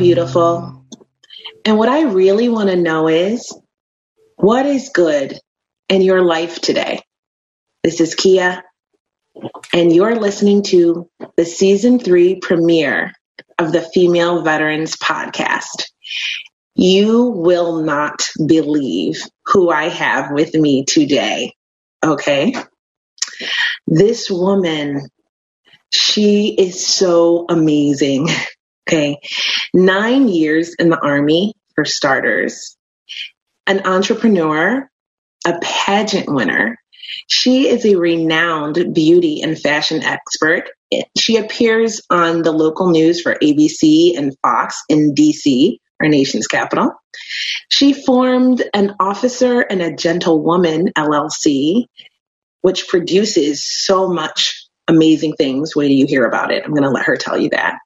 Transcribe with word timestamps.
Beautiful. 0.00 0.86
And 1.66 1.76
what 1.76 1.90
I 1.90 2.04
really 2.04 2.48
want 2.48 2.70
to 2.70 2.76
know 2.76 3.06
is 3.08 3.54
what 4.36 4.64
is 4.64 4.88
good 4.94 5.38
in 5.90 6.00
your 6.00 6.22
life 6.22 6.58
today? 6.58 7.02
This 7.84 8.00
is 8.00 8.14
Kia, 8.14 8.64
and 9.74 9.94
you're 9.94 10.16
listening 10.16 10.62
to 10.64 11.06
the 11.36 11.44
season 11.44 11.98
three 11.98 12.40
premiere 12.40 13.12
of 13.58 13.72
the 13.72 13.82
Female 13.82 14.40
Veterans 14.40 14.96
Podcast. 14.96 15.90
You 16.74 17.24
will 17.26 17.82
not 17.82 18.26
believe 18.46 19.22
who 19.44 19.68
I 19.68 19.90
have 19.90 20.30
with 20.32 20.54
me 20.54 20.86
today. 20.86 21.52
Okay. 22.02 22.54
This 23.86 24.30
woman, 24.30 25.02
she 25.92 26.54
is 26.58 26.86
so 26.86 27.44
amazing. 27.50 28.28
Okay. 28.90 29.20
Nine 29.72 30.26
years 30.26 30.74
in 30.74 30.88
the 30.88 30.98
Army, 30.98 31.54
for 31.76 31.84
starters, 31.84 32.76
an 33.68 33.86
entrepreneur, 33.86 34.90
a 35.46 35.58
pageant 35.62 36.26
winner. 36.28 36.76
She 37.30 37.68
is 37.68 37.86
a 37.86 37.94
renowned 37.94 38.92
beauty 38.92 39.42
and 39.42 39.56
fashion 39.56 40.02
expert. 40.02 40.70
She 41.16 41.36
appears 41.36 42.02
on 42.10 42.42
the 42.42 42.50
local 42.50 42.90
news 42.90 43.20
for 43.20 43.36
ABC 43.40 44.18
and 44.18 44.36
Fox 44.42 44.82
in 44.88 45.14
DC, 45.14 45.76
our 46.02 46.08
nation's 46.08 46.48
capital. 46.48 46.90
She 47.68 47.92
formed 47.92 48.68
an 48.74 48.96
Officer 48.98 49.60
and 49.60 49.80
a 49.82 49.94
Gentlewoman 49.94 50.88
LLC, 50.98 51.84
which 52.62 52.88
produces 52.88 53.64
so 53.64 54.08
much 54.08 54.59
amazing 54.90 55.34
things. 55.34 55.74
Wait 55.74 55.88
till 55.88 55.96
you 55.96 56.06
hear 56.06 56.26
about 56.26 56.52
it. 56.52 56.64
I'm 56.64 56.72
going 56.72 56.82
to 56.82 56.90
let 56.90 57.06
her 57.06 57.16
tell 57.16 57.38
you 57.38 57.48
that. 57.50 57.78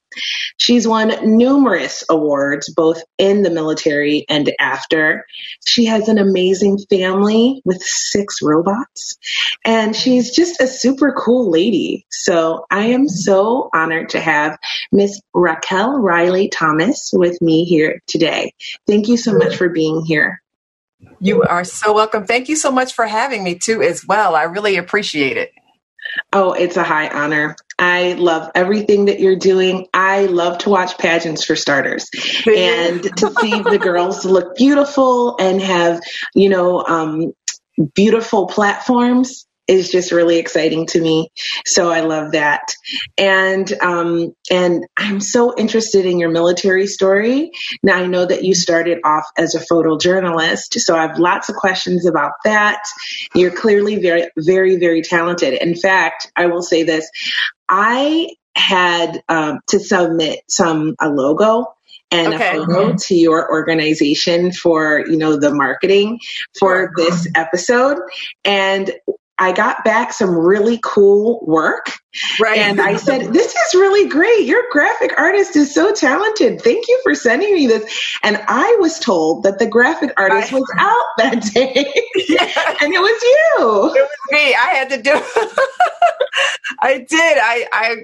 She's 0.59 0.87
won 0.87 1.37
numerous 1.37 2.05
awards, 2.09 2.73
both 2.73 3.03
in 3.19 3.43
the 3.43 3.51
military 3.51 4.25
and 4.29 4.53
after. 4.61 5.27
She 5.65 5.85
has 5.87 6.09
an 6.09 6.19
amazing 6.19 6.79
family 6.89 7.61
with 7.65 7.83
six 7.83 8.41
robots, 8.41 9.17
and 9.65 9.95
she's 9.95 10.31
just 10.31 10.61
a 10.61 10.69
super 10.69 11.13
cool 11.13 11.51
lady. 11.51 12.07
So 12.11 12.65
I 12.71 12.87
am 12.87 13.09
so 13.09 13.71
honored 13.75 14.11
to 14.11 14.21
have 14.21 14.57
Miss 14.93 15.21
Raquel 15.35 16.01
Riley 16.01 16.49
Thomas 16.49 17.11
with 17.13 17.41
me 17.43 17.65
here 17.65 18.01
today. 18.07 18.55
Thank 18.87 19.09
you 19.09 19.17
so 19.17 19.37
much 19.37 19.57
for 19.57 19.69
being 19.69 20.05
here. 20.05 20.41
You 21.21 21.43
are 21.43 21.65
so 21.65 21.93
welcome. 21.93 22.25
Thank 22.25 22.49
you 22.49 22.57
so 22.57 22.71
much 22.71 22.95
for 22.95 23.07
having 23.07 23.43
me 23.43 23.57
too, 23.57 23.83
as 23.83 24.07
well. 24.07 24.37
I 24.37 24.45
really 24.45 24.77
appreciate 24.77 25.37
it. 25.37 25.53
Oh, 26.33 26.53
it's 26.53 26.77
a 26.77 26.83
high 26.83 27.09
honor. 27.09 27.57
I 27.79 28.13
love 28.15 28.51
everything 28.55 29.07
that 29.07 29.21
you're 29.21 29.37
doing. 29.37 29.89
I 29.93 30.27
love 30.27 30.59
to 30.59 30.71
watch 30.71 30.97
pageants 30.99 31.45
for 31.45 31.57
starters 31.57 32.09
and 32.47 33.03
to 33.03 33.35
see 33.41 33.63
the 33.63 33.81
girls 33.83 34.25
look 34.25 34.57
beautiful 34.57 35.37
and 35.39 35.61
have, 35.61 36.01
you 36.35 36.49
know, 36.49 36.85
um, 36.85 37.33
beautiful 37.95 38.47
platforms 38.47 39.47
is 39.67 39.91
just 39.91 40.13
really 40.13 40.39
exciting 40.39 40.87
to 40.87 41.01
me. 41.01 41.31
So 41.67 41.91
I 41.91 42.01
love 42.01 42.33
that. 42.33 42.75
And 43.17 43.73
um, 43.81 44.35
and 44.51 44.85
I'm 44.97 45.21
so 45.21 45.55
interested 45.57 46.07
in 46.07 46.19
your 46.19 46.31
military 46.31 46.87
story. 46.87 47.51
Now 47.83 47.97
I 47.97 48.07
know 48.07 48.27
that 48.27 48.45
you 48.45 48.55
started 48.55 48.99
off 49.05 49.25
as 49.37 49.55
a 49.55 49.61
photojournalist, 49.61 50.79
so 50.81 50.97
I 50.97 51.03
have 51.03 51.19
lots 51.19 51.49
of 51.49 51.57
questions 51.57 52.07
about 52.07 52.33
that. 52.45 52.83
You're 53.35 53.51
clearly 53.51 53.97
very, 53.97 54.29
very, 54.37 54.77
very 54.77 55.03
talented. 55.03 55.55
In 55.55 55.77
fact, 55.77 56.31
I 56.37 56.47
will 56.47 56.63
say 56.63 56.83
this: 56.83 57.09
I 57.69 58.29
had 58.57 59.23
um, 59.29 59.61
to 59.69 59.81
submit 59.81 60.41
some 60.49 60.95
a 61.01 61.09
logo 61.09 61.75
and 62.11 62.35
okay. 62.35 62.49
a 62.49 62.53
photo 62.53 62.89
mm-hmm. 62.89 62.97
to 62.97 63.15
your 63.15 63.51
organization 63.51 64.53
for 64.53 65.05
you 65.07 65.17
know 65.17 65.37
the 65.37 65.53
marketing 65.53 66.21
for 66.59 66.93
this 66.97 67.27
episode 67.35 67.99
and 68.45 68.93
I 69.39 69.53
got 69.53 69.85
back 69.85 70.13
some 70.13 70.31
really 70.37 70.79
cool 70.83 71.45
work. 71.45 71.91
Right. 72.39 72.59
And 72.59 72.81
I 72.81 72.97
said, 72.97 73.21
This 73.33 73.53
is 73.55 73.75
really 73.75 74.09
great. 74.09 74.47
Your 74.47 74.63
graphic 74.71 75.19
artist 75.19 75.57
is 75.57 75.75
so 75.75 75.93
talented. 75.93 76.61
Thank 76.61 76.87
you 76.87 77.01
for 77.03 77.15
sending 77.15 77.53
me 77.53 77.67
this. 77.67 78.17
And 78.23 78.41
I 78.47 78.77
was 78.79 79.01
told 79.01 79.43
that 79.43 79.59
the 79.59 79.67
graphic 79.67 80.13
artist 80.17 80.53
was 80.53 80.71
out 80.79 81.07
that 81.19 81.43
day. 81.55 81.93
Yeah. 82.29 82.77
and 82.81 82.95
it 82.95 83.01
was 83.01 83.23
you. 83.23 83.95
It 83.97 84.03
was 84.03 84.19
me. 84.31 84.55
I 84.55 84.75
had 84.75 84.91
to 84.91 85.03
do 85.03 85.13
it. 85.15 85.59
I 86.81 86.99
did. 86.99 87.09
I 87.11 87.67
I 87.73 87.97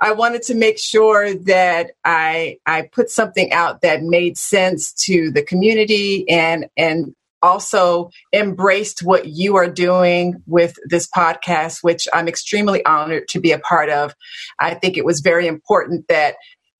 I 0.00 0.12
wanted 0.12 0.42
to 0.42 0.54
make 0.54 0.78
sure 0.78 1.34
that 1.34 1.92
I 2.04 2.58
I 2.66 2.82
put 2.82 3.10
something 3.10 3.52
out 3.52 3.82
that 3.82 4.02
made 4.02 4.36
sense 4.36 4.92
to 5.04 5.30
the 5.30 5.42
community 5.42 6.28
and 6.28 6.66
and 6.76 7.14
also 7.44 8.10
embraced 8.32 9.00
what 9.02 9.26
you 9.26 9.56
are 9.56 9.68
doing 9.68 10.42
with 10.46 10.76
this 10.88 11.06
podcast, 11.06 11.78
which 11.82 12.08
I'm 12.12 12.26
extremely 12.26 12.84
honored 12.86 13.28
to 13.28 13.40
be 13.40 13.52
a 13.52 13.58
part 13.58 13.90
of. 13.90 14.14
I 14.58 14.74
think 14.74 14.96
it 14.96 15.04
was 15.04 15.20
very 15.20 15.46
important 15.46 16.08
that 16.08 16.36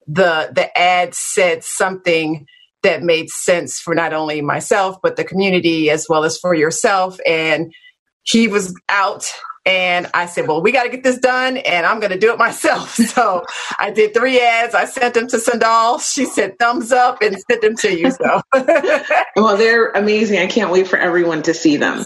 the 0.07 0.51
the 0.53 0.75
ad 0.77 1.13
said 1.13 1.63
something 1.63 2.45
that 2.83 3.03
made 3.03 3.29
sense 3.29 3.79
for 3.79 3.95
not 3.95 4.13
only 4.13 4.41
myself 4.41 4.97
but 5.01 5.15
the 5.15 5.23
community 5.23 5.89
as 5.89 6.05
well 6.07 6.23
as 6.23 6.37
for 6.37 6.53
yourself 6.53 7.17
and 7.25 7.73
he 8.21 8.47
was 8.47 8.75
out 8.87 9.33
and 9.65 10.07
I 10.13 10.27
said, 10.27 10.47
well, 10.47 10.61
we 10.61 10.71
got 10.71 10.83
to 10.83 10.89
get 10.89 11.03
this 11.03 11.17
done 11.17 11.57
and 11.57 11.85
I'm 11.85 11.99
going 11.99 12.11
to 12.11 12.19
do 12.19 12.31
it 12.31 12.37
myself. 12.37 12.99
So 13.15 13.45
I 13.79 13.91
did 13.91 14.13
three 14.13 14.41
ads. 14.41 14.75
I 14.75 14.85
sent 14.85 15.13
them 15.13 15.27
to 15.27 15.39
Sandal. 15.39 15.99
She 15.99 16.25
said 16.25 16.59
thumbs 16.59 16.91
up 16.91 17.21
and 17.21 17.37
sent 17.49 17.61
them 17.61 17.75
to 17.77 17.97
you. 17.97 18.11
So, 18.11 18.41
well, 19.37 19.55
they're 19.55 19.91
amazing. 19.91 20.39
I 20.39 20.47
can't 20.47 20.69
wait 20.69 20.87
for 20.87 20.97
everyone 20.97 21.41
to 21.43 21.53
see 21.53 21.77
them. 21.77 22.03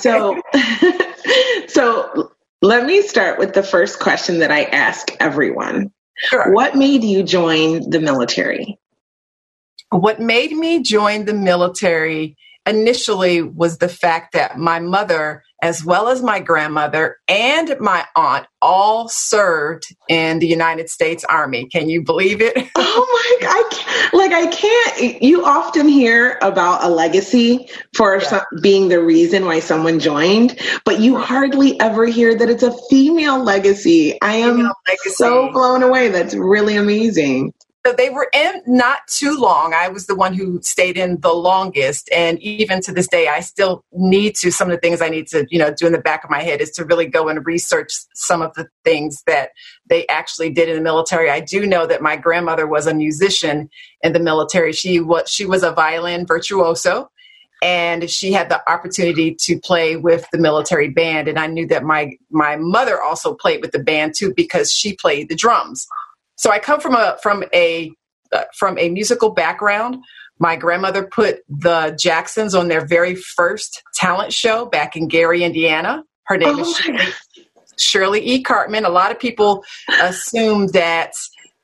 So, 0.00 0.40
so 1.66 2.30
let 2.62 2.86
me 2.86 3.02
start 3.02 3.40
with 3.40 3.54
the 3.54 3.64
first 3.64 3.98
question 3.98 4.38
that 4.40 4.52
I 4.52 4.64
ask 4.64 5.10
everyone. 5.18 5.90
Sure. 6.16 6.52
What 6.52 6.76
made 6.76 7.02
you 7.02 7.24
join 7.24 7.90
the 7.90 8.00
military? 8.00 8.78
What 9.90 10.20
made 10.20 10.52
me 10.52 10.82
join 10.82 11.24
the 11.24 11.34
military 11.34 12.36
initially 12.66 13.42
was 13.42 13.78
the 13.78 13.88
fact 13.88 14.32
that 14.32 14.58
my 14.58 14.80
mother 14.80 15.42
as 15.64 15.82
well 15.82 16.08
as 16.08 16.22
my 16.22 16.40
grandmother 16.40 17.16
and 17.26 17.74
my 17.80 18.04
aunt 18.14 18.46
all 18.60 19.08
served 19.08 19.86
in 20.10 20.38
the 20.38 20.46
United 20.46 20.90
States 20.90 21.24
Army. 21.24 21.66
Can 21.72 21.88
you 21.88 22.02
believe 22.02 22.42
it? 22.42 22.54
oh 22.74 23.38
my 23.40 23.48
god! 23.48 24.12
Like 24.12 24.32
I 24.32 24.46
can't. 24.48 25.22
You 25.22 25.42
often 25.42 25.88
hear 25.88 26.38
about 26.42 26.84
a 26.84 26.90
legacy 26.90 27.66
for 27.96 28.16
yeah. 28.16 28.28
some, 28.28 28.42
being 28.60 28.90
the 28.90 29.02
reason 29.02 29.46
why 29.46 29.60
someone 29.60 30.00
joined, 30.00 30.60
but 30.84 31.00
you 31.00 31.16
hardly 31.16 31.80
ever 31.80 32.04
hear 32.04 32.34
that 32.34 32.50
it's 32.50 32.62
a 32.62 32.76
female 32.90 33.42
legacy. 33.42 34.20
I 34.20 34.34
am 34.34 34.58
legacy. 34.58 35.10
so 35.14 35.50
blown 35.50 35.82
away. 35.82 36.08
That's 36.08 36.34
really 36.34 36.76
amazing. 36.76 37.54
So 37.86 37.92
they 37.92 38.08
were 38.08 38.30
in 38.32 38.62
not 38.66 39.00
too 39.08 39.36
long. 39.36 39.74
I 39.74 39.88
was 39.88 40.06
the 40.06 40.14
one 40.14 40.32
who 40.32 40.62
stayed 40.62 40.96
in 40.96 41.20
the 41.20 41.34
longest. 41.34 42.08
And 42.10 42.40
even 42.40 42.80
to 42.80 42.92
this 42.92 43.06
day, 43.06 43.28
I 43.28 43.40
still 43.40 43.84
need 43.92 44.36
to, 44.36 44.50
some 44.50 44.70
of 44.70 44.74
the 44.74 44.80
things 44.80 45.02
I 45.02 45.10
need 45.10 45.26
to, 45.28 45.46
you 45.50 45.58
know, 45.58 45.70
do 45.70 45.86
in 45.86 45.92
the 45.92 45.98
back 45.98 46.24
of 46.24 46.30
my 46.30 46.42
head 46.42 46.62
is 46.62 46.70
to 46.72 46.84
really 46.86 47.04
go 47.04 47.28
and 47.28 47.44
research 47.44 47.92
some 48.14 48.40
of 48.40 48.54
the 48.54 48.68
things 48.84 49.22
that 49.26 49.50
they 49.86 50.06
actually 50.06 50.48
did 50.48 50.70
in 50.70 50.76
the 50.76 50.82
military. 50.82 51.28
I 51.28 51.40
do 51.40 51.66
know 51.66 51.86
that 51.86 52.00
my 52.00 52.16
grandmother 52.16 52.66
was 52.66 52.86
a 52.86 52.94
musician 52.94 53.68
in 54.02 54.14
the 54.14 54.20
military. 54.20 54.72
She 54.72 55.00
was, 55.00 55.28
she 55.28 55.44
was 55.44 55.62
a 55.62 55.72
violin 55.72 56.24
virtuoso 56.24 57.10
and 57.62 58.10
she 58.10 58.32
had 58.32 58.48
the 58.48 58.66
opportunity 58.70 59.34
to 59.40 59.58
play 59.58 59.96
with 59.96 60.26
the 60.32 60.38
military 60.38 60.88
band 60.88 61.28
and 61.28 61.38
i 61.38 61.46
knew 61.46 61.66
that 61.66 61.84
my 61.84 62.10
my 62.28 62.56
mother 62.56 63.00
also 63.00 63.32
played 63.32 63.62
with 63.62 63.70
the 63.70 63.78
band 63.78 64.12
too 64.12 64.34
because 64.34 64.72
she 64.72 64.94
played 64.96 65.28
the 65.28 65.36
drums 65.36 65.86
so 66.36 66.50
I 66.50 66.58
come 66.58 66.80
from 66.80 66.94
a 66.94 67.16
from 67.22 67.44
a 67.52 67.92
uh, 68.32 68.44
from 68.56 68.78
a 68.78 68.88
musical 68.88 69.30
background. 69.30 69.96
My 70.38 70.56
grandmother 70.56 71.06
put 71.06 71.38
the 71.48 71.96
Jacksons 71.98 72.54
on 72.54 72.68
their 72.68 72.84
very 72.84 73.14
first 73.14 73.82
talent 73.94 74.32
show 74.32 74.66
back 74.66 74.96
in 74.96 75.06
Gary, 75.08 75.44
Indiana. 75.44 76.02
Her 76.24 76.36
name 76.36 76.56
oh 76.56 76.60
is 76.60 76.76
Shirley, 76.76 77.06
Shirley, 77.76 78.26
E. 78.26 78.42
Cartman. 78.42 78.84
A 78.84 78.90
lot 78.90 79.12
of 79.12 79.18
people 79.18 79.62
assume 80.02 80.68
that 80.68 81.12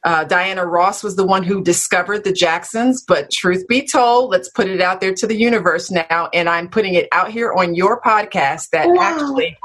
uh, 0.05 0.25
Diana 0.25 0.65
Ross 0.65 1.03
was 1.03 1.17
the 1.17 1.27
one 1.27 1.43
who 1.43 1.63
discovered 1.63 2.25
the 2.25 2.33
Jacksons, 2.33 3.05
but 3.07 3.31
truth 3.31 3.67
be 3.69 3.87
told, 3.87 4.31
let's 4.31 4.49
put 4.49 4.69
it 4.69 4.81
out 4.81 5.01
there 5.01 5.13
to 5.15 5.27
the 5.27 5.37
universe 5.37 5.91
now. 5.91 6.29
And 6.33 6.49
I'm 6.49 6.69
putting 6.69 6.95
it 6.95 7.09
out 7.13 7.31
here 7.31 7.53
on 7.53 7.75
your 7.75 8.01
podcast 8.01 8.71
that 8.71 8.89
wow. 8.89 9.03
actually 9.03 9.57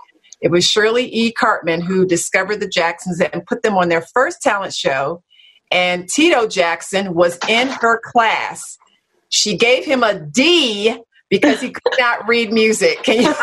it 0.41 0.51
was 0.51 0.65
Shirley 0.65 1.13
E. 1.13 1.31
Cartman 1.31 1.81
who 1.81 2.05
discovered 2.05 2.59
the 2.59 2.67
Jacksons 2.67 3.21
and 3.21 3.45
put 3.45 3.63
them 3.63 3.77
on 3.77 3.89
their 3.89 4.01
first 4.01 4.41
talent 4.41 4.73
show. 4.73 5.23
And 5.71 6.07
Tito 6.07 6.47
Jackson 6.47 7.13
was 7.13 7.39
in 7.49 7.67
her 7.67 7.99
class. 8.03 8.77
She 9.29 9.57
gave 9.57 9.85
him 9.85 10.03
a 10.03 10.19
D 10.19 10.95
because 11.29 11.61
he 11.61 11.71
could 11.71 11.93
not 11.97 12.27
read 12.27 12.53
music. 12.53 13.01
Can 13.03 13.17
you? 13.17 13.23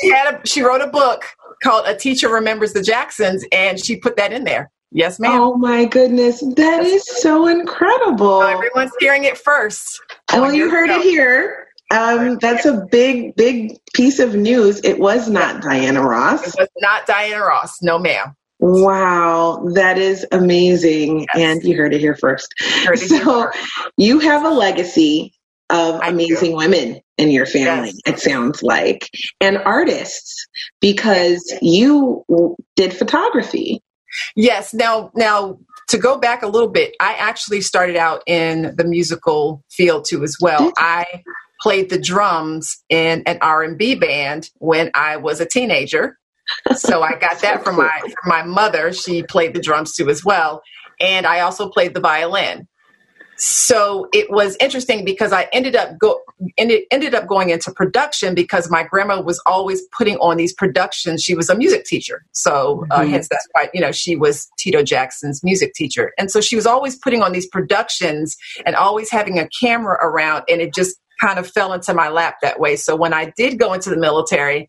she 0.00 0.10
had 0.10 0.34
a, 0.34 0.40
she 0.44 0.62
wrote 0.62 0.80
a 0.80 0.88
book 0.88 1.24
called 1.62 1.86
"A 1.86 1.96
Teacher 1.96 2.28
Remembers 2.28 2.72
the 2.72 2.82
Jacksons," 2.82 3.44
and 3.52 3.82
she 3.82 3.96
put 3.96 4.16
that 4.16 4.32
in 4.32 4.44
there. 4.44 4.70
Yes, 4.90 5.20
ma'am. 5.20 5.40
Oh 5.40 5.56
my 5.56 5.84
goodness, 5.84 6.42
that 6.56 6.84
is 6.84 7.04
so 7.20 7.46
incredible! 7.46 8.42
everyone's 8.42 8.90
hearing 8.98 9.24
it 9.24 9.38
first. 9.38 10.00
Well, 10.32 10.52
you 10.52 10.70
heard 10.70 10.90
it 10.90 11.02
here. 11.02 11.67
Um, 11.90 12.38
that's 12.38 12.66
a 12.66 12.86
big, 12.90 13.34
big 13.34 13.78
piece 13.94 14.18
of 14.18 14.34
news. 14.34 14.80
It 14.84 14.98
was 14.98 15.28
not 15.28 15.62
Diana 15.62 16.02
Ross. 16.02 16.46
It 16.46 16.54
was 16.58 16.68
not 16.78 17.06
Diana 17.06 17.42
Ross. 17.42 17.78
No, 17.82 17.98
ma'am. 17.98 18.34
Wow, 18.60 19.68
that 19.74 19.98
is 19.98 20.26
amazing. 20.32 21.20
Yes. 21.20 21.28
And 21.36 21.62
you 21.62 21.76
heard 21.76 21.94
it 21.94 22.00
here 22.00 22.16
first. 22.16 22.52
It 22.58 22.98
so 22.98 23.16
here 23.16 23.52
first. 23.52 23.92
you 23.96 24.18
have 24.18 24.44
a 24.44 24.50
legacy 24.50 25.32
of 25.70 26.00
I 26.00 26.08
amazing 26.08 26.50
do. 26.50 26.56
women 26.56 27.00
in 27.18 27.30
your 27.30 27.46
family, 27.46 27.92
yes. 28.06 28.14
it 28.14 28.18
sounds 28.20 28.62
like, 28.62 29.10
and 29.40 29.58
artists 29.58 30.46
because 30.80 31.52
you 31.60 32.24
did 32.74 32.92
photography. 32.92 33.82
Yes. 34.34 34.72
Now, 34.72 35.10
now 35.14 35.58
to 35.88 35.98
go 35.98 36.18
back 36.18 36.42
a 36.42 36.46
little 36.46 36.68
bit, 36.68 36.94
I 37.00 37.14
actually 37.14 37.60
started 37.60 37.96
out 37.96 38.22
in 38.26 38.74
the 38.76 38.84
musical 38.84 39.62
field 39.70 40.06
too 40.08 40.22
as 40.24 40.36
well. 40.40 40.72
I 40.78 41.22
played 41.60 41.90
the 41.90 41.98
drums 41.98 42.82
in 42.88 43.22
an 43.26 43.38
R&B 43.40 43.96
band 43.96 44.50
when 44.58 44.90
I 44.94 45.16
was 45.16 45.40
a 45.40 45.46
teenager. 45.46 46.18
So 46.74 47.02
I 47.02 47.18
got 47.18 47.40
that 47.42 47.62
from 47.62 47.76
my 47.76 48.00
from 48.00 48.14
my 48.24 48.42
mother. 48.42 48.92
She 48.92 49.22
played 49.22 49.54
the 49.54 49.60
drums 49.60 49.94
too 49.94 50.08
as 50.08 50.24
well, 50.24 50.62
and 50.98 51.26
I 51.26 51.40
also 51.40 51.68
played 51.68 51.92
the 51.92 52.00
violin 52.00 52.66
so 53.38 54.08
it 54.12 54.30
was 54.30 54.56
interesting 54.58 55.04
because 55.04 55.32
I 55.32 55.48
ended 55.52 55.76
up 55.76 55.96
go 55.96 56.20
ended, 56.56 56.82
ended 56.90 57.14
up 57.14 57.28
going 57.28 57.50
into 57.50 57.70
production 57.70 58.34
because 58.34 58.68
my 58.68 58.82
grandma 58.82 59.20
was 59.20 59.40
always 59.46 59.80
putting 59.96 60.16
on 60.16 60.36
these 60.36 60.52
productions. 60.52 61.22
She 61.22 61.36
was 61.36 61.48
a 61.48 61.54
music 61.54 61.84
teacher, 61.84 62.24
so 62.32 62.84
uh, 62.90 63.00
mm-hmm. 63.00 63.10
hence 63.12 63.28
that's 63.28 63.46
why 63.52 63.70
you 63.72 63.80
know 63.80 63.92
she 63.92 64.16
was 64.16 64.48
Tito 64.58 64.82
Jackson's 64.82 65.44
music 65.44 65.74
teacher, 65.74 66.12
and 66.18 66.32
so 66.32 66.40
she 66.40 66.56
was 66.56 66.66
always 66.66 66.96
putting 66.96 67.22
on 67.22 67.30
these 67.30 67.46
productions 67.46 68.36
and 68.66 68.74
always 68.74 69.08
having 69.08 69.38
a 69.38 69.48
camera 69.60 69.96
around, 70.02 70.42
and 70.48 70.60
it 70.60 70.74
just 70.74 70.96
kind 71.20 71.38
of 71.38 71.48
fell 71.48 71.72
into 71.72 71.94
my 71.94 72.08
lap 72.08 72.36
that 72.42 72.60
way. 72.60 72.76
So 72.76 72.96
when 72.96 73.12
I 73.12 73.32
did 73.36 73.58
go 73.58 73.72
into 73.72 73.90
the 73.90 73.96
military, 73.96 74.68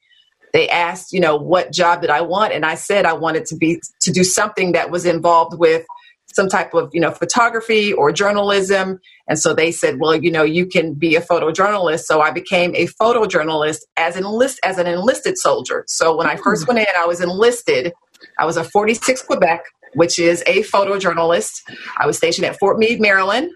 they 0.53 0.67
asked, 0.69 1.13
you 1.13 1.19
know, 1.19 1.35
what 1.35 1.71
job 1.71 2.01
did 2.01 2.09
I 2.09 2.21
want, 2.21 2.53
and 2.53 2.65
I 2.65 2.75
said 2.75 3.05
I 3.05 3.13
wanted 3.13 3.45
to 3.47 3.55
be 3.55 3.81
to 4.01 4.11
do 4.11 4.23
something 4.23 4.71
that 4.71 4.89
was 4.89 5.05
involved 5.05 5.59
with 5.59 5.85
some 6.33 6.47
type 6.47 6.73
of 6.73 6.89
you 6.93 7.01
know 7.01 7.11
photography 7.11 7.93
or 7.93 8.11
journalism. 8.11 8.99
And 9.27 9.39
so 9.39 9.53
they 9.53 9.71
said 9.71 9.99
well 9.99 10.15
you 10.15 10.31
know 10.31 10.43
you 10.43 10.65
can 10.65 10.93
be 10.93 11.15
a 11.15 11.21
photojournalist. 11.21 12.01
So 12.01 12.21
i 12.21 12.31
became 12.31 12.75
a 12.75 12.87
photojournalist 12.87 13.79
as 13.97 14.15
an 14.15 14.25
enlist 14.25 14.59
as 14.63 14.77
an 14.77 14.87
enlisted 14.87 15.37
soldier. 15.37 15.85
So 15.87 16.15
when 16.15 16.27
i 16.27 16.35
first 16.35 16.63
hmm. 16.65 16.75
went 16.75 16.79
in 16.79 16.95
i 16.97 17.05
was 17.05 17.21
enlisted. 17.21 17.93
I 18.37 18.45
was 18.45 18.57
a 18.57 18.63
46 18.63 19.23
quebec 19.23 19.63
which 19.95 20.19
is 20.19 20.43
a 20.45 20.61
photojournalist. 20.63 21.61
I 21.97 22.05
was 22.05 22.15
stationed 22.15 22.45
at 22.45 22.59
fort 22.59 22.77
meade 22.77 23.01
maryland 23.01 23.51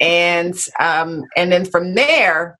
and 0.00 0.54
um, 0.78 1.24
and 1.36 1.50
then 1.52 1.64
from 1.64 1.94
there 1.94 2.58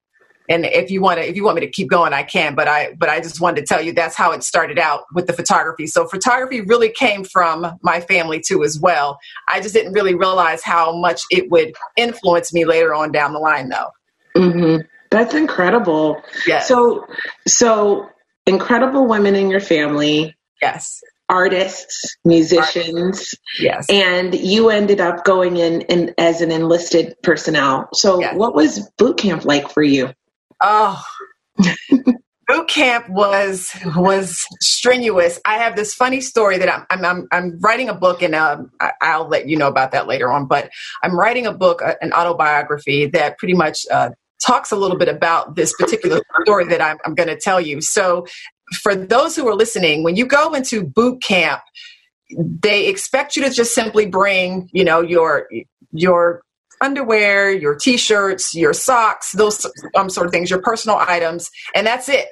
and 0.49 0.65
if 0.65 0.91
you 0.91 1.01
want 1.01 1.19
to 1.21 1.29
if 1.29 1.37
you 1.37 1.45
want 1.45 1.57
me 1.57 1.61
to 1.61 1.71
keep 1.71 1.89
going 1.89 2.13
i 2.13 2.23
can 2.23 2.55
but 2.55 2.67
i 2.67 2.95
but 2.95 3.09
i 3.09 3.21
just 3.21 3.41
wanted 3.41 3.61
to 3.61 3.67
tell 3.67 3.83
you 3.83 3.93
that's 3.93 4.17
how 4.17 4.33
it 4.33 4.43
started 4.43 4.79
out 4.79 5.05
with 5.15 5.27
the 5.27 5.33
photography. 5.33 5.87
So 5.87 6.07
photography 6.07 6.61
really 6.63 6.91
came 6.91 7.25
from 7.25 7.79
my 7.83 8.01
family 8.01 8.41
too 8.41 8.65
as 8.65 8.79
well. 8.81 9.19
I 9.47 9.61
just 9.61 9.75
didn't 9.75 9.93
really 9.93 10.15
realize 10.15 10.63
how 10.63 10.97
much 10.97 11.21
it 11.31 11.51
would 11.51 11.75
influence 11.97 12.53
me 12.53 12.65
later 12.65 12.95
on 12.95 13.13
down 13.13 13.33
the 13.33 13.39
line 13.39 13.69
though. 13.69 13.91
Mm-hmm. 14.37 14.83
that's 15.11 15.35
incredible. 15.35 16.23
Yes. 16.47 16.69
so 16.69 17.07
so 17.47 18.09
incredible 18.47 19.07
women 19.07 19.35
in 19.35 19.51
your 19.51 19.61
family. 19.61 20.35
Yes 20.63 21.03
artists, 21.29 22.17
musicians. 22.25 23.35
Yes. 23.59 23.87
And 23.89 24.35
you 24.35 24.71
ended 24.71 25.01
up 25.01 25.25
going 25.25 25.57
in, 25.57 25.83
in 25.83 26.15
as 26.19 26.41
an 26.41 26.51
enlisted 26.51 27.15
personnel. 27.23 27.89
So 27.93 28.21
yes. 28.21 28.35
what 28.35 28.55
was 28.55 28.89
boot 28.99 29.19
camp 29.19 29.45
like 29.45 29.71
for 29.71 29.83
you? 29.83 30.13
Oh, 30.63 31.03
boot 32.49 32.69
camp 32.69 33.09
was 33.09 33.71
was 33.97 34.47
strenuous. 34.61 35.39
I 35.45 35.59
have 35.59 35.77
this 35.77 35.95
funny 35.95 36.21
story 36.21 36.59
that 36.59 36.87
I'm 36.91 37.05
I'm 37.05 37.29
I'm, 37.31 37.61
writing 37.61 37.89
a 37.89 37.95
book 37.95 38.23
and 38.23 38.35
um, 38.35 38.71
I'll 39.01 39.29
let 39.29 39.49
you 39.49 39.57
know 39.57 39.69
about 39.69 39.93
that 39.93 40.07
later 40.07 40.33
on. 40.33 40.47
But 40.47 40.71
I'm 41.03 41.19
writing 41.19 41.47
a 41.47 41.53
book, 41.53 41.83
uh, 41.83 41.95
an 42.01 42.13
autobiography 42.13 43.07
that 43.07 43.39
pretty 43.39 43.55
much 43.55 43.87
uh, 43.91 44.11
talks 44.45 44.71
a 44.71 44.77
little 44.77 44.97
bit 44.97 45.09
about 45.09 45.57
this 45.57 45.75
particular 45.79 46.21
story 46.43 46.65
that 46.67 46.81
I'm, 46.81 46.99
I'm 47.05 47.15
going 47.15 47.29
to 47.29 47.37
tell 47.37 47.61
you. 47.61 47.81
So, 47.81 48.27
for 48.83 48.95
those 48.95 49.37
who 49.37 49.47
are 49.49 49.55
listening, 49.55 50.03
when 50.03 50.17
you 50.17 50.27
go 50.27 50.55
into 50.55 50.85
boot 50.85 51.23
camp, 51.23 51.61
they 52.37 52.87
expect 52.87 53.37
you 53.37 53.43
to 53.45 53.51
just 53.51 53.75
simply 53.75 54.07
bring, 54.07 54.69
you 54.73 54.85
know, 54.85 55.01
your 55.01 55.49
your 55.93 56.43
underwear, 56.81 57.51
your 57.51 57.75
t-shirts, 57.75 58.55
your 58.55 58.73
socks, 58.73 59.33
those 59.33 59.67
um, 59.97 60.09
sort 60.09 60.27
of 60.27 60.33
things, 60.33 60.51
your 60.51 60.63
personal 60.63 60.97
items, 60.99 61.51
and 61.75 61.87
that's 61.87 62.09
it. 62.09 62.29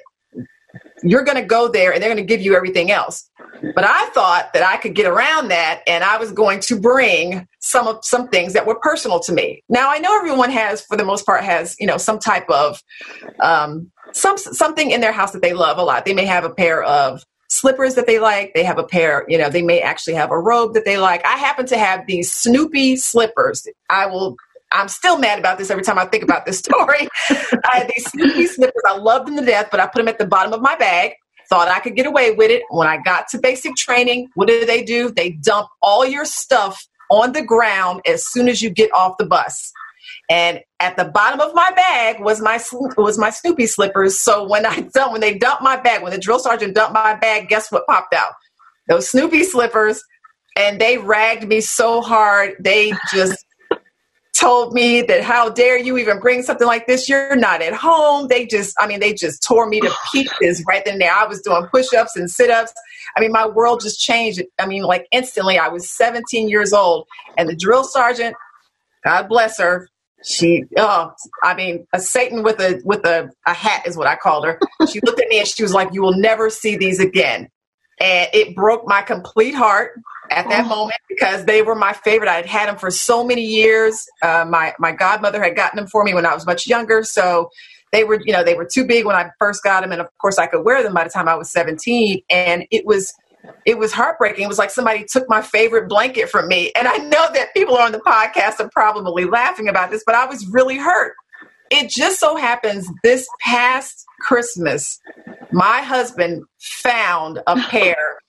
You're 1.03 1.23
going 1.23 1.37
to 1.37 1.45
go 1.45 1.67
there 1.67 1.91
and 1.91 2.01
they're 2.01 2.09
going 2.09 2.25
to 2.25 2.27
give 2.27 2.41
you 2.41 2.55
everything 2.55 2.91
else. 2.91 3.29
But 3.61 3.83
I 3.83 4.09
thought 4.09 4.53
that 4.53 4.63
I 4.63 4.77
could 4.77 4.95
get 4.95 5.05
around 5.05 5.49
that 5.49 5.81
and 5.87 6.03
I 6.03 6.17
was 6.17 6.31
going 6.31 6.59
to 6.61 6.79
bring 6.79 7.47
some 7.59 7.87
of 7.87 8.03
some 8.03 8.27
things 8.29 8.53
that 8.53 8.65
were 8.65 8.79
personal 8.79 9.19
to 9.21 9.33
me. 9.33 9.63
Now 9.69 9.91
I 9.91 9.99
know 9.99 10.15
everyone 10.15 10.51
has 10.51 10.81
for 10.81 10.97
the 10.97 11.05
most 11.05 11.25
part 11.25 11.43
has, 11.43 11.75
you 11.79 11.87
know, 11.87 11.97
some 11.97 12.19
type 12.19 12.49
of 12.49 12.81
um 13.41 13.91
some 14.13 14.37
something 14.37 14.91
in 14.91 15.01
their 15.01 15.11
house 15.11 15.31
that 15.31 15.41
they 15.41 15.53
love 15.53 15.77
a 15.77 15.83
lot. 15.83 16.05
They 16.05 16.13
may 16.13 16.25
have 16.25 16.43
a 16.43 16.49
pair 16.49 16.83
of 16.83 17.23
slippers 17.49 17.95
that 17.95 18.07
they 18.07 18.19
like. 18.19 18.53
They 18.53 18.63
have 18.63 18.77
a 18.77 18.83
pair, 18.83 19.25
you 19.27 19.37
know, 19.37 19.49
they 19.49 19.61
may 19.61 19.81
actually 19.81 20.15
have 20.15 20.31
a 20.31 20.39
robe 20.39 20.73
that 20.73 20.85
they 20.85 20.97
like. 20.97 21.25
I 21.25 21.37
happen 21.37 21.65
to 21.67 21.77
have 21.77 22.05
these 22.07 22.31
Snoopy 22.31 22.97
slippers. 22.97 23.67
I 23.89 24.05
will 24.07 24.37
I'm 24.71 24.89
still 24.89 25.17
mad 25.17 25.39
about 25.39 25.57
this 25.57 25.69
every 25.69 25.83
time 25.83 25.97
I 25.97 26.05
think 26.05 26.23
about 26.23 26.45
this 26.45 26.59
story. 26.65 27.07
I 27.29 27.77
had 27.77 27.91
these 27.95 28.09
Snoopy 28.11 28.47
slippers. 28.47 28.83
I 28.85 28.97
loved 28.97 29.27
them 29.27 29.37
to 29.37 29.45
death, 29.45 29.69
but 29.71 29.79
I 29.79 29.87
put 29.87 29.99
them 29.99 30.07
at 30.07 30.17
the 30.17 30.27
bottom 30.27 30.53
of 30.53 30.61
my 30.61 30.75
bag. 30.75 31.13
Thought 31.49 31.69
I 31.69 31.79
could 31.79 31.95
get 31.95 32.05
away 32.05 32.31
with 32.31 32.51
it. 32.51 32.63
When 32.69 32.87
I 32.87 32.97
got 32.97 33.27
to 33.29 33.39
basic 33.39 33.75
training, 33.75 34.29
what 34.35 34.47
do 34.47 34.65
they 34.65 34.83
do? 34.83 35.11
They 35.11 35.31
dump 35.31 35.69
all 35.81 36.05
your 36.05 36.25
stuff 36.25 36.87
on 37.09 37.31
the 37.31 37.41
ground 37.41 38.01
as 38.05 38.25
soon 38.25 38.49
as 38.49 38.61
you 38.61 38.69
get 38.69 38.93
off 38.93 39.17
the 39.17 39.25
bus. 39.25 39.71
And 40.29 40.61
at 40.79 40.97
the 40.97 41.05
bottom 41.05 41.39
of 41.39 41.53
my 41.55 41.71
bag 41.71 42.19
was 42.19 42.41
my 42.41 42.61
was 42.97 43.17
my 43.17 43.29
Snoopy 43.29 43.65
slippers. 43.65 44.19
So 44.19 44.47
when 44.47 44.65
I 44.65 44.81
when 45.09 45.21
they 45.21 45.37
dumped 45.37 45.63
my 45.63 45.77
bag, 45.77 46.03
when 46.03 46.11
the 46.11 46.17
drill 46.17 46.39
sergeant 46.39 46.75
dumped 46.75 46.93
my 46.93 47.15
bag, 47.15 47.47
guess 47.47 47.71
what 47.71 47.87
popped 47.87 48.13
out? 48.13 48.33
Those 48.87 49.09
Snoopy 49.09 49.43
slippers, 49.43 50.01
and 50.57 50.79
they 50.79 50.97
ragged 50.97 51.47
me 51.47 51.61
so 51.61 52.01
hard. 52.01 52.55
They 52.59 52.93
just 53.13 53.45
told 54.39 54.73
me 54.73 55.01
that 55.01 55.23
how 55.23 55.49
dare 55.49 55.77
you 55.77 55.97
even 55.97 56.19
bring 56.19 56.43
something 56.43 56.67
like 56.67 56.87
this? 56.87 57.09
You're 57.09 57.35
not 57.35 57.61
at 57.61 57.73
home. 57.73 58.27
They 58.27 58.45
just, 58.45 58.75
I 58.79 58.87
mean, 58.87 58.99
they 58.99 59.13
just 59.13 59.43
tore 59.43 59.67
me 59.67 59.81
to 59.81 59.91
pieces 60.11 60.63
right 60.67 60.83
then 60.85 60.95
and 60.95 61.01
there. 61.01 61.13
I 61.13 61.25
was 61.25 61.41
doing 61.41 61.65
push-ups 61.71 62.15
and 62.15 62.29
sit-ups. 62.29 62.73
I 63.15 63.21
mean, 63.21 63.31
my 63.31 63.47
world 63.47 63.81
just 63.81 63.99
changed. 63.99 64.41
I 64.59 64.65
mean, 64.65 64.83
like 64.83 65.07
instantly. 65.11 65.57
I 65.57 65.69
was 65.69 65.89
17 65.89 66.49
years 66.49 66.73
old, 66.73 67.07
and 67.37 67.49
the 67.49 67.55
drill 67.55 67.83
sergeant, 67.83 68.35
God 69.03 69.27
bless 69.27 69.57
her, 69.59 69.89
she 70.23 70.63
oh 70.77 71.11
i 71.43 71.53
mean 71.53 71.85
a 71.93 71.99
satan 71.99 72.41
with 72.41 72.59
a 72.59 72.81
with 72.83 73.05
a, 73.05 73.29
a 73.45 73.53
hat 73.53 73.85
is 73.85 73.95
what 73.95 74.07
i 74.07 74.15
called 74.15 74.45
her 74.45 74.59
she 74.91 74.99
looked 75.03 75.21
at 75.21 75.27
me 75.29 75.39
and 75.39 75.47
she 75.47 75.61
was 75.61 75.73
like 75.73 75.93
you 75.93 76.01
will 76.01 76.17
never 76.17 76.49
see 76.49 76.75
these 76.75 76.99
again 76.99 77.47
and 77.99 78.27
it 78.33 78.55
broke 78.55 78.87
my 78.87 79.01
complete 79.01 79.53
heart 79.53 79.91
at 80.31 80.49
that 80.49 80.65
oh. 80.65 80.69
moment 80.69 80.99
because 81.07 81.45
they 81.45 81.61
were 81.61 81.75
my 81.75 81.93
favorite 81.93 82.29
i 82.29 82.35
had 82.35 82.45
had 82.45 82.69
them 82.69 82.77
for 82.77 82.91
so 82.91 83.23
many 83.23 83.43
years 83.43 84.05
uh, 84.21 84.45
my 84.47 84.73
my 84.79 84.91
godmother 84.91 85.41
had 85.41 85.55
gotten 85.55 85.77
them 85.77 85.87
for 85.87 86.03
me 86.03 86.13
when 86.13 86.25
i 86.25 86.33
was 86.33 86.45
much 86.45 86.67
younger 86.67 87.03
so 87.03 87.49
they 87.91 88.03
were 88.03 88.19
you 88.25 88.33
know 88.33 88.43
they 88.43 88.55
were 88.55 88.65
too 88.65 88.85
big 88.85 89.05
when 89.05 89.15
i 89.15 89.29
first 89.39 89.63
got 89.63 89.81
them 89.81 89.91
and 89.91 90.01
of 90.01 90.07
course 90.19 90.37
i 90.37 90.47
could 90.47 90.63
wear 90.63 90.83
them 90.83 90.93
by 90.93 91.03
the 91.03 91.09
time 91.09 91.27
i 91.27 91.35
was 91.35 91.51
17 91.51 92.21
and 92.29 92.65
it 92.71 92.85
was 92.85 93.13
it 93.65 93.77
was 93.77 93.93
heartbreaking. 93.93 94.43
It 94.43 94.47
was 94.47 94.57
like 94.57 94.71
somebody 94.71 95.05
took 95.05 95.29
my 95.29 95.41
favorite 95.41 95.87
blanket 95.87 96.29
from 96.29 96.47
me. 96.47 96.71
And 96.75 96.87
I 96.87 96.97
know 96.97 97.27
that 97.33 97.53
people 97.53 97.77
on 97.77 97.91
the 97.91 97.99
podcast 97.99 98.59
are 98.59 98.69
probably 98.69 99.25
laughing 99.25 99.67
about 99.67 99.91
this, 99.91 100.03
but 100.05 100.15
I 100.15 100.25
was 100.25 100.47
really 100.47 100.77
hurt. 100.77 101.13
It 101.69 101.89
just 101.89 102.19
so 102.19 102.35
happens 102.35 102.89
this 103.03 103.27
past 103.41 104.05
Christmas, 104.21 104.99
my 105.51 105.81
husband 105.81 106.43
found 106.59 107.39
a 107.45 107.55
pair 107.69 108.19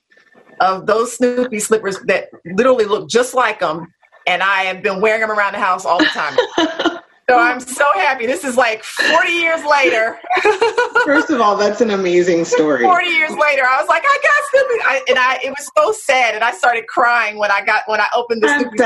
of 0.61 0.87
those 0.87 1.17
Snoopy 1.17 1.61
slippers 1.61 1.99
that 2.07 2.29
literally 2.45 2.85
look 2.85 3.09
just 3.09 3.35
like 3.35 3.61
them. 3.61 3.93
And 4.27 4.43
I 4.43 4.65
have 4.65 4.83
been 4.83 5.01
wearing 5.01 5.23
them 5.23 5.31
around 5.31 5.55
the 5.55 5.61
house 5.61 5.85
all 5.85 5.99
the 5.99 6.07
time. 6.07 6.37
So 7.31 7.39
I'm 7.39 7.61
so 7.61 7.85
happy. 7.95 8.25
This 8.25 8.43
is 8.43 8.57
like 8.57 8.83
40 8.83 9.33
years 9.33 9.63
later. 9.63 10.19
First 11.05 11.29
of 11.29 11.43
all, 11.43 11.57
that's 11.59 11.83
an 11.83 11.91
amazing 11.91 12.47
story. 12.47 12.83
40 12.85 13.07
years 13.07 13.33
later, 13.33 13.65
I 13.67 13.79
was 13.79 13.87
like, 13.87 14.03
I 14.03 14.19
got 14.23 14.45
Snoopy, 14.51 14.83
I, 14.87 15.05
and 15.11 15.19
I 15.19 15.39
it 15.45 15.51
was 15.51 15.71
so 15.77 15.93
sad, 15.93 16.35
and 16.35 16.43
I 16.43 16.53
started 16.53 16.87
crying 16.87 17.37
when 17.37 17.51
I 17.51 17.63
got 17.63 17.83
when 17.85 18.01
I 18.01 18.09
opened 18.15 18.43
the 18.43 18.49
Snoopy. 18.59 18.79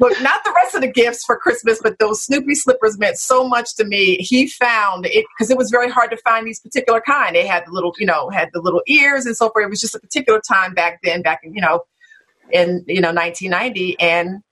Look, 0.00 0.20
not 0.22 0.42
the 0.44 0.52
rest 0.56 0.74
of 0.74 0.80
the 0.80 0.90
gifts 0.90 1.24
for 1.24 1.36
Christmas, 1.36 1.78
but 1.82 1.98
those 1.98 2.22
Snoopy 2.22 2.54
slippers 2.54 2.98
meant 2.98 3.18
so 3.18 3.46
much 3.46 3.76
to 3.76 3.84
me. 3.84 4.16
He 4.16 4.48
found 4.48 5.04
it 5.04 5.26
because 5.36 5.50
it 5.50 5.58
was 5.58 5.70
very 5.70 5.90
hard 5.90 6.10
to 6.10 6.16
find 6.16 6.46
these 6.46 6.58
particular 6.58 7.02
kind. 7.02 7.36
They 7.36 7.46
had 7.46 7.66
the 7.66 7.70
little, 7.70 7.94
you 7.98 8.06
know, 8.06 8.30
had 8.30 8.48
the 8.54 8.62
little 8.62 8.82
ears 8.86 9.26
and 9.26 9.36
so 9.36 9.50
forth. 9.50 9.66
It 9.66 9.68
was 9.68 9.80
just 9.80 9.94
a 9.94 10.00
particular 10.00 10.40
time 10.40 10.72
back 10.72 11.00
then, 11.02 11.20
back 11.20 11.40
in, 11.44 11.54
you 11.54 11.60
know, 11.60 11.84
in 12.52 12.84
you 12.86 13.00
know 13.00 13.12
1990, 13.12 14.00
and 14.00 14.42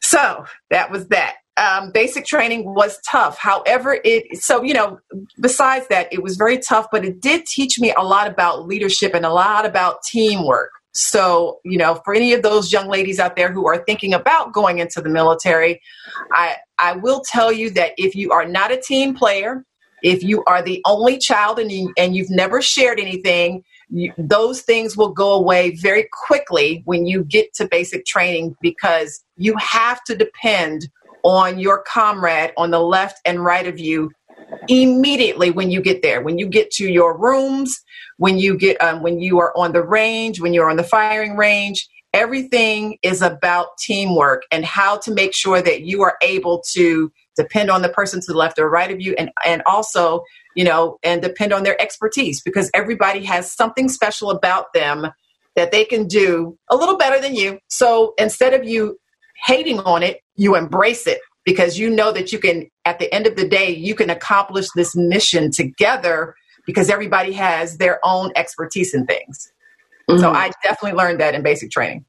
so 0.00 0.44
that 0.70 0.90
was 0.90 1.08
that. 1.08 1.36
Um, 1.58 1.90
basic 1.90 2.26
training 2.26 2.74
was 2.74 3.00
tough. 3.10 3.38
However, 3.38 3.98
it 4.04 4.42
so 4.42 4.62
you 4.62 4.74
know 4.74 4.98
besides 5.40 5.86
that, 5.88 6.12
it 6.12 6.22
was 6.22 6.36
very 6.36 6.58
tough, 6.58 6.88
but 6.90 7.04
it 7.04 7.20
did 7.20 7.46
teach 7.46 7.78
me 7.78 7.94
a 7.96 8.02
lot 8.02 8.26
about 8.26 8.66
leadership 8.66 9.14
and 9.14 9.24
a 9.24 9.32
lot 9.32 9.64
about 9.64 10.02
teamwork. 10.02 10.70
So, 10.96 11.60
you 11.62 11.76
know, 11.76 12.00
for 12.06 12.14
any 12.14 12.32
of 12.32 12.42
those 12.42 12.72
young 12.72 12.88
ladies 12.88 13.20
out 13.20 13.36
there 13.36 13.52
who 13.52 13.68
are 13.68 13.84
thinking 13.84 14.14
about 14.14 14.54
going 14.54 14.78
into 14.78 15.02
the 15.02 15.10
military, 15.10 15.82
I, 16.32 16.56
I 16.78 16.92
will 16.92 17.20
tell 17.20 17.52
you 17.52 17.68
that 17.72 17.92
if 17.98 18.14
you 18.14 18.32
are 18.32 18.46
not 18.46 18.72
a 18.72 18.80
team 18.80 19.14
player, 19.14 19.66
if 20.02 20.22
you 20.22 20.42
are 20.46 20.62
the 20.62 20.80
only 20.86 21.18
child 21.18 21.58
and, 21.58 21.70
you, 21.70 21.92
and 21.98 22.16
you've 22.16 22.30
never 22.30 22.62
shared 22.62 22.98
anything, 22.98 23.62
you, 23.90 24.10
those 24.16 24.62
things 24.62 24.96
will 24.96 25.10
go 25.10 25.34
away 25.34 25.76
very 25.76 26.08
quickly 26.12 26.80
when 26.86 27.04
you 27.04 27.24
get 27.24 27.52
to 27.56 27.68
basic 27.68 28.06
training 28.06 28.56
because 28.62 29.22
you 29.36 29.54
have 29.58 30.02
to 30.04 30.16
depend 30.16 30.88
on 31.24 31.58
your 31.58 31.82
comrade 31.82 32.54
on 32.56 32.70
the 32.70 32.80
left 32.80 33.20
and 33.26 33.44
right 33.44 33.66
of 33.66 33.78
you 33.78 34.10
immediately 34.68 35.50
when 35.50 35.70
you 35.70 35.80
get 35.80 36.02
there 36.02 36.22
when 36.22 36.38
you 36.38 36.46
get 36.46 36.70
to 36.70 36.88
your 36.88 37.16
rooms 37.16 37.80
when 38.18 38.38
you 38.38 38.56
get 38.56 38.80
um, 38.82 39.02
when 39.02 39.20
you 39.20 39.38
are 39.38 39.56
on 39.56 39.72
the 39.72 39.82
range 39.82 40.40
when 40.40 40.52
you're 40.54 40.70
on 40.70 40.76
the 40.76 40.84
firing 40.84 41.36
range 41.36 41.88
everything 42.12 42.96
is 43.02 43.20
about 43.20 43.76
teamwork 43.78 44.42
and 44.50 44.64
how 44.64 44.96
to 44.96 45.12
make 45.12 45.34
sure 45.34 45.60
that 45.60 45.82
you 45.82 46.02
are 46.02 46.16
able 46.22 46.62
to 46.72 47.12
depend 47.36 47.70
on 47.70 47.82
the 47.82 47.88
person 47.90 48.20
to 48.20 48.32
the 48.32 48.38
left 48.38 48.58
or 48.58 48.68
right 48.68 48.90
of 48.90 49.00
you 49.00 49.14
and 49.18 49.30
and 49.44 49.62
also 49.66 50.22
you 50.54 50.64
know 50.64 50.98
and 51.02 51.22
depend 51.22 51.52
on 51.52 51.62
their 51.62 51.80
expertise 51.80 52.40
because 52.40 52.70
everybody 52.74 53.24
has 53.24 53.52
something 53.52 53.88
special 53.88 54.30
about 54.30 54.72
them 54.72 55.08
that 55.54 55.72
they 55.72 55.84
can 55.84 56.06
do 56.06 56.56
a 56.70 56.76
little 56.76 56.98
better 56.98 57.18
than 57.18 57.34
you. 57.34 57.58
So 57.68 58.12
instead 58.18 58.52
of 58.52 58.64
you 58.64 58.98
hating 59.44 59.80
on 59.80 60.02
it 60.02 60.20
you 60.36 60.54
embrace 60.56 61.06
it 61.06 61.20
because 61.44 61.78
you 61.78 61.90
know 61.90 62.12
that 62.12 62.32
you 62.32 62.38
can 62.38 62.70
at 62.86 62.98
the 62.98 63.12
end 63.12 63.26
of 63.26 63.36
the 63.36 63.46
day 63.46 63.68
you 63.68 63.94
can 63.94 64.08
accomplish 64.08 64.68
this 64.74 64.96
mission 64.96 65.50
together 65.50 66.34
because 66.64 66.88
everybody 66.88 67.32
has 67.32 67.76
their 67.76 68.00
own 68.04 68.32
expertise 68.36 68.94
in 68.94 69.04
things 69.04 69.52
mm-hmm. 70.08 70.20
so 70.20 70.30
i 70.30 70.50
definitely 70.62 70.96
learned 70.96 71.20
that 71.20 71.34
in 71.34 71.42
basic 71.42 71.70
training 71.70 72.04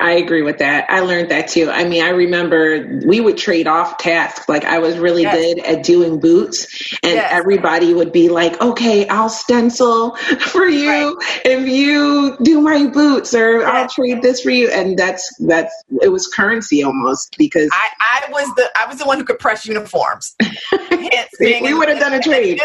I 0.00 0.12
agree 0.12 0.40
with 0.40 0.58
that. 0.58 0.86
I 0.88 1.00
learned 1.00 1.30
that 1.30 1.48
too. 1.48 1.68
I 1.70 1.84
mean, 1.84 2.02
I 2.02 2.08
remember 2.08 3.00
we 3.04 3.20
would 3.20 3.36
trade 3.36 3.66
off 3.66 3.98
tasks. 3.98 4.48
Like 4.48 4.64
I 4.64 4.78
was 4.78 4.98
really 4.98 5.22
yes. 5.22 5.36
good 5.36 5.58
at 5.66 5.84
doing 5.84 6.18
boots 6.18 6.66
and 7.02 7.16
yes. 7.16 7.28
everybody 7.30 7.92
would 7.92 8.10
be 8.10 8.30
like, 8.30 8.58
okay, 8.62 9.06
I'll 9.08 9.28
stencil 9.28 10.16
for 10.40 10.66
you 10.66 10.88
right. 10.88 11.40
if 11.44 11.68
you 11.68 12.38
do 12.42 12.62
my 12.62 12.86
boots 12.86 13.34
or 13.34 13.60
yes. 13.60 13.70
I'll 13.70 13.88
trade 13.88 14.22
this 14.22 14.40
for 14.40 14.48
you. 14.48 14.70
And 14.70 14.98
that's, 14.98 15.36
that's, 15.38 15.74
it 16.00 16.08
was 16.08 16.26
currency 16.28 16.82
almost 16.82 17.36
because 17.36 17.68
I, 17.70 18.24
I 18.26 18.30
was 18.32 18.48
the, 18.54 18.70
I 18.76 18.86
was 18.86 18.96
the 18.96 19.04
one 19.04 19.18
who 19.18 19.24
could 19.24 19.38
press 19.38 19.66
uniforms. 19.66 20.34
we 21.40 21.74
would 21.74 21.90
have 21.90 22.00
done 22.00 22.14
a 22.14 22.20
trade. 22.20 22.58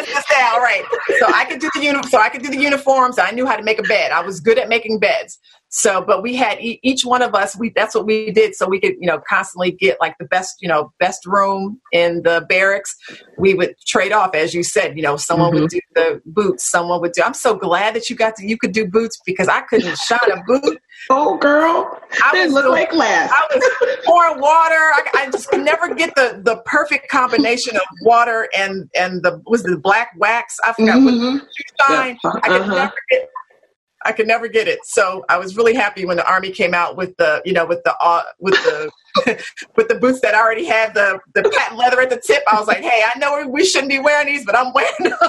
Right. 0.57 1.19
So 1.19 1.25
I 1.27 1.43
could 1.43 1.59
do 1.59 1.69
the 1.75 1.83
uniform. 1.83 2.09
So 2.09 2.19
I 2.19 2.29
could 2.29 2.43
do 2.43 2.49
the 2.49 2.61
uniforms. 2.61 3.19
I 3.19 3.31
knew 3.31 3.45
how 3.45 3.57
to 3.57 3.63
make 3.63 3.79
a 3.79 3.83
bed. 3.83 4.13
I 4.13 4.21
was 4.21 4.39
good 4.39 4.57
at 4.57 4.69
making 4.69 4.99
beds. 4.99 5.37
So, 5.75 6.01
but 6.01 6.23
we 6.23 6.37
had 6.37 6.57
each 6.61 7.03
one 7.03 7.21
of 7.21 7.35
us. 7.35 7.53
We 7.57 7.69
that's 7.69 7.93
what 7.93 8.05
we 8.05 8.31
did, 8.31 8.55
so 8.55 8.65
we 8.65 8.79
could 8.79 8.95
you 8.97 9.07
know 9.07 9.19
constantly 9.27 9.71
get 9.71 9.97
like 9.99 10.17
the 10.19 10.25
best 10.25 10.55
you 10.61 10.69
know 10.69 10.93
best 11.01 11.25
room 11.25 11.81
in 11.91 12.23
the 12.23 12.45
barracks. 12.47 12.95
We 13.37 13.55
would 13.55 13.75
trade 13.85 14.13
off, 14.13 14.35
as 14.35 14.53
you 14.53 14.63
said. 14.63 14.95
You 14.95 15.03
know, 15.03 15.17
someone 15.17 15.51
mm-hmm. 15.51 15.63
would 15.63 15.71
do 15.71 15.81
the 15.93 16.21
boots, 16.27 16.63
someone 16.63 17.01
would 17.01 17.11
do. 17.11 17.23
I'm 17.23 17.33
so 17.33 17.55
glad 17.55 17.93
that 17.93 18.09
you 18.09 18.15
got 18.15 18.37
to 18.37 18.47
you 18.47 18.57
could 18.57 18.71
do 18.71 18.87
boots 18.87 19.19
because 19.25 19.49
I 19.49 19.61
couldn't 19.63 19.97
shine 19.97 20.31
a 20.31 20.41
boot. 20.47 20.81
Oh, 21.09 21.37
girl, 21.37 21.99
I 22.23 22.45
was 22.45 22.53
look 22.53 22.67
like 22.67 22.91
glass. 22.91 23.29
I 23.29 23.47
was 23.53 23.99
pouring 24.05 24.39
water. 24.39 24.75
I, 24.75 25.03
I, 25.13 25.29
just 25.29 25.49
could 25.49 25.59
never 25.59 25.93
get 25.93 26.15
the 26.15 26.41
the 26.41 26.61
perfect 26.65 27.09
combination 27.09 27.75
of 27.75 27.83
water 28.03 28.47
and 28.57 28.89
and 28.95 29.21
the 29.23 29.41
was 29.45 29.63
the 29.63 29.77
black 29.77 30.13
wax. 30.15 30.57
I 30.63 30.71
forgot 30.71 30.99
mm-hmm. 30.99 31.35
what 31.35 31.47
shine. 31.85 32.17
Uh-huh. 32.23 32.39
I 32.43 32.47
could 32.47 32.61
uh-huh. 32.61 32.75
never 32.75 32.95
get 33.11 33.29
I 34.05 34.11
could 34.11 34.27
never 34.27 34.47
get 34.47 34.67
it. 34.67 34.79
So 34.83 35.25
I 35.29 35.37
was 35.37 35.57
really 35.57 35.73
happy 35.73 36.05
when 36.05 36.17
the 36.17 36.29
army 36.29 36.51
came 36.51 36.73
out 36.73 36.95
with 36.95 37.17
the, 37.17 37.41
you 37.43 37.53
know, 37.53 37.65
with 37.65 37.83
the, 37.83 37.95
uh, 37.99 38.23
with 38.39 38.53
the, 38.53 38.91
with 39.75 39.87
the 39.87 39.95
boots 39.95 40.21
that 40.21 40.35
already 40.35 40.65
had 40.65 40.93
the 40.93 41.19
the 41.33 41.43
patent 41.43 41.79
leather 41.79 42.01
at 42.01 42.09
the 42.09 42.21
tip. 42.21 42.43
I 42.51 42.59
was 42.59 42.67
like, 42.67 42.81
hey, 42.81 43.03
I 43.03 43.17
know 43.17 43.47
we 43.47 43.65
shouldn't 43.65 43.89
be 43.89 43.99
wearing 43.99 44.27
these, 44.27 44.45
but 44.45 44.57
I'm 44.57 44.73
wearing 44.73 44.91
them. 44.99 45.17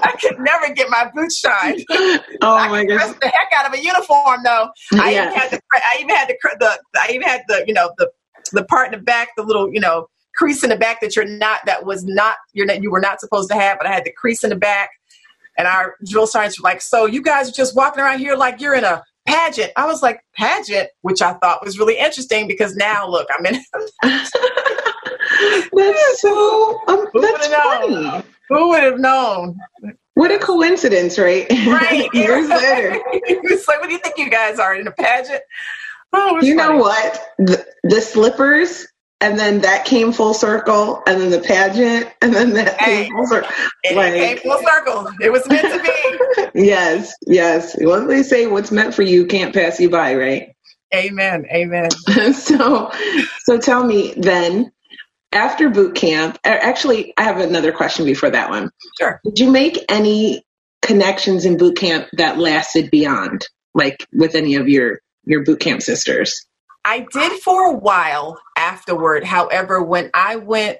I 0.00 0.16
could 0.20 0.38
never 0.40 0.72
get 0.74 0.90
my 0.90 1.10
boots 1.14 1.38
shined. 1.38 1.84
Oh 1.90 2.56
I 2.56 2.68
my 2.68 2.84
goodness! 2.84 3.14
The 3.20 3.28
heck 3.28 3.52
out 3.54 3.66
of 3.66 3.72
a 3.72 3.82
uniform, 3.82 4.40
though. 4.44 4.68
I 4.94 5.12
even 5.12 5.32
had 5.32 5.50
the, 5.52 5.60
I 5.72 5.98
even 6.00 6.14
had 6.14 6.28
the, 6.28 6.36
the, 6.58 7.00
I 7.00 7.10
even 7.10 7.22
had 7.22 7.42
the, 7.48 7.64
you 7.66 7.74
know, 7.74 7.92
the 7.98 8.10
the 8.52 8.64
part 8.64 8.92
in 8.92 8.98
the 8.98 9.04
back, 9.04 9.28
the 9.36 9.42
little, 9.42 9.72
you 9.72 9.80
know, 9.80 10.08
crease 10.36 10.62
in 10.62 10.70
the 10.70 10.76
back 10.76 11.00
that 11.00 11.16
you're 11.16 11.24
not, 11.24 11.60
that 11.66 11.84
was 11.84 12.04
not, 12.04 12.36
you're 12.52 12.66
not, 12.66 12.82
you 12.82 12.90
were 12.90 13.00
not 13.00 13.20
supposed 13.20 13.50
to 13.50 13.54
have, 13.54 13.78
but 13.78 13.86
I 13.86 13.92
had 13.92 14.04
the 14.04 14.12
crease 14.12 14.44
in 14.44 14.50
the 14.50 14.56
back 14.56 14.90
and 15.58 15.68
our 15.68 15.96
drill 16.06 16.26
sergeants 16.26 16.58
were 16.60 16.64
like, 16.64 16.80
So 16.80 17.04
you 17.04 17.20
guys 17.20 17.48
are 17.48 17.52
just 17.52 17.76
walking 17.76 18.02
around 18.02 18.20
here 18.20 18.36
like 18.36 18.60
you're 18.60 18.74
in 18.74 18.84
a 18.84 19.02
pageant. 19.26 19.72
I 19.76 19.86
was 19.86 20.02
like, 20.02 20.20
Pageant, 20.36 20.88
which 21.02 21.20
I 21.20 21.34
thought 21.34 21.64
was 21.64 21.78
really 21.78 21.98
interesting 21.98 22.48
because 22.48 22.74
now 22.76 23.06
look, 23.08 23.26
I'm 23.38 23.44
in. 23.44 23.60
that's 24.02 24.30
so, 26.20 26.80
um, 26.88 27.06
Who 27.12 27.20
that's 27.20 27.46
funny. 27.48 27.94
Known? 27.94 28.22
Who 28.48 28.68
would 28.68 28.82
have 28.82 28.98
known? 28.98 29.56
What 30.14 30.32
a 30.32 30.38
coincidence, 30.38 31.18
right? 31.18 31.46
Right. 31.66 32.08
Years 32.14 32.48
later. 32.48 32.98
it's 33.12 33.68
like, 33.68 33.80
what 33.80 33.88
do 33.88 33.92
you 33.92 34.00
think 34.00 34.16
you 34.18 34.30
guys 34.30 34.58
are 34.58 34.74
in 34.74 34.86
a 34.86 34.92
pageant? 34.92 35.42
Oh, 36.12 36.40
you 36.42 36.56
funny. 36.56 36.72
know 36.72 36.78
what? 36.78 37.32
The, 37.38 37.64
the 37.84 38.00
slippers 38.00 38.86
and 39.20 39.38
then 39.38 39.60
that 39.62 39.84
came 39.84 40.12
full 40.12 40.34
circle, 40.34 41.02
and 41.06 41.20
then 41.20 41.30
the 41.30 41.40
pageant, 41.40 42.12
and 42.22 42.32
then 42.32 42.52
that 42.54 42.80
hey, 42.80 43.04
came 43.04 43.14
full 43.14 43.26
circle. 43.26 43.50
It 43.82 43.96
like, 43.96 44.14
came 44.14 44.38
full 44.38 44.60
circle. 44.62 45.08
It 45.20 45.32
was 45.32 45.48
meant 45.48 45.72
to 45.72 45.82
be. 45.82 46.48
yes, 46.66 47.14
yes. 47.26 47.76
What 47.80 48.06
they 48.06 48.22
say? 48.22 48.46
What's 48.46 48.70
meant 48.70 48.94
for 48.94 49.02
you 49.02 49.26
can't 49.26 49.52
pass 49.52 49.80
you 49.80 49.90
by, 49.90 50.14
right? 50.14 50.54
Amen. 50.94 51.46
Amen. 51.52 51.90
so, 52.32 52.90
so 53.40 53.58
tell 53.58 53.84
me 53.84 54.14
then. 54.16 54.72
After 55.30 55.68
boot 55.68 55.94
camp, 55.94 56.38
actually, 56.42 57.12
I 57.18 57.24
have 57.24 57.36
another 57.36 57.70
question 57.70 58.06
before 58.06 58.30
that 58.30 58.48
one. 58.48 58.70
Sure. 58.98 59.20
Did 59.24 59.38
you 59.38 59.50
make 59.50 59.84
any 59.90 60.42
connections 60.80 61.44
in 61.44 61.58
boot 61.58 61.76
camp 61.76 62.08
that 62.14 62.38
lasted 62.38 62.90
beyond, 62.90 63.46
like 63.74 64.06
with 64.10 64.34
any 64.34 64.54
of 64.54 64.70
your 64.70 65.00
your 65.24 65.44
boot 65.44 65.60
camp 65.60 65.82
sisters? 65.82 66.47
I 66.88 67.06
did 67.12 67.42
for 67.42 67.66
a 67.66 67.74
while 67.74 68.40
afterward. 68.56 69.22
However, 69.22 69.82
when 69.82 70.10
I 70.14 70.36
went, 70.36 70.78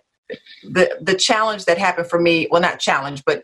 the 0.62 0.98
the 1.02 1.14
challenge 1.14 1.66
that 1.66 1.76
happened 1.76 2.08
for 2.08 2.18
me, 2.18 2.48
well, 2.50 2.62
not 2.62 2.80
challenge, 2.80 3.24
but 3.26 3.42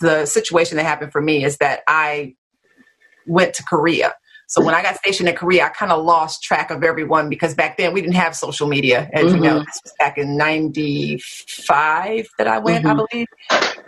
the 0.00 0.26
situation 0.26 0.78
that 0.78 0.84
happened 0.84 1.12
for 1.12 1.20
me 1.20 1.44
is 1.44 1.58
that 1.58 1.80
I 1.86 2.34
went 3.26 3.54
to 3.54 3.62
Korea. 3.62 4.14
So 4.48 4.64
when 4.64 4.74
I 4.74 4.82
got 4.82 4.96
stationed 4.96 5.28
in 5.28 5.36
Korea, 5.36 5.66
I 5.66 5.68
kind 5.68 5.92
of 5.92 6.04
lost 6.04 6.42
track 6.42 6.70
of 6.70 6.82
everyone 6.82 7.28
because 7.28 7.54
back 7.54 7.76
then 7.76 7.92
we 7.92 8.00
didn't 8.00 8.14
have 8.14 8.34
social 8.34 8.66
media. 8.66 9.08
As 9.12 9.26
mm-hmm. 9.26 9.36
you 9.36 9.42
know, 9.42 9.58
this 9.60 9.80
was 9.84 9.92
back 9.98 10.18
in 10.18 10.36
'95 10.36 12.28
that 12.38 12.48
I 12.48 12.58
went, 12.58 12.84
mm-hmm. 12.84 13.00
I 13.00 13.04
believe, 13.10 13.26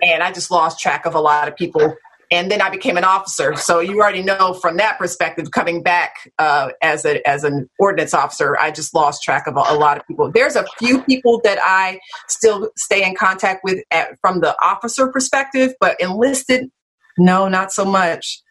and 0.03 0.23
I 0.23 0.31
just 0.31 0.53
lost 0.53 0.81
track 0.81 1.05
of 1.05 1.17
a 1.17 1.21
lot 1.21 1.49
of 1.49 1.57
people 1.57 1.97
and 2.31 2.51
then 2.51 2.61
I 2.61 2.71
became 2.71 2.97
an 2.97 3.05
officer. 3.05 3.57
So 3.57 3.81
you 3.81 4.01
already 4.01 4.23
know 4.23 4.55
from 4.55 4.77
that 4.77 4.99
perspective, 4.99 5.51
coming 5.51 5.83
back 5.83 6.31
uh, 6.39 6.71
as 6.83 7.05
a 7.05 7.27
as 7.29 7.45
an 7.45 7.69
ordnance 7.79 8.15
officer, 8.15 8.57
I 8.59 8.71
just 8.71 8.95
lost 8.95 9.23
track 9.23 9.47
of 9.47 9.57
a, 9.57 9.61
a, 9.61 9.75
lot 9.75 9.99
of 9.99 10.07
people. 10.07 10.31
There's 10.31 10.57
a 10.57 10.67
few 10.79 11.03
people 11.03 11.41
that 11.45 11.59
I 11.63 12.01
still 12.29 12.71
stay 12.77 13.07
in 13.07 13.15
contact 13.15 13.61
with 13.65 13.83
at, 13.91 14.19
from 14.21 14.41
the 14.41 14.57
officer 14.63 15.09
perspective, 15.09 15.73
but 15.81 15.99
enlisted, 16.01 16.71
no, 17.17 17.49
not 17.49 17.73
so 17.73 17.85
much. 17.85 18.43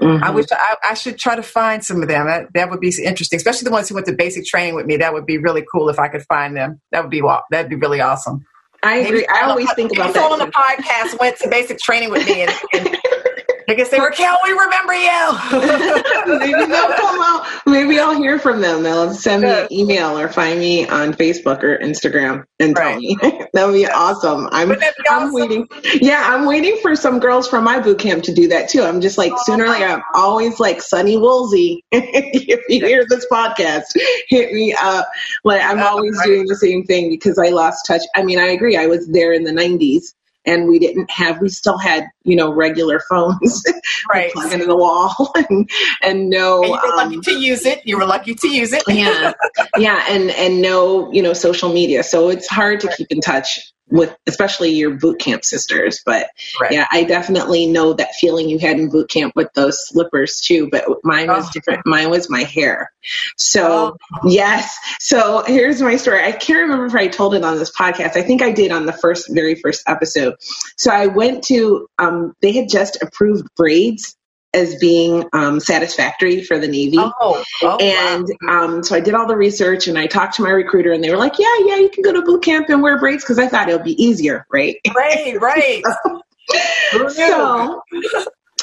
Mm-hmm. 0.00 0.24
I 0.24 0.30
wish 0.30 0.46
I, 0.50 0.76
I, 0.82 0.94
should 0.94 1.18
try 1.18 1.36
to 1.36 1.42
find 1.42 1.84
some 1.84 2.02
of 2.02 2.08
them. 2.08 2.26
That, 2.26 2.48
that 2.54 2.68
would 2.68 2.80
be 2.80 2.92
interesting, 3.02 3.36
especially 3.36 3.64
the 3.64 3.70
ones 3.70 3.88
who 3.88 3.94
went 3.94 4.06
to 4.08 4.12
basic 4.12 4.44
training 4.44 4.74
with 4.74 4.86
me. 4.86 4.96
That 4.96 5.12
would 5.12 5.24
be 5.24 5.38
really 5.38 5.64
cool 5.72 5.88
if 5.88 5.98
I 5.98 6.08
could 6.08 6.24
find 6.24 6.56
them. 6.56 6.80
That 6.90 7.02
would 7.02 7.10
be 7.10 7.22
that'd 7.50 7.70
be 7.70 7.76
really 7.76 8.00
awesome. 8.00 8.44
I 8.84 8.96
agree. 8.98 9.26
I 9.26 9.48
always 9.48 9.72
think 9.74 9.92
about 9.92 10.14
that. 10.14 10.22
Someone 10.22 10.40
on 10.40 10.46
the 10.46 10.52
podcast 10.52 11.18
went 11.18 11.38
to 11.38 11.48
basic 11.48 11.78
training 11.78 12.10
with 12.10 12.26
me, 12.26 12.42
and, 12.42 12.52
and 12.74 12.96
I 13.68 13.74
guess 13.74 13.88
they 13.88 13.98
were, 13.98 14.08
Raquel, 14.08 14.36
we 14.44 14.50
remember 14.50 14.94
you. 14.94 16.38
Maybe 16.38 16.70
they'll 16.70 16.94
come 16.94 17.20
out. 17.20 17.46
Maybe 17.66 17.98
I'll 17.98 18.16
hear 18.16 18.38
from 18.38 18.60
them. 18.60 18.82
They'll 18.82 19.14
send 19.14 19.42
me 19.42 19.48
an 19.48 19.72
email 19.72 20.18
or 20.18 20.28
find 20.28 20.58
me 20.58 20.86
on 20.86 21.14
Facebook 21.14 21.62
or 21.62 21.78
Instagram 21.78 22.44
and 22.60 22.76
tell 22.76 22.84
right. 22.84 22.98
me. 22.98 23.16
that 23.52 23.66
would 23.66 23.72
be 23.72 23.86
awesome. 23.86 24.48
I'm, 24.52 24.68
be 24.68 24.76
I'm 25.08 25.28
awesome? 25.28 25.32
waiting. 25.32 25.68
Yeah, 26.00 26.22
I'm 26.26 26.46
waiting 26.46 26.78
for 26.82 26.94
some 26.94 27.18
girls 27.18 27.48
from 27.48 27.64
my 27.64 27.80
boot 27.80 27.98
camp 27.98 28.24
to 28.24 28.34
do 28.34 28.48
that 28.48 28.68
too. 28.68 28.82
I'm 28.82 29.00
just 29.00 29.16
like, 29.18 29.32
oh, 29.32 29.42
sooner 29.44 29.64
or 29.64 29.70
later, 29.70 29.86
I'm 29.86 30.02
always 30.14 30.60
like, 30.60 30.82
Sunny 30.82 31.16
Woolsey, 31.16 31.82
if 31.92 32.62
you 32.68 32.86
hear 32.86 33.06
this 33.08 33.26
podcast, 33.30 33.84
hit 34.28 34.52
me 34.52 34.74
up. 34.80 35.08
Like, 35.44 35.62
I'm 35.62 35.80
always 35.80 36.20
doing 36.22 36.46
the 36.46 36.56
same 36.56 36.84
thing 36.84 37.08
because 37.08 37.38
I 37.38 37.48
lost 37.48 37.86
touch. 37.86 38.02
I 38.14 38.22
mean, 38.22 38.38
I 38.38 38.48
agree. 38.48 38.76
I 38.76 38.86
was 38.86 39.06
there 39.08 39.32
in 39.32 39.44
the 39.44 39.52
90s 39.52 40.14
and 40.46 40.68
we 40.68 40.78
didn't 40.78 41.10
have 41.10 41.40
we 41.40 41.48
still 41.48 41.78
had 41.78 42.06
you 42.24 42.36
know 42.36 42.52
regular 42.52 43.00
phones 43.08 43.64
right. 44.12 44.32
plug 44.32 44.52
into 44.52 44.66
the 44.66 44.76
wall 44.76 45.32
and 45.48 45.68
and 46.02 46.30
no 46.30 46.62
and 46.62 46.72
you 46.72 46.80
were 46.82 46.96
lucky 46.96 47.16
um, 47.16 47.22
to 47.22 47.32
use 47.32 47.66
it. 47.66 47.86
You 47.86 47.98
were 47.98 48.06
lucky 48.06 48.34
to 48.34 48.48
use 48.48 48.72
it. 48.72 48.82
Yeah. 48.88 49.32
Yeah 49.78 50.04
and 50.08 50.30
and 50.30 50.62
no 50.62 51.12
you 51.12 51.22
know 51.22 51.32
social 51.32 51.72
media. 51.72 52.02
So 52.02 52.28
it's 52.28 52.48
hard 52.48 52.80
to 52.80 52.88
right. 52.88 52.96
keep 52.96 53.10
in 53.10 53.20
touch 53.20 53.73
with 53.88 54.16
especially 54.26 54.70
your 54.70 54.92
boot 54.92 55.18
camp 55.18 55.44
sisters. 55.44 56.00
But 56.04 56.28
right. 56.60 56.72
yeah, 56.72 56.86
I 56.90 57.04
definitely 57.04 57.66
know 57.66 57.92
that 57.94 58.14
feeling 58.14 58.48
you 58.48 58.58
had 58.58 58.78
in 58.78 58.90
boot 58.90 59.08
camp 59.08 59.34
with 59.36 59.52
those 59.54 59.88
slippers 59.88 60.40
too. 60.40 60.68
But 60.70 60.84
mine 61.04 61.28
was 61.28 61.46
oh. 61.46 61.50
different. 61.52 61.86
Mine 61.86 62.10
was 62.10 62.30
my 62.30 62.42
hair. 62.42 62.90
So 63.36 63.96
oh. 64.12 64.28
yes. 64.28 64.76
So 65.00 65.44
here's 65.46 65.82
my 65.82 65.96
story. 65.96 66.24
I 66.24 66.32
can't 66.32 66.60
remember 66.60 66.86
if 66.86 66.94
I 66.94 67.08
told 67.08 67.34
it 67.34 67.44
on 67.44 67.58
this 67.58 67.70
podcast. 67.70 68.16
I 68.16 68.22
think 68.22 68.42
I 68.42 68.52
did 68.52 68.72
on 68.72 68.86
the 68.86 68.92
first, 68.92 69.32
very 69.32 69.54
first 69.54 69.82
episode. 69.86 70.34
So 70.76 70.90
I 70.90 71.06
went 71.06 71.44
to. 71.44 71.88
Um, 71.98 72.34
they 72.40 72.52
had 72.52 72.68
just 72.68 73.02
approved 73.02 73.46
braids 73.56 74.16
as 74.54 74.76
being 74.76 75.28
um, 75.32 75.60
satisfactory 75.60 76.42
for 76.42 76.58
the 76.58 76.68
Navy. 76.68 76.96
Oh, 76.98 77.44
oh 77.62 77.76
and 77.76 78.26
wow. 78.42 78.64
um, 78.64 78.82
so 78.82 78.94
I 78.94 79.00
did 79.00 79.14
all 79.14 79.26
the 79.26 79.36
research 79.36 79.88
and 79.88 79.98
I 79.98 80.06
talked 80.06 80.34
to 80.36 80.42
my 80.42 80.50
recruiter 80.50 80.92
and 80.92 81.02
they 81.02 81.10
were 81.10 81.16
like, 81.16 81.38
yeah, 81.38 81.54
yeah, 81.66 81.76
you 81.76 81.90
can 81.90 82.02
go 82.02 82.12
to 82.12 82.22
boot 82.22 82.42
camp 82.42 82.68
and 82.68 82.82
wear 82.82 82.98
braids 82.98 83.24
because 83.24 83.38
I 83.38 83.48
thought 83.48 83.68
it 83.68 83.72
would 83.72 83.84
be 83.84 84.02
easier, 84.02 84.46
right? 84.50 84.76
Right, 84.94 85.36
right. 85.40 85.82
so 87.10 87.82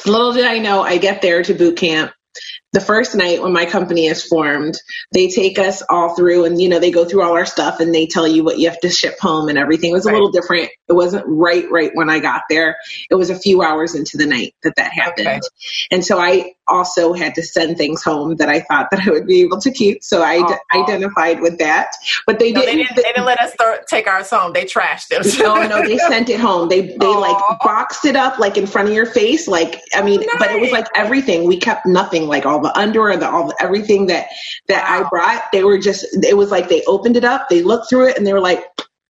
little 0.05 0.33
did 0.33 0.45
I 0.45 0.59
know 0.59 0.81
I 0.81 0.97
get 0.97 1.21
there 1.21 1.43
to 1.43 1.53
boot 1.53 1.77
camp 1.77 2.11
the 2.73 2.81
first 2.81 3.15
night 3.15 3.41
when 3.41 3.51
my 3.51 3.65
company 3.65 4.05
is 4.05 4.23
formed, 4.23 4.75
they 5.11 5.27
take 5.27 5.59
us 5.59 5.83
all 5.89 6.15
through 6.15 6.45
and, 6.45 6.61
you 6.61 6.69
know, 6.69 6.79
they 6.79 6.91
go 6.91 7.03
through 7.05 7.23
all 7.23 7.33
our 7.33 7.45
stuff 7.45 7.79
and 7.79 7.93
they 7.93 8.07
tell 8.07 8.27
you 8.27 8.43
what 8.43 8.59
you 8.59 8.69
have 8.69 8.79
to 8.79 8.89
ship 8.89 9.19
home 9.19 9.49
and 9.49 9.57
everything. 9.57 9.91
It 9.91 9.93
was 9.93 10.05
right. 10.05 10.13
a 10.13 10.15
little 10.15 10.31
different. 10.31 10.69
It 10.87 10.93
wasn't 10.93 11.25
right, 11.27 11.69
right 11.69 11.91
when 11.93 12.09
I 12.09 12.19
got 12.19 12.43
there. 12.49 12.77
It 13.09 13.15
was 13.15 13.29
a 13.29 13.37
few 13.37 13.61
hours 13.61 13.95
into 13.95 14.17
the 14.17 14.25
night 14.25 14.55
that 14.63 14.75
that 14.77 14.93
happened. 14.93 15.27
Okay. 15.27 15.39
And 15.91 16.05
so 16.05 16.17
I 16.19 16.53
also 16.71 17.13
had 17.13 17.35
to 17.35 17.43
send 17.43 17.77
things 17.77 18.03
home 18.03 18.35
that 18.37 18.49
I 18.49 18.61
thought 18.61 18.87
that 18.91 19.01
I 19.07 19.11
would 19.11 19.27
be 19.27 19.41
able 19.41 19.59
to 19.59 19.71
keep. 19.71 20.03
So 20.03 20.23
I 20.23 20.45
d- 20.47 20.55
identified 20.73 21.41
with 21.41 21.57
that. 21.59 21.91
But 22.25 22.39
they, 22.39 22.51
no, 22.51 22.61
didn't, 22.61 22.75
they 22.75 22.83
didn't. 22.83 22.95
They 22.95 23.01
didn't 23.03 23.25
let 23.25 23.39
us 23.41 23.53
th- 23.59 23.81
take 23.87 24.07
ours 24.07 24.29
home. 24.29 24.53
They 24.53 24.65
trashed 24.65 25.07
it. 25.11 25.39
no, 25.39 25.67
no, 25.67 25.85
they 25.85 25.97
sent 26.09 26.29
it 26.29 26.39
home. 26.39 26.69
They 26.69 26.95
they 26.97 27.15
like 27.15 27.37
boxed 27.63 28.05
it 28.05 28.15
up 28.15 28.39
like 28.39 28.57
in 28.57 28.65
front 28.65 28.87
of 28.87 28.93
your 28.93 29.05
face. 29.05 29.47
Like 29.47 29.81
I 29.93 30.01
mean, 30.01 30.21
nice. 30.21 30.29
but 30.39 30.51
it 30.51 30.61
was 30.61 30.71
like 30.71 30.87
everything. 30.95 31.47
We 31.47 31.57
kept 31.57 31.85
nothing. 31.85 32.27
Like 32.27 32.45
all 32.45 32.61
the 32.61 32.75
underwear, 32.77 33.17
the 33.17 33.29
all 33.29 33.47
the, 33.47 33.55
everything 33.59 34.07
that 34.07 34.27
that 34.67 34.83
wow. 34.89 35.05
I 35.05 35.09
brought. 35.09 35.43
They 35.51 35.63
were 35.63 35.77
just. 35.77 36.05
It 36.23 36.37
was 36.37 36.51
like 36.51 36.69
they 36.69 36.83
opened 36.85 37.17
it 37.17 37.23
up. 37.23 37.49
They 37.49 37.61
looked 37.61 37.89
through 37.89 38.09
it 38.09 38.17
and 38.17 38.25
they 38.25 38.33
were 38.33 38.41
like, 38.41 38.63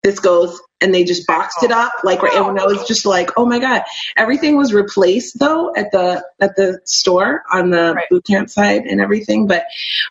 "This 0.04 0.20
goes 0.20 0.60
and 0.84 0.94
they 0.94 1.02
just 1.02 1.26
boxed 1.26 1.62
it 1.62 1.70
up 1.72 1.92
like 2.04 2.22
right 2.22 2.34
and 2.34 2.60
I 2.60 2.66
was 2.66 2.86
just 2.86 3.06
like 3.06 3.30
oh 3.36 3.46
my 3.46 3.58
god 3.58 3.82
everything 4.16 4.56
was 4.56 4.72
replaced 4.72 5.38
though 5.38 5.74
at 5.74 5.90
the 5.90 6.24
at 6.40 6.56
the 6.56 6.80
store 6.84 7.42
on 7.50 7.70
the 7.70 7.94
right. 7.94 8.08
boot 8.10 8.26
camp 8.26 8.50
side 8.50 8.82
and 8.82 9.00
everything 9.00 9.46
but 9.46 9.64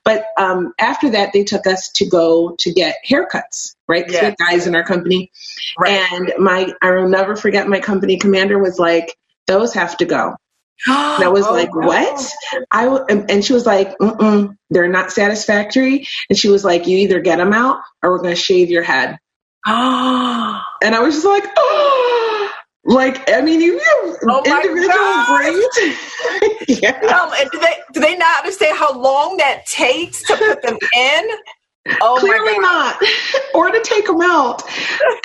but 0.03 0.25
um, 0.37 0.73
after 0.79 1.11
that 1.11 1.31
they 1.31 1.43
took 1.43 1.67
us 1.67 1.89
to 1.93 2.07
go 2.07 2.55
to 2.59 2.73
get 2.73 2.97
haircuts 3.07 3.75
right 3.87 4.09
yes. 4.09 4.35
guys 4.39 4.67
in 4.67 4.75
our 4.75 4.83
company 4.83 5.31
right. 5.77 6.11
and 6.11 6.33
my 6.39 6.73
I 6.81 6.91
will 6.91 7.09
never 7.09 7.35
forget 7.35 7.67
my 7.67 7.79
company 7.79 8.17
commander 8.17 8.57
was 8.57 8.79
like 8.79 9.15
those 9.45 9.73
have 9.73 9.97
to 9.97 10.05
go 10.05 10.35
and 10.87 11.23
I 11.23 11.29
was 11.29 11.45
oh, 11.45 11.53
like, 11.53 11.73
"What?" 11.73 12.29
I 12.69 12.87
and 13.07 13.45
she 13.45 13.53
was 13.53 13.65
like, 13.65 13.97
Mm-mm, 13.99 14.57
"They're 14.69 14.89
not 14.89 15.11
satisfactory." 15.11 16.07
And 16.29 16.37
she 16.37 16.49
was 16.49 16.65
like, 16.65 16.87
"You 16.87 16.97
either 16.97 17.21
get 17.21 17.37
them 17.37 17.53
out, 17.53 17.77
or 18.01 18.09
we're 18.09 18.17
going 18.17 18.35
to 18.35 18.41
shave 18.41 18.69
your 18.69 18.83
head." 18.83 19.17
and 20.83 20.95
I 20.95 20.99
was 20.99 21.15
just 21.15 21.25
like, 21.25 21.45
oh, 21.55 22.51
like 22.85 23.29
I 23.31 23.41
mean, 23.41 23.61
you 23.61 23.77
have 23.77 24.17
oh 24.27 24.43
individual 24.45 25.37
braids. 25.37 26.01
yeah. 26.81 26.99
Um, 27.15 27.31
and 27.39 27.49
do 27.51 27.59
they 27.59 27.75
do 27.93 27.99
they 28.01 28.17
not 28.17 28.39
understand 28.39 28.77
how 28.77 28.99
long 28.99 29.37
that 29.37 29.65
takes 29.65 30.21
to 30.23 30.35
put 30.35 30.61
them 30.61 30.77
in? 30.95 31.29
Oh 32.01 32.17
Clearly 32.19 32.59
not, 32.59 33.01
or 33.53 33.69
to 33.71 33.81
take 33.83 34.05
them 34.05 34.21
out. 34.21 34.63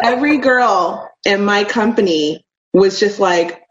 Every 0.03 0.39
girl 0.39 1.11
in 1.25 1.45
my 1.45 1.65
company 1.65 2.45
was 2.73 3.01
just 3.01 3.21
like, 3.21 3.63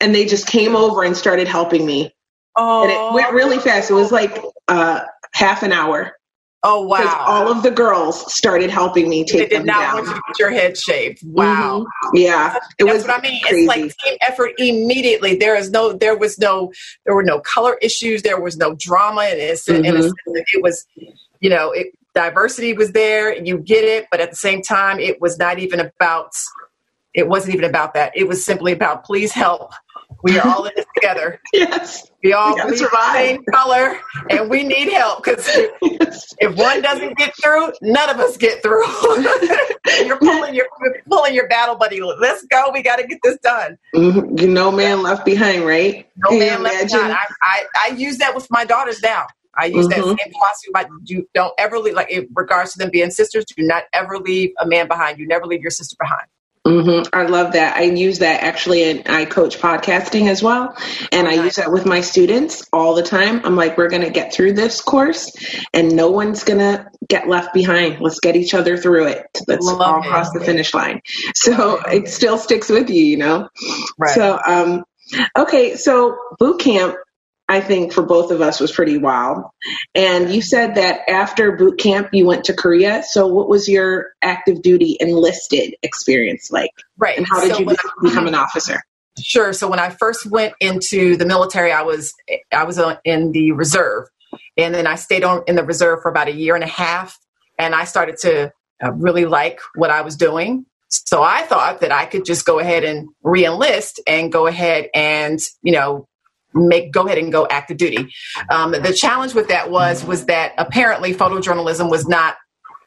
and 0.00 0.14
they 0.14 0.24
just 0.24 0.46
came 0.46 0.76
over 0.76 1.02
and 1.02 1.16
started 1.16 1.48
helping 1.48 1.84
me. 1.84 2.12
Oh, 2.56 2.82
and 2.82 2.90
it 2.92 3.14
went 3.14 3.34
really 3.34 3.58
fast. 3.58 3.90
It 3.90 3.94
was 3.94 4.12
like 4.12 4.40
uh, 4.68 5.00
half 5.32 5.62
an 5.62 5.72
hour. 5.72 6.12
Oh 6.66 6.80
wow! 6.80 6.96
Because 6.96 7.14
all 7.26 7.52
of 7.52 7.62
the 7.62 7.70
girls 7.70 8.32
started 8.32 8.70
helping 8.70 9.10
me 9.10 9.22
take 9.22 9.50
they 9.50 9.58
did 9.58 9.66
not 9.66 9.80
down. 9.80 9.94
want 9.96 10.06
you 10.06 10.14
to 10.14 10.20
get 10.28 10.38
your 10.38 10.50
head 10.50 10.78
shaved. 10.78 11.20
Wow! 11.22 11.84
Mm-hmm. 11.84 12.16
Yeah, 12.16 12.56
it 12.78 12.84
That's 12.84 12.94
was 12.94 13.06
what 13.06 13.18
I 13.18 13.22
mean. 13.22 13.42
Crazy. 13.42 13.58
It's 13.60 13.68
like 13.68 13.96
team 13.98 14.16
effort 14.22 14.52
immediately. 14.56 15.36
There 15.36 15.56
is 15.56 15.70
no, 15.70 15.92
there 15.92 16.16
was 16.16 16.38
no, 16.38 16.72
there 17.04 17.14
were 17.14 17.22
no 17.22 17.38
color 17.40 17.76
issues. 17.82 18.22
There 18.22 18.40
was 18.40 18.56
no 18.56 18.74
drama, 18.74 19.22
and 19.22 19.38
mm-hmm. 19.38 19.84
it 20.26 20.62
was, 20.62 20.86
you 21.40 21.50
know, 21.50 21.70
it, 21.70 21.88
diversity 22.14 22.72
was 22.72 22.92
there. 22.92 23.36
You 23.36 23.58
get 23.58 23.84
it, 23.84 24.06
but 24.10 24.20
at 24.20 24.30
the 24.30 24.36
same 24.36 24.62
time, 24.62 24.98
it 24.98 25.20
was 25.20 25.38
not 25.38 25.58
even 25.58 25.80
about. 25.80 26.32
It 27.12 27.28
wasn't 27.28 27.54
even 27.54 27.68
about 27.68 27.94
that. 27.94 28.16
It 28.16 28.26
was 28.26 28.44
simply 28.44 28.72
about 28.72 29.04
please 29.04 29.32
help 29.32 29.70
we 30.24 30.38
are 30.38 30.48
all 30.48 30.64
in 30.64 30.72
this 30.74 30.86
together. 30.94 31.38
yes. 31.52 32.10
We 32.22 32.32
all 32.32 32.54
we 32.54 32.70
the 32.70 33.12
same 33.12 33.44
color, 33.44 34.00
and 34.30 34.48
we 34.48 34.64
need 34.64 34.90
help 34.90 35.22
because 35.22 35.46
yes. 35.82 36.34
if 36.38 36.56
one 36.56 36.80
doesn't 36.80 37.18
get 37.18 37.34
through, 37.42 37.72
none 37.82 38.08
of 38.08 38.18
us 38.18 38.38
get 38.38 38.62
through. 38.62 38.84
you're 40.06 40.18
pulling 40.18 40.54
your 40.54 40.66
you're 40.82 41.02
pulling 41.06 41.34
your 41.34 41.46
battle 41.48 41.76
buddy. 41.76 42.00
Let's 42.00 42.44
go. 42.46 42.70
We 42.72 42.82
got 42.82 42.96
to 42.96 43.06
get 43.06 43.18
this 43.22 43.36
done. 43.42 43.76
Mm-hmm. 43.94 44.52
No 44.52 44.72
man 44.72 45.02
left 45.02 45.26
behind, 45.26 45.66
right? 45.66 46.08
No 46.16 46.30
Can 46.30 46.38
man 46.38 46.62
left 46.62 46.90
behind. 46.90 47.12
I, 47.12 47.26
I, 47.42 47.64
I 47.82 47.88
use 47.88 48.16
that 48.18 48.34
with 48.34 48.46
my 48.50 48.64
daughters 48.64 49.02
now. 49.02 49.26
I 49.56 49.66
use 49.66 49.86
mm-hmm. 49.86 50.00
that 50.00 50.18
same 50.24 50.32
philosophy. 50.32 50.70
But 50.72 50.88
you 51.04 51.28
don't 51.34 51.52
ever 51.58 51.78
leave, 51.78 51.94
like 51.94 52.10
in 52.10 52.28
regards 52.34 52.72
to 52.72 52.78
them 52.78 52.88
being 52.90 53.10
sisters, 53.10 53.44
do 53.44 53.62
not 53.62 53.84
ever 53.92 54.18
leave 54.18 54.52
a 54.58 54.66
man 54.66 54.88
behind. 54.88 55.18
You 55.18 55.26
never 55.26 55.44
leave 55.44 55.60
your 55.60 55.70
sister 55.70 55.96
behind. 56.00 56.26
Mm-hmm. 56.66 57.14
I 57.14 57.26
love 57.26 57.52
that. 57.52 57.76
I 57.76 57.82
use 57.82 58.20
that 58.20 58.42
actually, 58.42 58.84
and 58.84 59.06
I 59.06 59.26
coach 59.26 59.58
podcasting 59.58 60.28
as 60.28 60.42
well. 60.42 60.74
And 61.12 61.28
I 61.28 61.34
use 61.44 61.56
that 61.56 61.70
with 61.70 61.84
my 61.84 62.00
students 62.00 62.66
all 62.72 62.94
the 62.94 63.02
time. 63.02 63.42
I'm 63.44 63.54
like, 63.54 63.76
we're 63.76 63.90
going 63.90 64.02
to 64.02 64.10
get 64.10 64.32
through 64.32 64.54
this 64.54 64.80
course 64.80 65.30
and 65.74 65.94
no 65.94 66.10
one's 66.10 66.42
going 66.42 66.60
to 66.60 66.86
get 67.06 67.28
left 67.28 67.52
behind. 67.52 68.00
Let's 68.00 68.18
get 68.18 68.34
each 68.34 68.54
other 68.54 68.78
through 68.78 69.08
it. 69.08 69.26
Let's 69.46 69.66
love 69.66 69.80
all 69.82 70.02
it. 70.02 70.06
cross 70.06 70.32
the 70.32 70.40
finish 70.40 70.72
line. 70.72 71.02
So 71.34 71.80
it 71.86 72.08
still 72.08 72.38
sticks 72.38 72.70
with 72.70 72.88
you, 72.88 73.04
you 73.04 73.18
know? 73.18 73.50
Right. 73.98 74.14
So, 74.14 74.40
um, 74.46 74.84
okay. 75.36 75.76
So 75.76 76.16
boot 76.38 76.60
camp 76.60 76.96
I 77.48 77.60
think 77.60 77.92
for 77.92 78.02
both 78.02 78.30
of 78.30 78.40
us 78.40 78.58
was 78.58 78.72
pretty 78.72 78.96
wild. 78.96 79.44
And 79.94 80.34
you 80.34 80.40
said 80.40 80.76
that 80.76 81.08
after 81.08 81.52
boot 81.52 81.78
camp, 81.78 82.08
you 82.12 82.26
went 82.26 82.44
to 82.44 82.54
Korea. 82.54 83.02
So, 83.06 83.26
what 83.26 83.48
was 83.48 83.68
your 83.68 84.12
active 84.22 84.62
duty 84.62 84.96
enlisted 84.98 85.74
experience 85.82 86.50
like? 86.50 86.70
Right. 86.96 87.18
And 87.18 87.26
how 87.26 87.40
did 87.40 87.52
so 87.52 87.58
you 87.60 87.76
become 88.02 88.26
an 88.26 88.34
officer? 88.34 88.80
Sure. 89.18 89.52
So 89.52 89.68
when 89.68 89.78
I 89.78 89.90
first 89.90 90.26
went 90.26 90.54
into 90.60 91.16
the 91.16 91.26
military, 91.26 91.70
I 91.70 91.82
was 91.82 92.14
I 92.52 92.64
was 92.64 92.80
in 93.04 93.32
the 93.32 93.52
reserve, 93.52 94.08
and 94.56 94.74
then 94.74 94.86
I 94.86 94.96
stayed 94.96 95.22
on 95.22 95.44
in 95.46 95.54
the 95.54 95.64
reserve 95.64 96.02
for 96.02 96.10
about 96.10 96.28
a 96.28 96.32
year 96.32 96.54
and 96.54 96.64
a 96.64 96.68
half, 96.68 97.18
and 97.58 97.74
I 97.74 97.84
started 97.84 98.16
to 98.22 98.52
uh, 98.82 98.92
really 98.92 99.24
like 99.24 99.60
what 99.76 99.90
I 99.90 100.00
was 100.02 100.16
doing. 100.16 100.66
So 100.88 101.22
I 101.22 101.42
thought 101.42 101.80
that 101.80 101.92
I 101.92 102.06
could 102.06 102.24
just 102.24 102.44
go 102.44 102.58
ahead 102.58 102.84
and 102.84 103.08
reenlist 103.24 104.00
and 104.06 104.32
go 104.32 104.46
ahead 104.46 104.88
and 104.94 105.38
you 105.62 105.72
know 105.72 106.08
make 106.54 106.92
go 106.92 107.06
ahead 107.06 107.18
and 107.18 107.32
go 107.32 107.46
active 107.50 107.76
duty. 107.76 108.08
Um, 108.50 108.72
the 108.72 108.92
challenge 108.92 109.34
with 109.34 109.48
that 109.48 109.70
was 109.70 110.04
was 110.04 110.26
that 110.26 110.52
apparently 110.58 111.14
photojournalism 111.14 111.90
was 111.90 112.06
not 112.06 112.36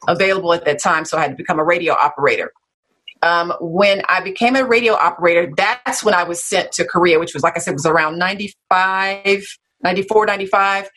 available 0.06 0.52
at 0.52 0.64
that 0.64 0.82
time, 0.82 1.04
so 1.04 1.18
I 1.18 1.22
had 1.22 1.30
to 1.32 1.36
become 1.36 1.58
a 1.58 1.64
radio 1.64 1.94
operator. 1.94 2.52
Um, 3.22 3.52
when 3.60 4.02
I 4.08 4.20
became 4.20 4.54
a 4.54 4.64
radio 4.64 4.94
operator, 4.94 5.52
that's 5.56 6.04
when 6.04 6.14
I 6.14 6.22
was 6.22 6.42
sent 6.42 6.72
to 6.72 6.84
Korea, 6.84 7.18
which 7.18 7.34
was 7.34 7.42
like 7.42 7.56
I 7.56 7.60
said 7.60 7.74
was 7.74 7.86
around 7.86 8.18
95, 8.18 9.44
94, 9.82 10.26
95. 10.26 10.90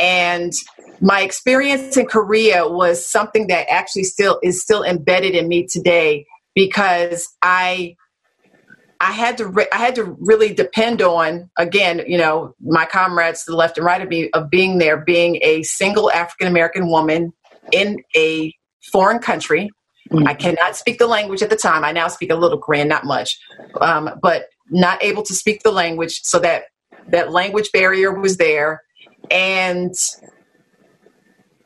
And 0.00 0.52
my 1.00 1.20
experience 1.20 1.96
in 1.96 2.06
Korea 2.06 2.66
was 2.66 3.06
something 3.06 3.48
that 3.48 3.70
actually 3.70 4.04
still 4.04 4.40
is 4.42 4.62
still 4.62 4.82
embedded 4.82 5.34
in 5.34 5.48
me 5.48 5.66
today 5.66 6.24
because 6.54 7.28
I 7.42 7.96
I 9.00 9.12
had 9.12 9.38
to 9.38 9.46
re- 9.46 9.68
I 9.72 9.78
had 9.78 9.94
to 9.96 10.16
really 10.18 10.54
depend 10.54 11.02
on 11.02 11.50
again, 11.56 12.02
you 12.06 12.18
know, 12.18 12.54
my 12.60 12.86
comrades 12.86 13.44
to 13.44 13.50
the 13.50 13.56
left 13.56 13.76
and 13.78 13.86
right 13.86 14.00
of 14.00 14.08
me 14.08 14.30
of 14.30 14.50
being 14.50 14.78
there, 14.78 14.96
being 14.96 15.38
a 15.42 15.62
single 15.62 16.10
African 16.10 16.48
American 16.48 16.88
woman 16.88 17.32
in 17.72 17.98
a 18.16 18.52
foreign 18.92 19.18
country. 19.18 19.70
Mm-hmm. 20.10 20.28
I 20.28 20.34
cannot 20.34 20.76
speak 20.76 20.98
the 20.98 21.06
language 21.06 21.42
at 21.42 21.50
the 21.50 21.56
time. 21.56 21.84
I 21.84 21.92
now 21.92 22.08
speak 22.08 22.30
a 22.30 22.36
little 22.36 22.58
Korean, 22.58 22.88
not 22.88 23.04
much, 23.04 23.38
um, 23.80 24.10
but 24.22 24.46
not 24.70 25.02
able 25.02 25.24
to 25.24 25.34
speak 25.34 25.62
the 25.62 25.72
language, 25.72 26.20
so 26.22 26.38
that 26.38 26.64
that 27.08 27.32
language 27.32 27.70
barrier 27.72 28.12
was 28.12 28.36
there, 28.36 28.82
and 29.30 29.94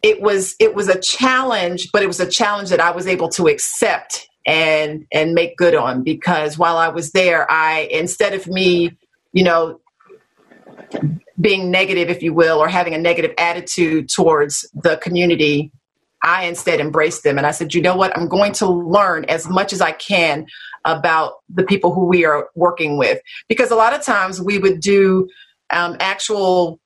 it 0.03 0.21
was 0.23 0.55
it 0.59 0.75
was 0.75 0.89
a 0.89 0.99
challenge, 0.99 1.91
but 1.93 2.03
it 2.03 2.07
was 2.07 2.21
a 2.21 2.27
challenge 2.27 2.71
that 2.71 2.81
I 2.81 2.91
was 2.91 3.07
able 3.07 3.29
to 3.31 3.47
accept 3.47 4.27
and 4.47 5.07
and 5.13 5.35
make 5.35 5.57
good 5.57 5.75
on 5.75 6.03
because 6.03 6.59
while 6.59 6.77
I 6.77 6.89
was 6.89 7.13
there, 7.13 7.51
I 7.51 7.89
instead 7.91 8.35
of 8.35 8.47
me, 8.47 8.97
you 9.33 9.45
know, 9.45 9.81
being 11.41 11.71
negative, 11.71 12.09
if 12.09 12.23
you 12.23 12.35
will, 12.35 12.59
or 12.59 12.69
having 12.69 12.95
a 12.95 12.99
negative 12.99 13.33
attitude 13.39 14.09
towards 14.09 14.69
the 14.75 14.97
community, 14.97 15.73
I 16.23 16.45
instead 16.45 16.81
embraced 16.81 17.23
them. 17.23 17.39
And 17.39 17.47
I 17.47 17.51
said, 17.51 17.75
you 17.75 17.83
know 17.83 17.97
what, 17.97 18.17
I'm 18.17 18.29
going 18.29 18.53
to 18.55 18.69
learn 18.69 19.25
as 19.27 19.49
much 19.49 19.73
as 19.73 19.81
I 19.81 19.93
can 19.93 20.47
about 20.85 21.35
the 21.49 21.63
people 21.63 21.95
who 21.95 22.07
we 22.07 22.25
are 22.25 22.49
working 22.55 22.99
with. 22.99 23.21
Because 23.49 23.71
a 23.71 23.77
lot 23.77 23.95
of 23.95 24.03
times 24.03 24.41
we 24.41 24.59
would 24.59 24.81
do 24.81 25.29
um, 25.71 25.97
actual 26.01 26.81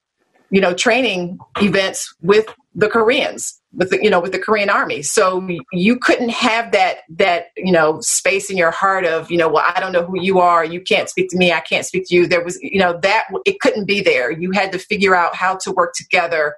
you 0.51 0.61
know 0.61 0.75
training 0.75 1.39
events 1.61 2.15
with 2.23 2.47
the 2.75 2.89
koreans 2.89 3.61
with 3.73 3.91
the 3.91 4.03
you 4.03 4.11
know 4.11 4.21
with 4.21 4.33
the 4.33 4.39
korean 4.39 4.71
army. 4.71 5.03
So 5.03 5.47
you 5.73 5.99
couldn't 5.99 6.31
have 6.31 6.73
that 6.73 6.99
that 7.11 7.47
you 7.57 7.73
know 7.73 8.01
space 8.01 8.51
in 8.51 8.57
your 8.57 8.71
heart 8.71 9.05
of 9.05 9.31
you 9.31 9.37
know 9.37 9.49
well 9.49 9.65
i 9.75 9.81
don't 9.81 9.93
know 9.93 10.05
who 10.05 10.21
you 10.21 10.39
are. 10.41 10.65
You 10.65 10.81
can't 10.81 11.09
speak 11.09 11.31
to 11.31 11.37
me. 11.37 11.53
I 11.53 11.61
can't 11.61 11.87
speak 11.87 12.05
to 12.09 12.15
you. 12.15 12.27
There 12.27 12.45
was 12.45 12.59
you 12.63 12.79
know 12.79 12.99
that 13.03 13.25
it 13.45 13.61
couldn't 13.61 13.87
be 13.87 14.01
there. 14.01 14.31
You 14.31 14.51
had 14.53 14.73
to 14.73 14.79
figure 14.79 15.15
out 15.15 15.35
how 15.35 15.57
to 15.57 15.73
work 15.73 15.95
together 15.95 16.57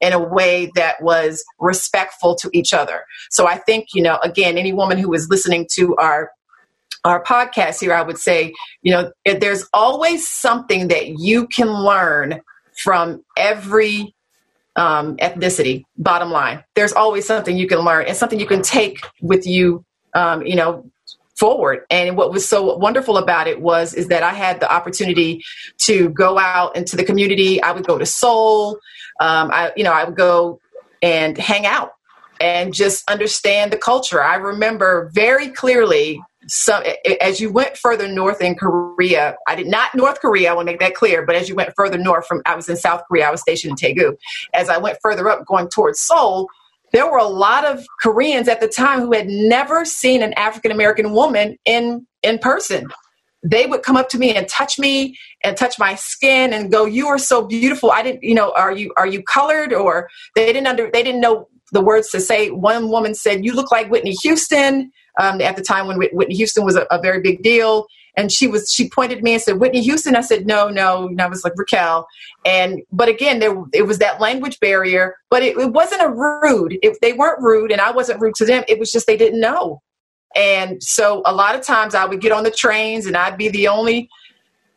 in 0.00 0.12
a 0.12 0.18
way 0.18 0.70
that 0.76 1.02
was 1.02 1.44
respectful 1.58 2.36
to 2.36 2.50
each 2.52 2.72
other. 2.72 3.04
So 3.30 3.46
i 3.46 3.56
think 3.56 3.88
you 3.94 4.02
know 4.02 4.18
again 4.22 4.56
any 4.56 4.72
woman 4.72 4.98
who 4.98 5.12
is 5.12 5.28
listening 5.28 5.66
to 5.74 5.96
our 5.96 6.30
our 7.04 7.22
podcast 7.22 7.80
here, 7.80 7.94
I 7.94 8.02
would 8.02 8.18
say, 8.18 8.52
you 8.82 8.92
know, 8.92 9.12
there's 9.24 9.66
always 9.72 10.26
something 10.26 10.88
that 10.88 11.18
you 11.18 11.46
can 11.46 11.68
learn 11.68 12.40
from 12.76 13.22
every 13.36 14.14
um, 14.78 15.16
ethnicity. 15.16 15.84
Bottom 15.98 16.30
line, 16.30 16.64
there's 16.74 16.92
always 16.92 17.26
something 17.26 17.56
you 17.56 17.66
can 17.66 17.80
learn 17.80 18.06
and 18.06 18.16
something 18.16 18.40
you 18.40 18.46
can 18.46 18.62
take 18.62 19.00
with 19.20 19.46
you, 19.46 19.84
um, 20.14 20.46
you 20.46 20.56
know, 20.56 20.90
forward. 21.36 21.84
And 21.90 22.16
what 22.16 22.32
was 22.32 22.48
so 22.48 22.76
wonderful 22.76 23.16
about 23.16 23.46
it 23.46 23.60
was 23.60 23.94
is 23.94 24.08
that 24.08 24.22
I 24.22 24.32
had 24.32 24.60
the 24.60 24.72
opportunity 24.72 25.44
to 25.78 26.08
go 26.10 26.38
out 26.38 26.76
into 26.76 26.96
the 26.96 27.04
community. 27.04 27.62
I 27.62 27.72
would 27.72 27.86
go 27.86 27.98
to 27.98 28.06
Seoul. 28.06 28.78
Um, 29.20 29.50
I, 29.52 29.72
you 29.76 29.84
know, 29.84 29.92
I 29.92 30.04
would 30.04 30.16
go 30.16 30.60
and 31.02 31.36
hang 31.36 31.66
out 31.66 31.92
and 32.40 32.72
just 32.72 33.08
understand 33.10 33.72
the 33.72 33.76
culture. 33.76 34.22
I 34.22 34.36
remember 34.36 35.10
very 35.12 35.48
clearly 35.48 36.20
some 36.48 36.82
as 37.20 37.40
you 37.40 37.52
went 37.52 37.76
further 37.76 38.08
north 38.08 38.40
in 38.40 38.54
Korea, 38.54 39.36
I 39.46 39.54
did 39.54 39.66
not 39.66 39.94
North 39.94 40.20
Korea, 40.20 40.50
I 40.50 40.54
want 40.54 40.68
to 40.68 40.72
make 40.72 40.80
that 40.80 40.94
clear, 40.94 41.24
but 41.24 41.36
as 41.36 41.48
you 41.48 41.54
went 41.54 41.74
further 41.76 41.98
north 41.98 42.26
from 42.26 42.42
I 42.46 42.54
was 42.54 42.68
in 42.68 42.76
South 42.76 43.02
Korea, 43.06 43.28
I 43.28 43.30
was 43.30 43.40
stationed 43.40 43.80
in 43.82 43.94
Daegu. 43.94 44.16
As 44.54 44.68
I 44.68 44.78
went 44.78 44.98
further 45.02 45.28
up 45.28 45.46
going 45.46 45.68
towards 45.68 46.00
Seoul, 46.00 46.48
there 46.92 47.10
were 47.10 47.18
a 47.18 47.26
lot 47.26 47.64
of 47.64 47.84
Koreans 48.02 48.48
at 48.48 48.60
the 48.60 48.68
time 48.68 49.00
who 49.00 49.12
had 49.12 49.28
never 49.28 49.84
seen 49.84 50.22
an 50.22 50.32
African 50.34 50.70
American 50.70 51.12
woman 51.12 51.56
in 51.64 52.06
in 52.22 52.38
person. 52.38 52.88
They 53.44 53.66
would 53.66 53.82
come 53.82 53.96
up 53.96 54.08
to 54.10 54.18
me 54.18 54.34
and 54.34 54.48
touch 54.48 54.78
me 54.78 55.16
and 55.44 55.56
touch 55.56 55.78
my 55.78 55.94
skin 55.94 56.52
and 56.52 56.72
go, 56.72 56.86
"You 56.86 57.08
are 57.08 57.18
so 57.18 57.46
beautiful." 57.46 57.90
I 57.92 58.02
didn't, 58.02 58.22
you 58.22 58.34
know, 58.34 58.52
are 58.56 58.72
you 58.72 58.92
are 58.96 59.06
you 59.06 59.22
colored 59.22 59.72
or 59.72 60.08
they 60.34 60.46
didn't 60.46 60.66
under 60.66 60.90
they 60.90 61.02
didn't 61.02 61.20
know 61.20 61.48
the 61.72 61.82
words 61.82 62.08
to 62.10 62.20
say. 62.20 62.50
One 62.50 62.88
woman 62.88 63.14
said, 63.14 63.44
"You 63.44 63.52
look 63.52 63.70
like 63.70 63.90
Whitney 63.90 64.16
Houston." 64.22 64.90
Um, 65.18 65.40
at 65.40 65.56
the 65.56 65.62
time 65.62 65.86
when 65.86 65.98
Whitney 65.98 66.34
Houston 66.36 66.64
was 66.64 66.76
a, 66.76 66.86
a, 66.90 67.00
very 67.00 67.20
big 67.20 67.42
deal. 67.42 67.86
And 68.16 68.32
she 68.32 68.48
was 68.48 68.72
she 68.72 68.88
pointed 68.88 69.22
me 69.22 69.34
and 69.34 69.42
said 69.42 69.60
Whitney 69.60 69.82
Houston. 69.82 70.16
I 70.16 70.22
said 70.22 70.46
no, 70.46 70.68
no. 70.68 71.06
And 71.06 71.20
I 71.20 71.28
was 71.28 71.44
like 71.44 71.52
Raquel. 71.56 72.08
And 72.44 72.80
but 72.90 73.08
again, 73.08 73.38
there 73.38 73.56
it 73.72 73.86
was 73.86 73.98
that 73.98 74.20
language 74.20 74.58
barrier. 74.58 75.16
But 75.30 75.42
it, 75.42 75.56
it 75.56 75.72
wasn't 75.72 76.02
a 76.02 76.08
rude. 76.08 76.78
If 76.82 76.98
they 77.00 77.12
weren't 77.12 77.42
rude, 77.42 77.70
and 77.70 77.80
I 77.80 77.92
wasn't 77.92 78.20
rude 78.20 78.34
to 78.36 78.44
them, 78.44 78.64
it 78.66 78.78
was 78.78 78.90
just 78.90 79.06
they 79.06 79.16
didn't 79.16 79.40
know. 79.40 79.82
And 80.34 80.82
so 80.82 81.22
a 81.26 81.34
lot 81.34 81.54
of 81.54 81.62
times 81.62 81.94
I 81.94 82.04
would 82.04 82.20
get 82.20 82.32
on 82.32 82.44
the 82.44 82.50
trains 82.50 83.06
and 83.06 83.16
I'd 83.16 83.38
be 83.38 83.48
the 83.48 83.68
only 83.68 84.08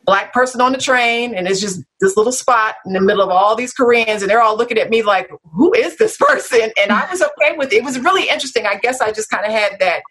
black 0.04 0.32
person 0.32 0.60
on 0.60 0.72
the 0.72 0.78
train 0.78 1.34
and 1.34 1.46
it's 1.46 1.60
just 1.60 1.80
this 2.00 2.16
little 2.16 2.32
spot 2.32 2.74
in 2.84 2.92
the 2.92 3.00
middle 3.00 3.22
of 3.22 3.28
all 3.28 3.54
these 3.54 3.72
Koreans 3.72 4.22
and 4.22 4.30
they're 4.30 4.40
all 4.40 4.56
looking 4.56 4.78
at 4.78 4.90
me 4.90 5.02
like, 5.02 5.30
who 5.52 5.72
is 5.74 5.96
this 5.96 6.16
person? 6.16 6.72
And 6.76 6.90
I 6.90 7.08
was 7.10 7.22
okay 7.22 7.56
with 7.56 7.72
it. 7.72 7.76
It 7.76 7.84
was 7.84 7.98
really 8.00 8.28
interesting. 8.28 8.66
I 8.66 8.76
guess 8.76 9.00
I 9.00 9.12
just 9.12 9.30
kind 9.30 9.44
of 9.44 9.52
had 9.52 9.78
that 9.78 10.02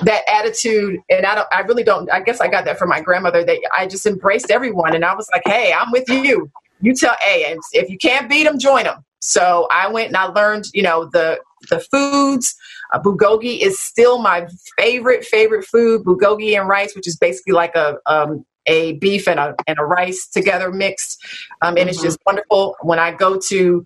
that 0.00 0.22
attitude 0.28 1.00
and 1.10 1.26
i 1.26 1.34
don't 1.34 1.48
i 1.52 1.60
really 1.60 1.82
don't 1.82 2.10
i 2.10 2.20
guess 2.20 2.40
i 2.40 2.48
got 2.48 2.64
that 2.64 2.78
from 2.78 2.88
my 2.88 3.00
grandmother 3.00 3.44
that 3.44 3.58
i 3.74 3.86
just 3.86 4.06
embraced 4.06 4.50
everyone 4.50 4.94
and 4.94 5.04
i 5.04 5.14
was 5.14 5.28
like 5.32 5.42
hey 5.44 5.72
i'm 5.72 5.90
with 5.90 6.08
you. 6.08 6.50
You 6.80 6.94
tell 6.94 7.14
a 7.24 7.56
if 7.72 7.88
you 7.88 7.98
can't 7.98 8.28
beat 8.28 8.44
them 8.44 8.58
join 8.58 8.84
them 8.84 9.04
so 9.20 9.68
i 9.70 9.88
went 9.88 10.08
and 10.08 10.16
i 10.16 10.24
learned 10.24 10.66
you 10.72 10.82
know 10.82 11.08
the 11.12 11.40
the 11.70 11.78
foods. 11.78 12.56
Uh, 12.92 13.00
bulgogi 13.00 13.60
is 13.60 13.78
still 13.78 14.18
my 14.18 14.46
favorite 14.78 15.24
favorite 15.24 15.64
food 15.64 16.02
bulgogi 16.04 16.58
and 16.58 16.68
rice 16.68 16.96
which 16.96 17.06
is 17.06 17.16
basically 17.16 17.52
like 17.52 17.74
a 17.76 17.96
um, 18.06 18.44
a 18.66 18.94
beef 18.94 19.28
and 19.28 19.40
a, 19.40 19.54
and 19.66 19.78
a 19.78 19.84
rice 19.84 20.28
together 20.28 20.70
mixed. 20.70 21.24
Um, 21.62 21.70
and 21.70 21.78
mm-hmm. 21.78 21.88
it's 21.88 22.02
just 22.02 22.18
wonderful. 22.26 22.76
When 22.82 22.98
i 22.98 23.10
go 23.10 23.38
to 23.48 23.84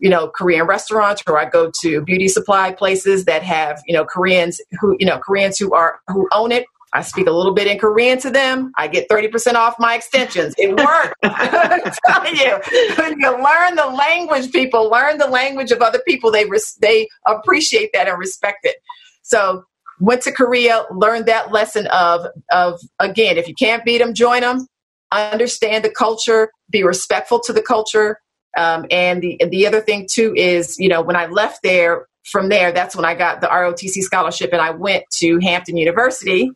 you 0.00 0.10
know 0.10 0.28
korean 0.28 0.66
restaurants 0.66 1.22
or 1.26 1.38
i 1.38 1.44
go 1.44 1.70
to 1.80 2.00
beauty 2.02 2.28
supply 2.28 2.72
places 2.72 3.24
that 3.24 3.42
have 3.42 3.80
you 3.86 3.94
know 3.94 4.04
koreans 4.04 4.60
who 4.80 4.96
you 4.98 5.06
know 5.06 5.18
koreans 5.18 5.58
who 5.58 5.72
are 5.72 6.00
who 6.08 6.28
own 6.32 6.52
it 6.52 6.64
I 6.92 7.02
speak 7.02 7.26
a 7.26 7.32
little 7.32 7.52
bit 7.52 7.66
in 7.66 7.78
Korean 7.78 8.18
to 8.20 8.30
them. 8.30 8.72
I 8.78 8.88
get 8.88 9.08
30% 9.10 9.54
off 9.54 9.74
my 9.78 9.94
extensions. 9.94 10.54
It 10.56 10.74
works. 10.74 11.12
I'm 11.22 11.92
telling 12.06 12.36
you. 12.36 12.58
When 12.96 13.20
you 13.20 13.30
learn 13.30 13.76
the 13.76 13.86
language, 13.86 14.50
people 14.52 14.88
learn 14.88 15.18
the 15.18 15.26
language 15.26 15.70
of 15.70 15.82
other 15.82 16.00
people. 16.06 16.30
They, 16.30 16.46
res- 16.46 16.78
they 16.80 17.08
appreciate 17.26 17.90
that 17.92 18.08
and 18.08 18.18
respect 18.18 18.60
it. 18.62 18.76
So 19.22 19.64
went 20.00 20.22
to 20.22 20.32
Korea, 20.32 20.86
learned 20.90 21.26
that 21.26 21.52
lesson 21.52 21.86
of, 21.88 22.26
of, 22.50 22.80
again, 22.98 23.36
if 23.36 23.48
you 23.48 23.54
can't 23.54 23.84
beat 23.84 23.98
them, 23.98 24.14
join 24.14 24.40
them. 24.40 24.66
Understand 25.12 25.84
the 25.84 25.90
culture, 25.90 26.50
be 26.70 26.82
respectful 26.82 27.40
to 27.40 27.52
the 27.52 27.62
culture, 27.62 28.18
um, 28.56 28.86
and 28.90 29.22
the 29.22 29.40
the 29.50 29.66
other 29.66 29.80
thing 29.80 30.06
too 30.10 30.34
is, 30.36 30.78
you 30.78 30.88
know, 30.88 31.02
when 31.02 31.16
I 31.16 31.26
left 31.26 31.62
there, 31.62 32.06
from 32.24 32.48
there, 32.48 32.72
that's 32.72 32.94
when 32.94 33.04
I 33.04 33.14
got 33.14 33.40
the 33.40 33.46
ROTC 33.46 34.02
scholarship, 34.02 34.52
and 34.52 34.60
I 34.60 34.70
went 34.70 35.04
to 35.18 35.38
Hampton 35.40 35.76
University, 35.76 36.50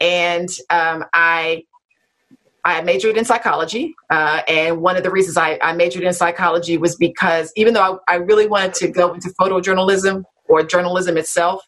and 0.00 0.48
um, 0.70 1.04
I 1.12 1.64
I 2.64 2.82
majored 2.82 3.16
in 3.16 3.24
psychology, 3.24 3.94
uh, 4.10 4.42
and 4.48 4.80
one 4.80 4.96
of 4.96 5.04
the 5.04 5.10
reasons 5.10 5.36
I, 5.36 5.58
I, 5.62 5.72
majored 5.72 6.02
in 6.02 6.12
psychology 6.12 6.76
was 6.76 6.96
because 6.96 7.52
even 7.54 7.74
though 7.74 8.00
I, 8.08 8.14
I 8.14 8.16
really 8.16 8.48
wanted 8.48 8.74
to 8.74 8.88
go 8.88 9.14
into 9.14 9.28
photojournalism 9.40 10.24
or 10.48 10.64
journalism 10.64 11.16
itself, 11.16 11.62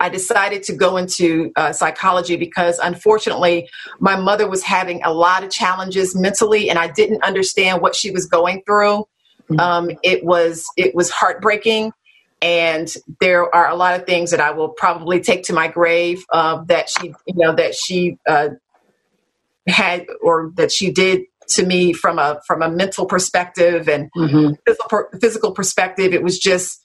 I 0.00 0.08
decided 0.08 0.64
to 0.64 0.74
go 0.74 0.96
into 0.96 1.52
uh, 1.56 1.72
psychology 1.72 2.36
because 2.36 2.78
unfortunately 2.78 3.68
my 4.00 4.16
mother 4.16 4.48
was 4.48 4.62
having 4.62 5.02
a 5.04 5.12
lot 5.12 5.44
of 5.44 5.50
challenges 5.50 6.16
mentally 6.16 6.68
and 6.68 6.78
I 6.78 6.88
didn't 6.88 7.22
understand 7.22 7.80
what 7.80 7.94
she 7.94 8.10
was 8.10 8.26
going 8.26 8.62
through. 8.66 9.06
Mm-hmm. 9.50 9.60
Um, 9.60 9.90
it 10.02 10.24
was 10.24 10.64
it 10.76 10.94
was 10.94 11.10
heartbreaking 11.10 11.92
and 12.42 12.92
there 13.20 13.54
are 13.54 13.68
a 13.68 13.74
lot 13.74 13.98
of 13.98 14.06
things 14.06 14.30
that 14.32 14.40
I 14.40 14.50
will 14.50 14.68
probably 14.68 15.20
take 15.20 15.44
to 15.44 15.52
my 15.52 15.68
grave 15.68 16.24
uh, 16.30 16.62
that 16.64 16.88
she 16.88 17.14
you 17.26 17.34
know 17.36 17.54
that 17.54 17.74
she 17.74 18.18
uh, 18.26 18.50
had 19.66 20.06
or 20.22 20.50
that 20.56 20.72
she 20.72 20.90
did 20.90 21.22
to 21.48 21.64
me 21.64 21.92
from 21.92 22.18
a 22.18 22.40
from 22.46 22.62
a 22.62 22.70
mental 22.70 23.06
perspective 23.06 23.88
and 23.88 24.10
mm-hmm. 24.16 24.52
physical, 24.66 25.04
physical 25.20 25.52
perspective 25.52 26.12
it 26.12 26.22
was 26.22 26.38
just 26.38 26.80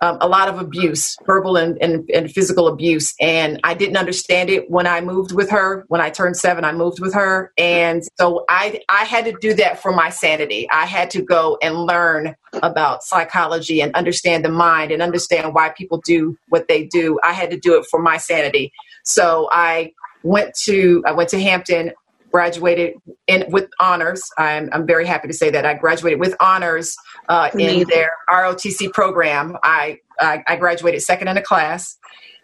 um, 0.00 0.18
a 0.20 0.28
lot 0.28 0.48
of 0.48 0.60
abuse, 0.60 1.16
verbal 1.26 1.56
and, 1.56 1.76
and, 1.82 2.08
and, 2.10 2.30
physical 2.30 2.68
abuse. 2.68 3.14
And 3.20 3.60
I 3.64 3.74
didn't 3.74 3.96
understand 3.96 4.48
it 4.48 4.70
when 4.70 4.86
I 4.86 5.00
moved 5.00 5.32
with 5.32 5.50
her. 5.50 5.84
When 5.88 6.00
I 6.00 6.10
turned 6.10 6.36
seven, 6.36 6.64
I 6.64 6.72
moved 6.72 7.00
with 7.00 7.14
her. 7.14 7.52
And 7.58 8.02
so 8.18 8.44
I, 8.48 8.80
I 8.88 9.04
had 9.04 9.24
to 9.24 9.34
do 9.40 9.54
that 9.54 9.82
for 9.82 9.92
my 9.92 10.10
sanity. 10.10 10.68
I 10.70 10.86
had 10.86 11.10
to 11.10 11.22
go 11.22 11.58
and 11.62 11.74
learn 11.74 12.36
about 12.62 13.02
psychology 13.02 13.80
and 13.80 13.92
understand 13.94 14.44
the 14.44 14.50
mind 14.50 14.92
and 14.92 15.02
understand 15.02 15.52
why 15.52 15.70
people 15.70 16.00
do 16.04 16.38
what 16.48 16.68
they 16.68 16.84
do. 16.84 17.18
I 17.24 17.32
had 17.32 17.50
to 17.50 17.58
do 17.58 17.76
it 17.76 17.84
for 17.90 18.00
my 18.00 18.18
sanity. 18.18 18.72
So 19.04 19.48
I 19.50 19.92
went 20.22 20.54
to, 20.64 21.02
I 21.06 21.12
went 21.12 21.30
to 21.30 21.40
Hampton 21.40 21.92
graduated 22.30 22.94
in 23.26 23.44
with 23.50 23.68
honors. 23.80 24.22
I'm, 24.36 24.68
I'm 24.72 24.86
very 24.86 25.06
happy 25.06 25.28
to 25.28 25.34
say 25.34 25.50
that 25.50 25.64
I 25.64 25.74
graduated 25.74 26.20
with 26.20 26.36
honors 26.40 26.96
uh, 27.28 27.50
in 27.58 27.86
their 27.88 28.10
ROTC 28.28 28.92
program. 28.92 29.56
I, 29.62 29.98
I, 30.18 30.42
I 30.46 30.56
graduated 30.56 31.02
second 31.02 31.28
in 31.28 31.36
a 31.36 31.42
class, 31.42 31.96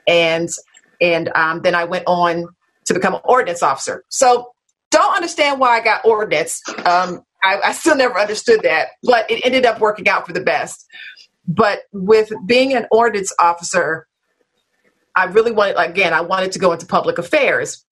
and 0.07 0.49
and 1.01 1.31
um, 1.35 1.63
then 1.63 1.75
I 1.75 1.85
went 1.85 2.05
on 2.07 2.47
to 2.87 2.95
become 2.95 3.15
an 3.15 3.21
ordnance 3.25 3.63
officer. 3.63 4.05
So 4.09 4.53
don't 4.91 5.15
understand 5.17 5.59
why 5.59 5.79
I 5.79 5.81
got 5.81 6.05
ordnance. 6.05 6.61
Um, 6.85 7.23
I, 7.43 7.61
I 7.65 7.73
still 7.73 7.97
never 7.97 8.19
understood 8.19 8.63
that, 8.63 8.89
but 9.03 9.31
it 9.31 9.45
ended 9.45 9.67
up 9.67 9.81
working 9.81 10.09
out 10.09 10.27
for 10.27 10.33
the 10.33 10.41
best. 10.41 10.87
But 11.47 11.81
with 11.93 12.33
being 12.47 12.75
an 12.75 12.87
ordnance 12.91 13.33
officer, 13.39 14.07
I 15.17 15.25
really 15.25 15.53
wanted, 15.53 15.77
again, 15.77 16.13
I 16.13 16.23
wanted 16.23 16.53
to 16.53 16.59
go 16.59 16.73
into 16.73 16.87
public 16.87 17.19
affairs 17.19 17.85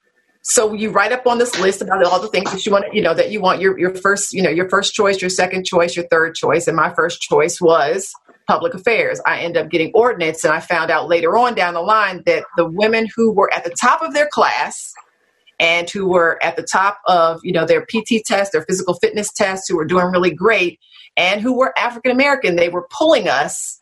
so 0.43 0.75
you 0.75 0.91
write 0.91 1.13
up 1.13 1.27
on 1.27 1.39
this 1.39 1.59
list 1.61 1.83
about 1.83 2.05
all 2.05 2.21
the 2.21 2.29
things 2.29 2.51
that 2.51 2.67
you 2.67 2.73
want, 2.73 2.93
you 2.93 3.01
know, 3.01 3.15
that 3.15 3.31
you 3.31 3.41
want 3.41 3.61
your, 3.61 3.79
your 3.79 3.95
first, 3.95 4.33
you 4.33 4.43
know, 4.43 4.51
your 4.51 4.69
first 4.69 4.93
choice, 4.93 5.21
your 5.21 5.31
second 5.31 5.65
choice, 5.65 5.95
your 5.95 6.07
third 6.09 6.35
choice. 6.35 6.67
And 6.67 6.77
my 6.77 6.93
first 6.95 7.21
choice 7.21 7.61
was 7.61 8.13
public 8.49 8.75
affairs. 8.75 9.21
I 9.25 9.39
end 9.39 9.57
up 9.57 9.71
getting 9.71 9.93
ordnance, 9.95 10.43
and 10.43 10.53
I 10.53 10.59
found 10.59 10.91
out 10.91 11.09
later 11.09 11.37
on 11.39 11.55
down 11.55 11.75
the 11.75 11.81
line 11.81 12.25
that 12.27 12.45
the 12.57 12.69
women 12.69 13.09
who 13.15 13.33
were 13.33 13.53
at 13.55 13.63
the 13.63 13.75
top 13.81 14.03
of 14.03 14.15
their 14.15 14.27
class 14.27 14.93
and 15.61 15.89
who 15.89 16.09
were 16.09 16.43
at 16.43 16.57
the 16.57 16.65
top 16.65 16.99
of 17.07 17.41
you 17.45 17.53
know 17.53 17.65
their 17.65 17.87
PT 17.87 18.25
test, 18.27 18.51
their 18.51 18.65
physical 18.65 18.95
fitness 18.95 19.33
test, 19.33 19.67
who 19.69 19.77
were 19.77 19.85
doing 19.85 20.07
really 20.07 20.35
great, 20.35 20.81
and 21.17 21.41
who 21.41 21.57
were 21.57 21.73
African 21.79 22.11
American, 22.11 22.57
they 22.57 22.69
were 22.69 22.89
pulling 22.91 23.29
us. 23.29 23.79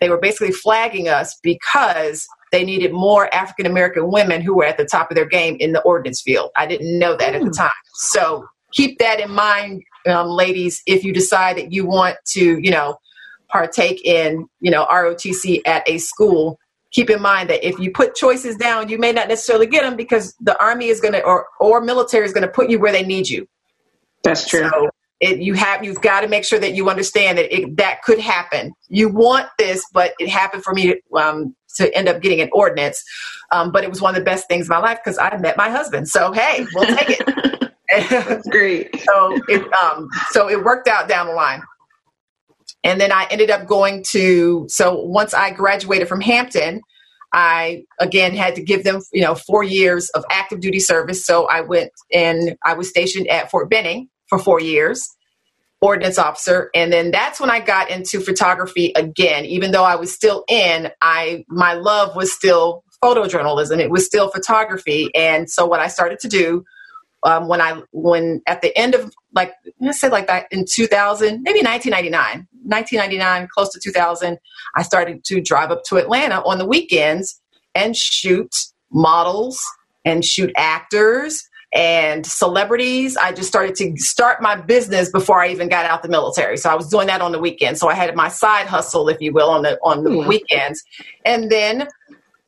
They 0.00 0.10
were 0.10 0.18
basically 0.18 0.50
flagging 0.50 1.08
us 1.08 1.38
because 1.44 2.26
they 2.52 2.64
needed 2.64 2.92
more 2.92 3.34
African 3.34 3.66
American 3.66 4.10
women 4.10 4.42
who 4.42 4.54
were 4.54 4.64
at 4.64 4.76
the 4.76 4.84
top 4.84 5.10
of 5.10 5.16
their 5.16 5.26
game 5.26 5.56
in 5.58 5.72
the 5.72 5.80
ordnance 5.82 6.20
field. 6.20 6.50
I 6.56 6.66
didn't 6.66 6.98
know 6.98 7.16
that 7.16 7.32
mm. 7.32 7.36
at 7.36 7.40
the 7.40 7.46
hmm. 7.46 7.52
time. 7.52 7.70
So 7.94 8.44
keep 8.72 8.98
that 8.98 9.20
in 9.20 9.30
mind, 9.30 9.82
um, 10.06 10.28
ladies, 10.28 10.82
if 10.86 11.04
you 11.04 11.12
decide 11.12 11.56
that 11.56 11.72
you 11.72 11.86
want 11.86 12.16
to, 12.28 12.58
you 12.60 12.70
know, 12.70 12.96
partake 13.48 14.04
in, 14.04 14.46
you 14.60 14.70
know, 14.70 14.86
ROTC 14.86 15.60
at 15.66 15.88
a 15.88 15.98
school, 15.98 16.58
keep 16.90 17.10
in 17.10 17.20
mind 17.20 17.50
that 17.50 17.66
if 17.66 17.78
you 17.78 17.90
put 17.90 18.14
choices 18.14 18.56
down, 18.56 18.88
you 18.88 18.98
may 18.98 19.12
not 19.12 19.28
necessarily 19.28 19.66
get 19.66 19.82
them 19.82 19.96
because 19.96 20.34
the 20.40 20.60
army 20.62 20.88
is 20.88 21.00
going 21.00 21.12
to, 21.12 21.22
or, 21.22 21.46
or 21.60 21.80
military 21.80 22.24
is 22.24 22.32
going 22.32 22.46
to 22.46 22.52
put 22.52 22.70
you 22.70 22.78
where 22.78 22.92
they 22.92 23.02
need 23.02 23.28
you. 23.28 23.46
That's 24.24 24.48
true. 24.48 24.68
So 24.68 24.90
it, 25.20 25.40
you 25.40 25.54
have, 25.54 25.84
you've 25.84 26.00
got 26.00 26.22
to 26.22 26.28
make 26.28 26.44
sure 26.44 26.58
that 26.58 26.74
you 26.74 26.88
understand 26.88 27.38
that 27.38 27.54
it, 27.54 27.76
that 27.76 28.02
could 28.02 28.18
happen. 28.18 28.72
You 28.88 29.08
want 29.08 29.48
this, 29.58 29.84
but 29.92 30.14
it 30.18 30.28
happened 30.28 30.64
for 30.64 30.72
me 30.72 31.00
um, 31.16 31.54
to 31.76 31.94
end 31.96 32.08
up 32.08 32.20
getting 32.20 32.40
an 32.40 32.50
ordnance. 32.52 33.04
Um, 33.50 33.70
but 33.70 33.84
it 33.84 33.90
was 33.90 34.00
one 34.00 34.14
of 34.14 34.20
the 34.20 34.24
best 34.24 34.48
things 34.48 34.66
in 34.66 34.68
my 34.68 34.78
life 34.78 34.98
because 35.02 35.18
I 35.18 35.36
met 35.36 35.56
my 35.56 35.70
husband. 35.70 36.08
So, 36.08 36.32
hey, 36.32 36.66
we'll 36.74 36.86
take 36.96 37.20
it. 37.20 37.62
That's 38.10 38.48
great. 38.50 39.00
so 39.04 39.38
it 39.48 39.72
um, 39.74 40.08
so 40.30 40.48
it 40.48 40.64
worked 40.64 40.88
out 40.88 41.08
down 41.08 41.26
the 41.26 41.34
line. 41.34 41.62
And 42.84 43.00
then 43.00 43.12
I 43.12 43.26
ended 43.30 43.50
up 43.50 43.66
going 43.66 44.02
to 44.10 44.66
so 44.68 45.00
once 45.00 45.34
I 45.34 45.50
graduated 45.50 46.08
from 46.08 46.20
Hampton, 46.20 46.80
I 47.32 47.84
again 48.00 48.34
had 48.34 48.56
to 48.56 48.62
give 48.62 48.84
them, 48.84 49.00
you 49.12 49.22
know, 49.22 49.34
four 49.34 49.62
years 49.62 50.10
of 50.10 50.24
active 50.30 50.60
duty 50.60 50.80
service. 50.80 51.24
So 51.24 51.46
I 51.46 51.60
went 51.60 51.90
and 52.12 52.56
I 52.64 52.74
was 52.74 52.88
stationed 52.88 53.28
at 53.28 53.50
Fort 53.50 53.70
Benning 53.70 54.08
for 54.28 54.38
four 54.38 54.60
years, 54.60 55.08
ordnance 55.82 56.16
officer. 56.16 56.70
And 56.74 56.92
then 56.92 57.10
that's 57.10 57.40
when 57.40 57.50
I 57.50 57.60
got 57.60 57.90
into 57.90 58.20
photography 58.20 58.92
again. 58.96 59.44
Even 59.44 59.72
though 59.72 59.84
I 59.84 59.96
was 59.96 60.14
still 60.14 60.44
in, 60.48 60.90
I 61.02 61.44
my 61.48 61.74
love 61.74 62.16
was 62.16 62.32
still 62.32 62.84
photojournalism. 63.02 63.78
It 63.80 63.90
was 63.90 64.06
still 64.06 64.30
photography. 64.30 65.10
And 65.14 65.50
so 65.50 65.66
what 65.66 65.80
I 65.80 65.88
started 65.88 66.20
to 66.20 66.28
do 66.28 66.64
um, 67.24 67.48
when 67.48 67.60
I 67.60 67.82
when 67.90 68.42
at 68.46 68.62
the 68.62 68.76
end 68.78 68.94
of 68.94 69.12
like 69.34 69.52
let's 69.80 70.00
say 70.00 70.08
like 70.08 70.28
that 70.28 70.46
in 70.50 70.64
2000 70.64 71.42
maybe 71.42 71.60
1999 71.60 72.46
1999 72.64 73.48
close 73.52 73.70
to 73.70 73.80
2000 73.80 74.38
I 74.74 74.82
started 74.82 75.24
to 75.24 75.40
drive 75.40 75.70
up 75.70 75.82
to 75.84 75.96
Atlanta 75.96 76.42
on 76.42 76.58
the 76.58 76.66
weekends 76.66 77.40
and 77.74 77.96
shoot 77.96 78.54
models 78.90 79.64
and 80.04 80.24
shoot 80.24 80.52
actors 80.56 81.48
and 81.74 82.26
celebrities. 82.26 83.16
I 83.16 83.32
just 83.32 83.48
started 83.48 83.74
to 83.76 83.96
start 83.96 84.42
my 84.42 84.56
business 84.56 85.10
before 85.10 85.40
I 85.40 85.48
even 85.48 85.68
got 85.68 85.86
out 85.86 86.02
the 86.02 86.08
military. 86.08 86.56
So 86.56 86.70
I 86.70 86.74
was 86.74 86.88
doing 86.88 87.06
that 87.06 87.20
on 87.20 87.32
the 87.32 87.38
weekends. 87.38 87.80
So 87.80 87.88
I 87.88 87.94
had 87.94 88.14
my 88.14 88.28
side 88.28 88.66
hustle, 88.66 89.08
if 89.08 89.20
you 89.20 89.32
will, 89.32 89.48
on 89.48 89.62
the 89.62 89.78
on 89.82 90.04
the 90.04 90.10
mm. 90.10 90.26
weekends. 90.26 90.84
And 91.24 91.50
then 91.50 91.88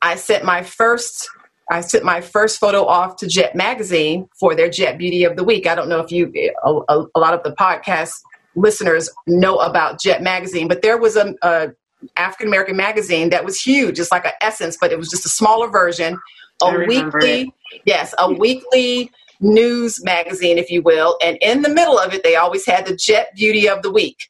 I 0.01 0.15
sent 0.15 0.45
my 0.45 0.61
first 0.63 1.27
I 1.69 1.81
sent 1.81 2.03
my 2.03 2.21
first 2.21 2.59
photo 2.59 2.85
off 2.85 3.15
to 3.17 3.27
Jet 3.27 3.55
Magazine 3.55 4.29
for 4.39 4.53
their 4.55 4.69
Jet 4.69 4.97
Beauty 4.97 5.23
of 5.23 5.35
the 5.35 5.43
Week. 5.43 5.65
I 5.65 5.73
don't 5.73 5.89
know 5.89 5.99
if 5.99 6.11
you, 6.11 6.31
a, 6.63 6.71
a, 6.87 7.05
a 7.15 7.19
lot 7.19 7.33
of 7.33 7.41
the 7.41 7.53
podcast 7.53 8.21
listeners 8.55 9.09
know 9.25 9.57
about 9.57 9.99
Jet 9.99 10.21
Magazine, 10.21 10.67
but 10.67 10.83
there 10.83 10.97
was 10.97 11.15
a, 11.15 11.33
a 11.41 11.69
African 12.15 12.47
American 12.47 12.77
magazine 12.77 13.29
that 13.31 13.43
was 13.43 13.59
huge. 13.59 13.99
It's 13.99 14.11
like 14.11 14.25
an 14.25 14.33
Essence, 14.41 14.77
but 14.79 14.91
it 14.91 14.99
was 14.99 15.09
just 15.09 15.25
a 15.25 15.29
smaller 15.29 15.67
version. 15.67 16.19
A 16.63 16.85
weekly, 16.87 17.41
it. 17.41 17.49
Yes, 17.85 18.13
a 18.17 18.31
weekly 18.31 19.11
news 19.39 20.03
magazine, 20.03 20.57
if 20.57 20.69
you 20.69 20.81
will. 20.81 21.17
And 21.23 21.37
in 21.41 21.61
the 21.61 21.69
middle 21.69 21.99
of 21.99 22.13
it, 22.13 22.23
they 22.23 22.35
always 22.35 22.65
had 22.65 22.85
the 22.85 22.95
Jet 22.95 23.29
Beauty 23.35 23.67
of 23.67 23.81
the 23.81 23.91
Week. 23.91 24.29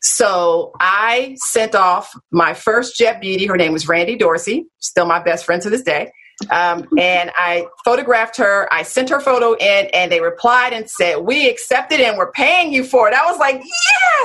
So 0.00 0.72
I 0.78 1.36
sent 1.40 1.74
off 1.74 2.14
my 2.30 2.54
first 2.54 2.96
Jet 2.96 3.20
Beauty. 3.20 3.46
Her 3.46 3.56
name 3.56 3.72
was 3.72 3.88
Randy 3.88 4.16
Dorsey, 4.16 4.66
still 4.78 5.06
my 5.06 5.18
best 5.18 5.44
friend 5.44 5.60
to 5.62 5.70
this 5.70 5.82
day. 5.82 6.12
Um, 6.50 6.86
and 6.98 7.30
I 7.36 7.66
photographed 7.82 8.36
her. 8.36 8.68
I 8.72 8.82
sent 8.82 9.08
her 9.08 9.20
photo 9.20 9.54
in, 9.54 9.86
and 9.94 10.12
they 10.12 10.20
replied 10.20 10.74
and 10.74 10.88
said, 10.88 11.20
"We 11.20 11.48
accepted 11.48 11.98
and 11.98 12.18
we're 12.18 12.30
paying 12.32 12.74
you 12.74 12.84
for 12.84 13.08
it." 13.08 13.14
I 13.14 13.24
was 13.24 13.38
like, 13.38 13.62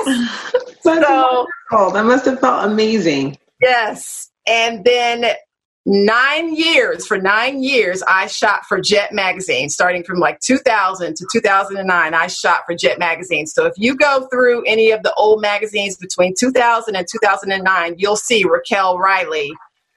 "Yes!" 0.06 0.72
so 0.82 1.46
that 1.90 2.04
must 2.04 2.26
have 2.26 2.38
felt 2.38 2.66
amazing. 2.66 3.38
Yes, 3.62 4.30
and 4.46 4.84
then 4.84 5.24
nine 5.84 6.54
years 6.54 7.04
for 7.04 7.18
nine 7.18 7.60
years 7.60 8.04
i 8.06 8.28
shot 8.28 8.64
for 8.66 8.80
jet 8.80 9.12
magazine 9.12 9.68
starting 9.68 10.04
from 10.04 10.20
like 10.20 10.38
2000 10.38 11.16
to 11.16 11.26
2009 11.32 12.14
i 12.14 12.26
shot 12.28 12.60
for 12.64 12.74
jet 12.74 13.00
magazine 13.00 13.46
so 13.46 13.66
if 13.66 13.72
you 13.76 13.96
go 13.96 14.28
through 14.30 14.62
any 14.64 14.92
of 14.92 15.02
the 15.02 15.12
old 15.14 15.40
magazines 15.40 15.96
between 15.96 16.34
2000 16.38 16.94
and 16.94 17.06
2009 17.10 17.94
you'll 17.98 18.14
see 18.14 18.44
raquel 18.44 18.96
riley 18.98 19.52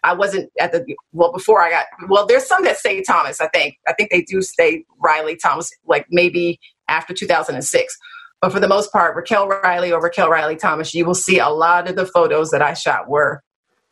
I 0.05 0.13
wasn't 0.13 0.51
at 0.59 0.71
the 0.71 0.85
well 1.13 1.31
before 1.31 1.63
I 1.63 1.71
got 1.71 1.85
well. 2.07 2.27
There's 2.27 2.45
some 2.45 2.63
that 2.65 2.77
say 2.77 3.01
Thomas. 3.01 3.41
I 3.41 3.47
think 3.47 3.77
I 3.87 3.93
think 3.93 4.11
they 4.11 4.21
do 4.21 4.39
say 4.43 4.85
Riley 4.99 5.35
Thomas, 5.35 5.71
like 5.87 6.05
maybe 6.11 6.59
after 6.87 7.11
2006. 7.11 7.97
But 8.39 8.51
for 8.51 8.59
the 8.59 8.67
most 8.67 8.91
part, 8.91 9.15
Raquel 9.15 9.47
Riley 9.47 9.91
or 9.91 9.99
Raquel 9.99 10.29
Riley 10.29 10.57
Thomas, 10.57 10.93
you 10.93 11.05
will 11.05 11.15
see 11.15 11.39
a 11.39 11.49
lot 11.49 11.89
of 11.89 11.95
the 11.95 12.05
photos 12.05 12.51
that 12.51 12.61
I 12.61 12.75
shot 12.75 13.09
were 13.09 13.41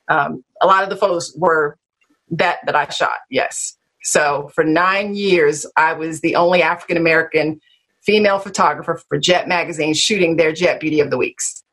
um, 0.08 0.44
a 0.62 0.68
lot 0.68 0.84
of 0.84 0.90
the 0.90 0.96
photos 0.96 1.34
were 1.36 1.78
that 2.38 2.60
that 2.66 2.76
I 2.76 2.88
shot. 2.90 3.20
Yes. 3.30 3.78
So 4.04 4.52
for 4.54 4.64
nine 4.64 5.16
years, 5.16 5.66
I 5.78 5.94
was 5.94 6.22
the 6.22 6.36
only 6.36 6.62
African 6.62 6.98
American 6.98 7.60
female 8.02 8.40
photographer 8.40 9.02
for 9.08 9.18
Jet 9.18 9.48
Magazine 9.48 9.94
shooting 9.94 10.36
their 10.36 10.52
Jet 10.52 10.80
Beauty 10.80 11.00
of 11.00 11.10
the 11.10 11.18
Weeks. 11.18 11.64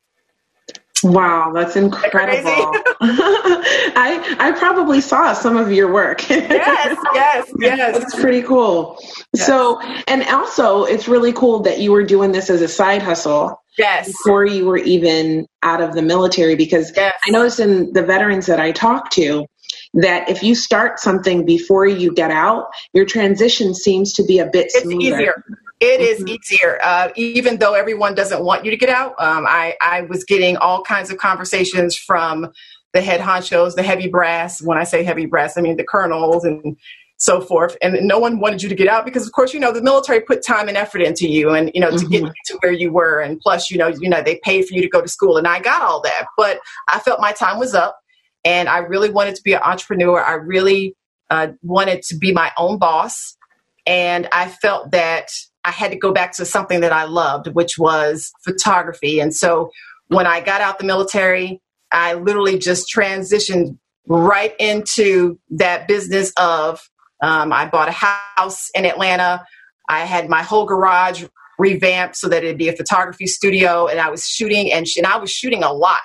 Wow, 1.03 1.51
that's 1.53 1.75
incredible. 1.75 2.71
I 3.01 4.35
I 4.39 4.51
probably 4.51 5.01
saw 5.01 5.33
some 5.33 5.57
of 5.57 5.71
your 5.71 5.91
work. 5.91 6.29
yes, 6.29 6.97
yes, 7.13 7.51
yes. 7.59 7.97
That's 7.97 8.15
pretty 8.15 8.43
cool. 8.43 8.99
Yes. 9.33 9.47
So, 9.47 9.81
and 10.07 10.23
also 10.25 10.83
it's 10.83 11.07
really 11.07 11.33
cool 11.33 11.59
that 11.61 11.79
you 11.79 11.91
were 11.91 12.03
doing 12.03 12.31
this 12.31 12.49
as 12.51 12.61
a 12.61 12.67
side 12.67 13.01
hustle. 13.01 13.59
Yes. 13.77 14.07
Before 14.07 14.45
you 14.45 14.65
were 14.65 14.77
even 14.77 15.47
out 15.63 15.81
of 15.81 15.93
the 15.93 16.01
military 16.03 16.55
because 16.55 16.91
yes. 16.95 17.15
I 17.25 17.31
noticed 17.31 17.59
in 17.59 17.91
the 17.93 18.03
veterans 18.03 18.45
that 18.45 18.59
I 18.59 18.71
talk 18.71 19.09
to 19.11 19.45
that 19.93 20.29
if 20.29 20.43
you 20.43 20.55
start 20.55 20.99
something 20.99 21.45
before 21.45 21.85
you 21.85 22.13
get 22.13 22.31
out, 22.31 22.67
your 22.93 23.05
transition 23.05 23.73
seems 23.73 24.13
to 24.13 24.23
be 24.23 24.39
a 24.39 24.45
bit 24.45 24.67
it's 24.67 24.81
smoother. 24.81 24.99
easier. 24.99 25.43
It 25.79 25.99
mm-hmm. 25.99 26.27
is 26.27 26.39
easier, 26.51 26.79
uh, 26.83 27.09
even 27.15 27.57
though 27.57 27.73
everyone 27.73 28.13
doesn't 28.13 28.43
want 28.43 28.65
you 28.65 28.71
to 28.71 28.77
get 28.77 28.89
out. 28.89 29.15
Um, 29.19 29.45
I, 29.47 29.75
I 29.81 30.01
was 30.01 30.23
getting 30.23 30.57
all 30.57 30.83
kinds 30.83 31.09
of 31.09 31.17
conversations 31.17 31.95
from 31.95 32.51
the 32.93 33.01
head 33.01 33.21
honchos, 33.21 33.75
the 33.75 33.83
heavy 33.83 34.07
brass. 34.07 34.61
When 34.61 34.77
I 34.77 34.83
say 34.83 35.03
heavy 35.03 35.25
brass, 35.25 35.57
I 35.57 35.61
mean 35.61 35.77
the 35.77 35.83
colonels 35.83 36.43
and 36.45 36.77
so 37.21 37.39
forth. 37.39 37.77
And 37.81 38.07
no 38.07 38.17
one 38.17 38.39
wanted 38.39 38.63
you 38.63 38.69
to 38.69 38.75
get 38.75 38.87
out 38.87 39.05
because, 39.05 39.25
of 39.25 39.31
course, 39.31 39.53
you 39.53 39.59
know 39.59 39.71
the 39.71 39.81
military 39.81 40.21
put 40.21 40.43
time 40.43 40.67
and 40.67 40.75
effort 40.75 41.01
into 41.01 41.27
you, 41.27 41.51
and 41.51 41.71
you 41.73 41.79
know 41.79 41.91
to 41.91 41.97
mm-hmm. 41.97 42.25
get 42.25 42.33
to 42.47 42.57
where 42.61 42.71
you 42.71 42.91
were, 42.91 43.19
and 43.19 43.39
plus, 43.39 43.69
you 43.69 43.77
know, 43.77 43.87
you 43.87 44.09
know 44.09 44.21
they 44.21 44.39
paid 44.43 44.65
for 44.65 44.73
you 44.73 44.81
to 44.81 44.89
go 44.89 45.01
to 45.01 45.07
school, 45.07 45.37
and 45.37 45.47
I 45.47 45.59
got 45.59 45.81
all 45.81 46.01
that. 46.01 46.25
But 46.35 46.59
I 46.87 46.99
felt 46.99 47.21
my 47.21 47.31
time 47.31 47.59
was 47.59 47.73
up, 47.73 48.00
and 48.43 48.69
I 48.69 48.79
really 48.79 49.09
wanted 49.09 49.35
to 49.35 49.43
be 49.43 49.53
an 49.53 49.61
entrepreneur. 49.63 50.21
I 50.21 50.33
really 50.33 50.95
uh, 51.29 51.49
wanted 51.61 52.03
to 52.03 52.17
be 52.17 52.31
my 52.31 52.51
own 52.57 52.77
boss, 52.77 53.37
and 53.85 54.27
I 54.31 54.49
felt 54.49 54.91
that 54.91 55.27
I 55.63 55.71
had 55.71 55.91
to 55.91 55.97
go 55.97 56.11
back 56.11 56.33
to 56.37 56.45
something 56.45 56.81
that 56.81 56.91
I 56.91 57.03
loved, 57.03 57.47
which 57.47 57.77
was 57.77 58.31
photography. 58.43 59.19
And 59.19 59.33
so 59.33 59.71
when 60.07 60.27
I 60.27 60.41
got 60.41 60.61
out 60.61 60.79
the 60.79 60.85
military, 60.85 61.61
I 61.91 62.15
literally 62.15 62.57
just 62.57 62.91
transitioned 62.93 63.77
right 64.07 64.55
into 64.59 65.39
that 65.51 65.87
business 65.87 66.33
of 66.37 66.89
um, 67.21 67.53
I 67.53 67.67
bought 67.67 67.89
a 67.89 67.91
house 67.91 68.69
in 68.73 68.85
Atlanta. 68.85 69.45
I 69.87 70.05
had 70.05 70.29
my 70.29 70.41
whole 70.41 70.65
garage 70.65 71.23
revamped 71.59 72.15
so 72.15 72.27
that 72.27 72.43
it'd 72.43 72.57
be 72.57 72.69
a 72.69 72.75
photography 72.75 73.27
studio, 73.27 73.87
and 73.87 73.99
I 73.99 74.09
was 74.09 74.27
shooting, 74.27 74.71
and, 74.71 74.87
sh- 74.87 74.97
and 74.97 75.05
I 75.05 75.17
was 75.17 75.31
shooting 75.31 75.63
a 75.63 75.71
lot 75.71 75.99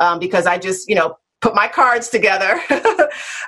um, 0.00 0.18
because 0.18 0.46
I 0.46 0.58
just, 0.58 0.88
you 0.88 0.96
know, 0.96 1.16
put 1.40 1.54
my 1.54 1.68
cards 1.68 2.08
together. 2.08 2.60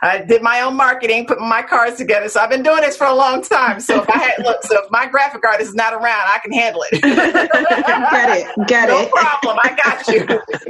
I 0.03 0.24
did 0.26 0.42
my 0.42 0.61
own 0.61 0.76
marketing, 0.76 1.26
put 1.26 1.40
my 1.40 1.62
cards 1.62 1.96
together. 1.96 2.29
So 2.29 2.40
I've 2.40 2.50
been 2.50 2.62
doing 2.62 2.83
this 2.83 2.96
for 2.96 3.07
a 3.07 3.14
long 3.14 3.42
time. 3.42 3.81
So 3.81 4.00
if 4.03 4.09
I 4.09 4.18
had 4.18 4.44
look, 4.44 4.62
so 4.62 4.85
if 4.85 4.90
my 4.90 5.07
graphic 5.07 5.44
artist 5.44 5.70
is 5.70 5.74
not 5.74 5.92
around, 5.92 6.05
I 6.07 6.38
can 6.42 6.53
handle 6.53 6.85
it. 6.90 7.03
get 7.03 8.38
it, 8.38 8.68
get 8.68 8.88
no 8.88 9.00
it. 9.00 9.03
No 9.03 9.09
problem. 9.09 9.59
I 9.62 9.76
got 9.83 10.09
you. 10.09 10.20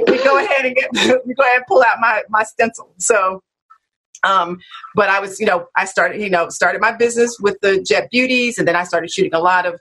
we 0.07 0.23
go 0.23 0.43
ahead 0.43 0.65
and 0.65 0.75
get 0.75 0.89
we 1.25 1.33
go 1.35 1.43
ahead 1.43 1.57
and 1.57 1.65
pull 1.67 1.83
out 1.83 1.97
my 1.99 2.23
my 2.29 2.43
stencil. 2.43 2.93
So 2.97 3.41
um, 4.23 4.59
but 4.95 5.09
I 5.09 5.19
was, 5.19 5.39
you 5.39 5.45
know, 5.45 5.67
I 5.75 5.85
started, 5.85 6.21
you 6.21 6.29
know, 6.29 6.49
started 6.49 6.81
my 6.81 6.91
business 6.91 7.37
with 7.39 7.57
the 7.61 7.81
Jet 7.81 8.09
Beauties, 8.11 8.57
and 8.57 8.67
then 8.67 8.75
I 8.75 8.83
started 8.83 9.11
shooting 9.11 9.33
a 9.33 9.39
lot 9.39 9.65
of, 9.65 9.79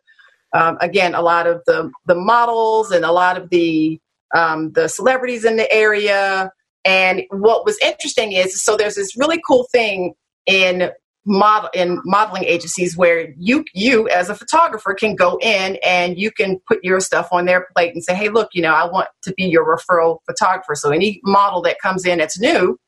um, 0.54 0.78
again, 0.80 1.14
a 1.14 1.22
lot 1.22 1.46
of 1.46 1.62
the 1.66 1.90
the 2.06 2.14
models 2.14 2.90
and 2.90 3.04
a 3.04 3.12
lot 3.12 3.36
of 3.36 3.50
the 3.50 4.00
um, 4.34 4.72
the 4.72 4.88
celebrities 4.88 5.44
in 5.44 5.56
the 5.56 5.70
area. 5.72 6.50
And 6.84 7.22
what 7.30 7.64
was 7.64 7.78
interesting 7.82 8.32
is 8.32 8.62
so 8.62 8.76
there's 8.76 8.94
this 8.94 9.16
really 9.16 9.40
cool 9.46 9.66
thing 9.72 10.14
in 10.46 10.90
model 11.26 11.68
in 11.74 12.00
modeling 12.06 12.44
agencies 12.44 12.96
where 12.96 13.34
you 13.36 13.64
you 13.74 14.08
as 14.08 14.30
a 14.30 14.34
photographer 14.34 14.94
can 14.94 15.14
go 15.14 15.38
in 15.42 15.76
and 15.84 16.18
you 16.18 16.30
can 16.30 16.58
put 16.66 16.82
your 16.82 16.98
stuff 16.98 17.28
on 17.30 17.44
their 17.44 17.68
plate 17.76 17.92
and 17.92 18.02
say 18.02 18.14
hey 18.14 18.30
look 18.30 18.48
you 18.54 18.62
know 18.62 18.72
i 18.72 18.86
want 18.86 19.06
to 19.22 19.32
be 19.34 19.44
your 19.44 19.64
referral 19.64 20.20
photographer. 20.24 20.74
So 20.74 20.90
any 20.90 21.20
model 21.22 21.60
that 21.62 21.76
comes 21.82 22.06
in 22.06 22.18
that's 22.18 22.40
new 22.40 22.78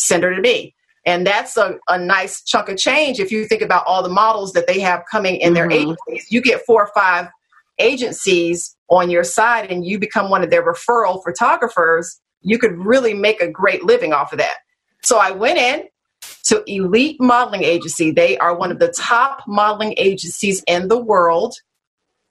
send 0.00 0.22
her 0.22 0.34
to 0.34 0.40
me. 0.40 0.74
And 1.06 1.26
that's 1.26 1.56
a, 1.56 1.78
a 1.88 1.98
nice 1.98 2.42
chunk 2.42 2.68
of 2.68 2.76
change 2.76 3.20
if 3.20 3.32
you 3.32 3.46
think 3.46 3.62
about 3.62 3.84
all 3.86 4.02
the 4.02 4.08
models 4.08 4.52
that 4.52 4.66
they 4.66 4.80
have 4.80 5.02
coming 5.10 5.36
in 5.36 5.48
mm-hmm. 5.48 5.54
their 5.54 5.70
agencies. 5.70 6.30
You 6.30 6.42
get 6.42 6.64
four 6.66 6.82
or 6.82 6.90
five 6.94 7.28
agencies 7.78 8.76
on 8.88 9.10
your 9.10 9.24
side 9.24 9.70
and 9.70 9.86
you 9.86 9.98
become 9.98 10.30
one 10.30 10.42
of 10.42 10.50
their 10.50 10.64
referral 10.64 11.22
photographers 11.24 12.20
you 12.42 12.58
could 12.58 12.76
really 12.78 13.14
make 13.14 13.40
a 13.40 13.48
great 13.48 13.84
living 13.84 14.12
off 14.12 14.32
of 14.32 14.38
that 14.38 14.56
so 15.02 15.18
i 15.18 15.30
went 15.30 15.58
in 15.58 15.84
to 16.44 16.62
Elite 16.66 17.20
Modeling 17.20 17.62
Agency. 17.62 18.10
They 18.10 18.36
are 18.38 18.56
one 18.56 18.70
of 18.70 18.78
the 18.78 18.92
top 18.96 19.42
modeling 19.46 19.94
agencies 19.96 20.62
in 20.66 20.88
the 20.88 20.98
world. 20.98 21.54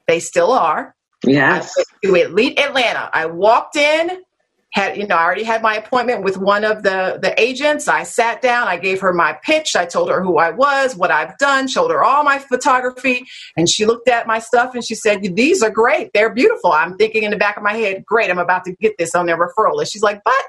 They 0.08 0.19
still 0.19 0.52
are. 0.52 0.95
Yes. 1.24 1.74
To 2.04 2.15
Elite 2.15 2.60
Atlanta. 2.60 3.10
I 3.13 3.26
walked 3.26 3.76
in, 3.76 4.22
had 4.71 4.97
you 4.97 5.08
know, 5.08 5.15
I 5.15 5.23
already 5.23 5.43
had 5.43 5.62
my 5.62 5.75
appointment 5.75 6.23
with 6.23 6.38
one 6.38 6.63
of 6.63 6.84
the 6.84 7.19
the 7.21 7.39
agents. 7.41 7.88
I 7.88 8.03
sat 8.03 8.41
down, 8.41 8.67
I 8.67 8.77
gave 8.77 9.01
her 9.01 9.13
my 9.13 9.38
pitch, 9.43 9.75
I 9.75 9.86
told 9.86 10.10
her 10.10 10.21
who 10.21 10.38
I 10.38 10.51
was, 10.51 10.95
what 10.95 11.12
I've 11.12 11.38
done, 11.38 11.67
showed 11.67 11.91
her 11.91 12.03
all 12.03 12.23
my 12.23 12.39
photography, 12.39 13.25
and 13.58 13.67
she 13.67 13.86
looked 13.86 14.08
at 14.08 14.27
my 14.27 14.39
stuff 14.39 14.75
and 14.75 14.86
she 14.86 14.95
said, 14.95 15.23
"These 15.36 15.63
are 15.63 15.71
great. 15.71 16.12
They're 16.13 16.34
beautiful." 16.34 16.71
I'm 16.71 16.97
thinking 16.97 17.23
in 17.23 17.32
the 17.32 17.38
back 17.38 17.58
of 17.58 17.63
my 17.63 17.73
head, 17.73 18.05
"Great, 18.05 18.29
I'm 18.29 18.39
about 18.39 18.63
to 18.65 18.75
get 18.79 18.97
this 18.97 19.15
on 19.15 19.25
their 19.25 19.38
referral 19.38 19.75
list." 19.75 19.93
She's 19.93 20.03
like, 20.03 20.21
"But 20.23 20.45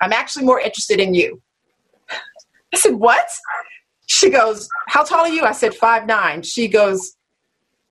I'm 0.00 0.12
actually 0.12 0.44
more 0.44 0.60
interested 0.60 1.00
in 1.00 1.14
you." 1.14 1.40
I 2.72 2.78
said, 2.78 2.94
What? 2.94 3.28
She 4.06 4.30
goes, 4.30 4.68
How 4.88 5.04
tall 5.04 5.20
are 5.20 5.28
you? 5.28 5.44
I 5.44 5.52
said, 5.52 5.74
Five 5.74 6.06
nine. 6.06 6.42
She 6.42 6.68
goes, 6.68 7.16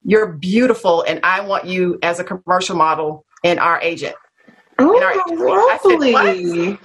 You're 0.04 0.32
beautiful, 0.32 1.02
and 1.02 1.20
I 1.22 1.40
want 1.40 1.66
you 1.66 1.98
as 2.02 2.20
a 2.20 2.24
commercial 2.24 2.76
model 2.76 3.24
and 3.44 3.58
our 3.58 3.80
agent. 3.80 4.14
Oh, 4.78 5.80
lovely. 5.84 6.78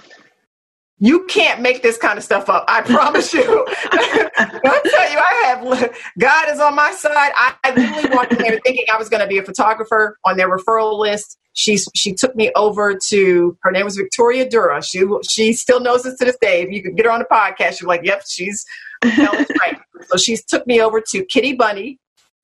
You 1.00 1.26
can't 1.26 1.60
make 1.60 1.82
this 1.82 1.96
kind 1.96 2.18
of 2.18 2.24
stuff 2.24 2.48
up. 2.48 2.64
I 2.68 2.82
promise 2.82 3.32
you. 3.32 3.42
I 3.68 4.80
tell 4.84 5.10
you, 5.12 5.18
I 5.18 5.44
have 5.46 5.96
God 6.18 6.50
is 6.50 6.58
on 6.58 6.74
my 6.74 6.92
side. 6.92 7.32
I, 7.36 7.54
I 7.64 7.74
literally 7.74 8.16
walked 8.16 8.32
in 8.32 8.38
there 8.38 8.58
thinking 8.64 8.84
I 8.92 8.98
was 8.98 9.08
going 9.08 9.20
to 9.20 9.28
be 9.28 9.38
a 9.38 9.42
photographer 9.42 10.18
on 10.24 10.36
their 10.36 10.48
referral 10.48 10.98
list. 10.98 11.38
She 11.52 11.78
she 11.94 12.14
took 12.14 12.36
me 12.36 12.52
over 12.54 12.96
to 13.08 13.58
her 13.62 13.70
name 13.70 13.84
was 13.84 13.96
Victoria 13.96 14.48
Dura. 14.48 14.82
She 14.82 15.04
she 15.28 15.52
still 15.52 15.80
knows 15.80 16.02
this 16.02 16.16
to 16.18 16.24
this 16.24 16.36
day. 16.40 16.62
If 16.62 16.70
you 16.70 16.82
could 16.82 16.96
get 16.96 17.06
her 17.06 17.12
on 17.12 17.20
the 17.20 17.26
podcast, 17.26 17.80
you're 17.80 17.88
like, 17.88 18.02
yep, 18.04 18.22
she's 18.28 18.64
right. 19.04 19.78
So 20.06 20.16
she 20.16 20.36
took 20.36 20.66
me 20.66 20.80
over 20.80 21.00
to 21.00 21.24
Kitty 21.24 21.54
Bunny. 21.54 21.98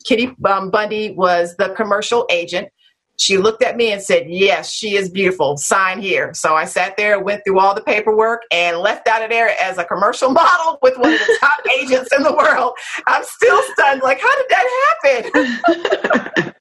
Kitty 0.05 0.35
um, 0.45 0.71
Bundy 0.71 1.13
was 1.13 1.57
the 1.57 1.71
commercial 1.71 2.27
agent 2.31 2.69
she 3.17 3.39
looked 3.39 3.63
at 3.63 3.77
me 3.77 3.93
and 3.93 4.03
said, 4.03 4.25
Yes, 4.29 4.71
she 4.73 4.97
is 4.97 5.09
beautiful. 5.09 5.57
Sign 5.57 6.01
here. 6.01 6.33
So 6.35 6.55
I 6.55 6.65
sat 6.65 6.97
there, 6.97 7.21
went 7.21 7.43
through 7.47 7.61
all 7.61 7.75
the 7.75 7.81
paperwork, 7.83 8.43
and 8.51 8.79
left 8.79 9.07
out 9.07 9.23
of 9.23 9.31
there 9.31 9.55
as 9.61 9.79
a 9.79 9.85
commercial 9.85 10.31
model 10.33 10.79
with 10.83 10.97
one 10.99 11.13
of 11.13 11.21
the 11.21 11.39
top 11.41 11.61
agents 11.81 12.11
in 12.17 12.23
the 12.23 12.35
world. 12.35 12.75
I'm 13.07 13.23
still 13.25 13.63
stunned. 13.73 14.03
Like, 14.03 14.21
how 14.21 14.37
did 14.37 14.47
that 14.51 14.67
happen? 15.05 16.53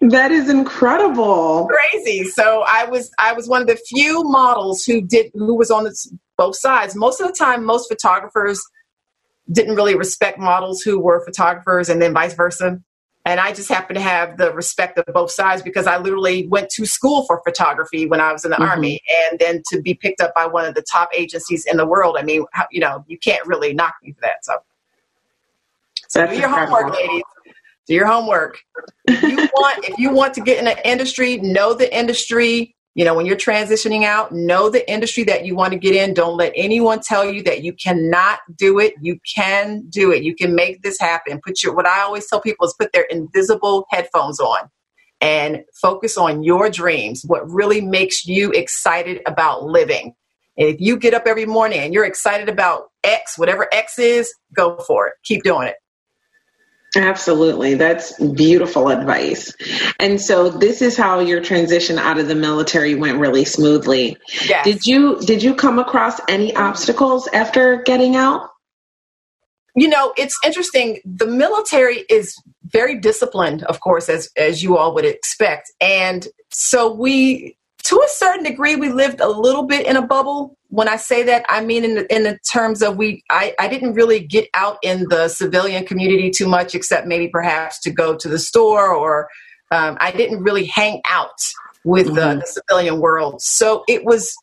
that 0.10 0.32
is 0.32 0.48
incredible. 0.48 1.68
Crazy. 1.68 2.24
So 2.24 2.64
I 2.66 2.86
was 2.86 3.10
I 3.18 3.32
was 3.32 3.48
one 3.48 3.62
of 3.62 3.68
the 3.68 3.76
few 3.76 4.24
models 4.24 4.84
who 4.84 5.00
did 5.00 5.30
who 5.34 5.54
was 5.54 5.70
on 5.70 5.88
both 6.36 6.56
sides. 6.56 6.96
Most 6.96 7.20
of 7.20 7.28
the 7.28 7.34
time, 7.34 7.64
most 7.64 7.88
photographers 7.88 8.60
didn't 9.50 9.76
really 9.76 9.94
respect 9.94 10.38
models 10.38 10.82
who 10.82 10.98
were 10.98 11.24
photographers, 11.24 11.88
and 11.88 12.02
then 12.02 12.14
vice 12.14 12.34
versa. 12.34 12.80
And 13.24 13.38
I 13.38 13.52
just 13.52 13.68
happen 13.68 13.94
to 13.94 14.00
have 14.00 14.36
the 14.36 14.52
respect 14.52 14.98
of 14.98 15.04
both 15.14 15.30
sides 15.30 15.62
because 15.62 15.86
I 15.86 15.96
literally 15.98 16.48
went 16.48 16.70
to 16.70 16.86
school 16.86 17.24
for 17.24 17.40
photography 17.44 18.06
when 18.06 18.20
I 18.20 18.32
was 18.32 18.44
in 18.44 18.50
the 18.50 18.56
mm-hmm. 18.56 18.70
army. 18.70 19.00
And 19.30 19.38
then 19.38 19.62
to 19.70 19.80
be 19.80 19.94
picked 19.94 20.20
up 20.20 20.34
by 20.34 20.46
one 20.46 20.64
of 20.64 20.74
the 20.74 20.82
top 20.82 21.10
agencies 21.14 21.64
in 21.64 21.76
the 21.76 21.86
world, 21.86 22.16
I 22.18 22.22
mean, 22.22 22.44
you 22.72 22.80
know, 22.80 23.04
you 23.06 23.18
can't 23.18 23.46
really 23.46 23.74
knock 23.74 23.94
me 24.02 24.12
for 24.12 24.20
that. 24.22 24.44
So, 24.44 24.54
so 26.08 26.20
That's 26.20 26.32
do 26.32 26.38
your 26.38 26.48
incredible. 26.48 26.76
homework, 26.76 26.94
ladies. 26.96 27.22
Do 27.86 27.94
your 27.94 28.06
homework. 28.06 28.58
If 29.06 29.22
you 29.22 29.36
want, 29.54 29.84
if 29.84 29.98
you 29.98 30.10
want 30.10 30.34
to 30.34 30.40
get 30.40 30.58
in 30.58 30.64
the 30.64 30.88
industry, 30.88 31.36
know 31.38 31.74
the 31.74 31.96
industry, 31.96 32.74
you 32.94 33.04
know 33.04 33.14
when 33.14 33.26
you're 33.26 33.36
transitioning 33.36 34.04
out 34.04 34.32
know 34.32 34.68
the 34.68 34.88
industry 34.90 35.24
that 35.24 35.44
you 35.46 35.54
want 35.54 35.72
to 35.72 35.78
get 35.78 35.94
in. 35.94 36.14
Don't 36.14 36.36
let 36.36 36.52
anyone 36.54 37.00
tell 37.00 37.24
you 37.24 37.42
that 37.44 37.62
you 37.62 37.72
cannot 37.72 38.40
do 38.56 38.78
it. 38.78 38.94
You 39.00 39.18
can 39.34 39.84
do 39.88 40.12
it. 40.12 40.22
You 40.22 40.34
can 40.34 40.54
make 40.54 40.82
this 40.82 40.98
happen. 40.98 41.40
Put 41.44 41.62
your 41.62 41.74
what 41.74 41.86
i 41.86 42.00
always 42.02 42.26
tell 42.28 42.40
people 42.40 42.66
is 42.66 42.74
put 42.78 42.92
their 42.92 43.04
invisible 43.04 43.86
headphones 43.90 44.40
on 44.40 44.68
and 45.20 45.62
focus 45.80 46.18
on 46.18 46.42
your 46.42 46.68
dreams 46.68 47.22
what 47.26 47.48
really 47.48 47.80
makes 47.80 48.26
you 48.26 48.50
excited 48.52 49.20
about 49.26 49.64
living. 49.64 50.14
And 50.58 50.68
if 50.68 50.80
you 50.80 50.98
get 50.98 51.14
up 51.14 51.26
every 51.26 51.46
morning 51.46 51.78
and 51.78 51.94
you're 51.94 52.04
excited 52.04 52.48
about 52.48 52.90
x 53.04 53.38
whatever 53.38 53.68
x 53.72 53.98
is 53.98 54.32
go 54.54 54.78
for 54.86 55.08
it. 55.08 55.14
Keep 55.24 55.44
doing 55.44 55.68
it 55.68 55.76
Absolutely. 56.96 57.74
That's 57.74 58.18
beautiful 58.20 58.88
advice. 58.88 59.54
And 59.98 60.20
so 60.20 60.50
this 60.50 60.82
is 60.82 60.96
how 60.96 61.20
your 61.20 61.40
transition 61.40 61.98
out 61.98 62.18
of 62.18 62.28
the 62.28 62.34
military 62.34 62.94
went 62.94 63.18
really 63.18 63.44
smoothly. 63.44 64.16
Yes. 64.46 64.64
Did 64.64 64.86
you 64.86 65.18
did 65.20 65.42
you 65.42 65.54
come 65.54 65.78
across 65.78 66.20
any 66.28 66.54
obstacles 66.54 67.28
after 67.28 67.82
getting 67.82 68.16
out? 68.16 68.50
You 69.74 69.88
know, 69.88 70.12
it's 70.18 70.38
interesting. 70.44 71.00
The 71.04 71.26
military 71.26 72.04
is 72.10 72.36
very 72.64 73.00
disciplined, 73.00 73.62
of 73.64 73.80
course, 73.80 74.10
as 74.10 74.28
as 74.36 74.62
you 74.62 74.76
all 74.76 74.94
would 74.94 75.06
expect. 75.06 75.72
And 75.80 76.28
so 76.50 76.92
we 76.92 77.56
to 77.84 77.96
a 77.96 78.08
certain 78.08 78.44
degree 78.44 78.76
we 78.76 78.90
lived 78.90 79.20
a 79.20 79.28
little 79.28 79.64
bit 79.64 79.86
in 79.86 79.96
a 79.96 80.06
bubble 80.06 80.56
when 80.72 80.88
i 80.88 80.96
say 80.96 81.22
that 81.22 81.44
i 81.48 81.64
mean 81.64 81.84
in 81.84 81.94
the, 81.94 82.14
in 82.14 82.24
the 82.24 82.38
terms 82.50 82.82
of 82.82 82.96
we 82.96 83.22
I, 83.30 83.54
I 83.58 83.68
didn't 83.68 83.94
really 83.94 84.20
get 84.20 84.48
out 84.54 84.78
in 84.82 85.06
the 85.08 85.28
civilian 85.28 85.86
community 85.86 86.30
too 86.30 86.48
much 86.48 86.74
except 86.74 87.06
maybe 87.06 87.28
perhaps 87.28 87.78
to 87.80 87.90
go 87.90 88.16
to 88.16 88.28
the 88.28 88.38
store 88.38 88.92
or 88.92 89.28
um, 89.70 89.96
i 90.00 90.10
didn't 90.10 90.42
really 90.42 90.66
hang 90.66 91.00
out 91.08 91.40
with 91.84 92.06
mm-hmm. 92.06 92.14
the, 92.14 92.34
the 92.36 92.46
civilian 92.46 93.00
world. 93.00 93.42
So 93.42 93.84
it 93.88 94.04
was 94.04 94.34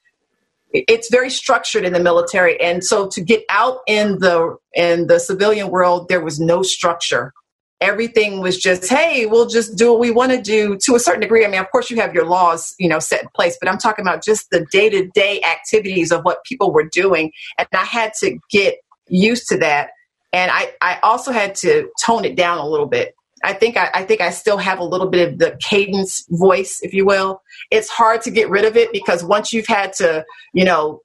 it's 0.71 1.09
very 1.09 1.31
structured 1.31 1.83
in 1.83 1.93
the 1.93 1.99
military. 1.99 2.59
And 2.61 2.83
so 2.83 3.07
to 3.07 3.21
get 3.21 3.43
out 3.49 3.79
in 3.87 4.19
the 4.19 4.55
in 4.73 5.07
the 5.07 5.19
civilian 5.19 5.69
world 5.69 6.09
there 6.09 6.23
was 6.23 6.39
no 6.39 6.61
structure 6.61 7.33
everything 7.81 8.41
was 8.41 8.57
just 8.57 8.89
hey 8.89 9.25
we'll 9.25 9.47
just 9.47 9.77
do 9.77 9.91
what 9.91 9.99
we 9.99 10.11
want 10.11 10.31
to 10.31 10.41
do 10.41 10.77
to 10.77 10.95
a 10.95 10.99
certain 10.99 11.21
degree. 11.21 11.45
I 11.45 11.47
mean 11.47 11.59
of 11.59 11.71
course 11.71 11.89
you 11.89 11.97
have 11.97 12.13
your 12.13 12.25
laws 12.25 12.75
you 12.79 12.89
know 12.89 12.99
set 12.99 13.23
in 13.23 13.29
place 13.35 13.57
but 13.59 13.69
i'm 13.69 13.77
talking 13.77 14.03
about 14.03 14.23
just 14.23 14.49
the 14.51 14.65
day-to-day 14.71 15.41
activities 15.41 16.11
of 16.11 16.23
what 16.23 16.43
people 16.43 16.71
were 16.71 16.87
doing. 16.91 17.31
And 17.57 17.67
i 17.73 17.85
had 17.85 18.13
to 18.21 18.37
get 18.49 18.75
used 19.07 19.47
to 19.49 19.57
that. 19.57 19.91
And 20.33 20.51
i, 20.51 20.71
I 20.81 20.99
also 21.03 21.31
had 21.31 21.55
to 21.55 21.89
tone 22.03 22.25
it 22.25 22.35
down 22.35 22.57
a 22.57 22.67
little 22.67 22.87
bit. 22.87 23.15
I 23.43 23.53
think 23.53 23.77
I, 23.77 23.89
I, 23.93 24.03
think 24.03 24.21
I 24.21 24.31
still 24.31 24.57
have 24.57 24.79
a 24.79 24.83
little 24.83 25.07
bit 25.07 25.29
of 25.29 25.39
the 25.39 25.57
cadence 25.61 26.25
voice, 26.29 26.79
if 26.81 26.93
you 26.93 27.05
will. 27.05 27.41
It's 27.71 27.89
hard 27.89 28.21
to 28.23 28.31
get 28.31 28.49
rid 28.49 28.65
of 28.65 28.75
it 28.75 28.91
because 28.91 29.23
once 29.23 29.53
you've 29.53 29.67
had 29.67 29.93
to, 29.93 30.25
you 30.53 30.65
know, 30.65 31.01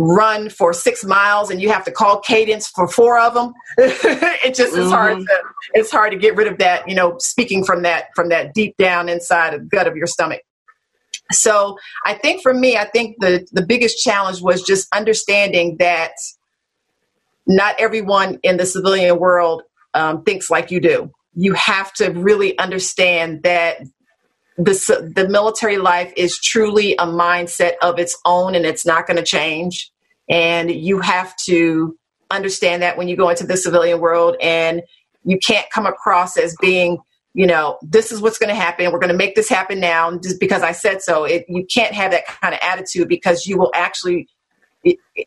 run 0.00 0.48
for 0.48 0.72
six 0.72 1.04
miles 1.04 1.50
and 1.50 1.60
you 1.60 1.70
have 1.70 1.84
to 1.84 1.90
call 1.90 2.20
cadence 2.20 2.68
for 2.68 2.88
four 2.88 3.18
of 3.18 3.34
them 3.34 3.52
it 3.78 4.54
just 4.54 4.72
mm-hmm. 4.72 4.82
is 4.82 4.90
hard 4.90 5.16
mm-hmm. 5.16 5.24
to 5.24 5.42
it's 5.74 5.90
hard 5.90 6.10
to 6.10 6.18
get 6.18 6.34
rid 6.36 6.46
of 6.46 6.58
that 6.58 6.88
you 6.88 6.94
know 6.94 7.16
speaking 7.18 7.62
from 7.62 7.82
that 7.82 8.06
from 8.14 8.30
that 8.30 8.54
deep 8.54 8.74
down 8.78 9.08
inside 9.08 9.52
of 9.52 9.60
the 9.60 9.66
gut 9.66 9.86
of 9.86 9.96
your 9.96 10.06
stomach 10.06 10.40
so 11.30 11.76
i 12.06 12.14
think 12.14 12.42
for 12.42 12.54
me 12.54 12.76
i 12.76 12.84
think 12.86 13.16
the 13.20 13.46
the 13.52 13.64
biggest 13.64 14.02
challenge 14.02 14.40
was 14.40 14.62
just 14.62 14.88
understanding 14.94 15.76
that 15.78 16.12
not 17.46 17.74
everyone 17.78 18.38
in 18.42 18.56
the 18.56 18.66
civilian 18.66 19.18
world 19.18 19.62
um, 19.92 20.22
thinks 20.22 20.50
like 20.50 20.70
you 20.70 20.80
do 20.80 21.10
you 21.34 21.52
have 21.54 21.92
to 21.92 22.08
really 22.10 22.58
understand 22.58 23.42
that 23.42 23.80
the, 24.64 25.12
the 25.14 25.28
military 25.28 25.78
life 25.78 26.12
is 26.16 26.38
truly 26.38 26.94
a 26.94 27.06
mindset 27.06 27.72
of 27.82 27.98
its 27.98 28.18
own 28.24 28.54
and 28.54 28.66
it's 28.66 28.84
not 28.84 29.06
going 29.06 29.16
to 29.16 29.22
change. 29.22 29.90
And 30.30 30.70
you 30.70 31.00
have 31.00 31.36
to 31.46 31.96
understand 32.30 32.82
that 32.82 32.96
when 32.96 33.08
you 33.08 33.16
go 33.16 33.28
into 33.28 33.46
the 33.46 33.56
civilian 33.56 34.00
world 34.00 34.36
and 34.40 34.82
you 35.24 35.38
can't 35.38 35.68
come 35.70 35.84
across 35.84 36.36
as 36.36 36.56
being, 36.60 36.98
you 37.34 37.46
know, 37.46 37.78
this 37.82 38.12
is 38.12 38.22
what's 38.22 38.38
going 38.38 38.48
to 38.48 38.54
happen. 38.54 38.90
We're 38.92 39.00
going 39.00 39.12
to 39.12 39.16
make 39.16 39.34
this 39.34 39.48
happen 39.48 39.80
now 39.80 40.16
just 40.18 40.40
because 40.40 40.62
I 40.62 40.72
said 40.72 41.02
so. 41.02 41.24
It, 41.24 41.44
you 41.48 41.66
can't 41.66 41.92
have 41.92 42.12
that 42.12 42.26
kind 42.26 42.54
of 42.54 42.60
attitude 42.62 43.08
because 43.08 43.46
you 43.46 43.58
will 43.58 43.72
actually, 43.74 44.28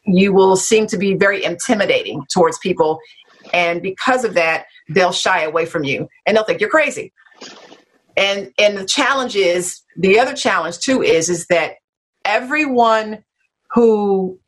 you 0.06 0.34
will 0.34 0.56
seem 0.56 0.88
to 0.88 0.97
be 0.97 1.14
very 1.14 1.43
intimidating 1.43 2.26
towards 2.34 2.58
people. 2.58 2.99
And 3.54 3.82
because 3.82 4.24
of 4.24 4.34
that, 4.34 4.66
they'll 4.89 5.12
shy 5.12 5.43
away 5.43 5.66
from 5.66 5.84
you 5.84 6.08
and 6.26 6.36
they'll 6.36 6.45
think 6.45 6.62
you're 6.62 6.70
crazy 6.70 7.14
and 8.16 8.51
and 8.58 8.78
the 8.78 8.86
challenge 8.86 9.36
is 9.36 9.82
the 9.97 10.20
other 10.20 10.34
challenge 10.34 10.80
too 10.80 11.01
is 11.01 11.30
is 11.30 11.47
that 11.47 11.76
everyone 12.26 13.24
who 13.72 14.39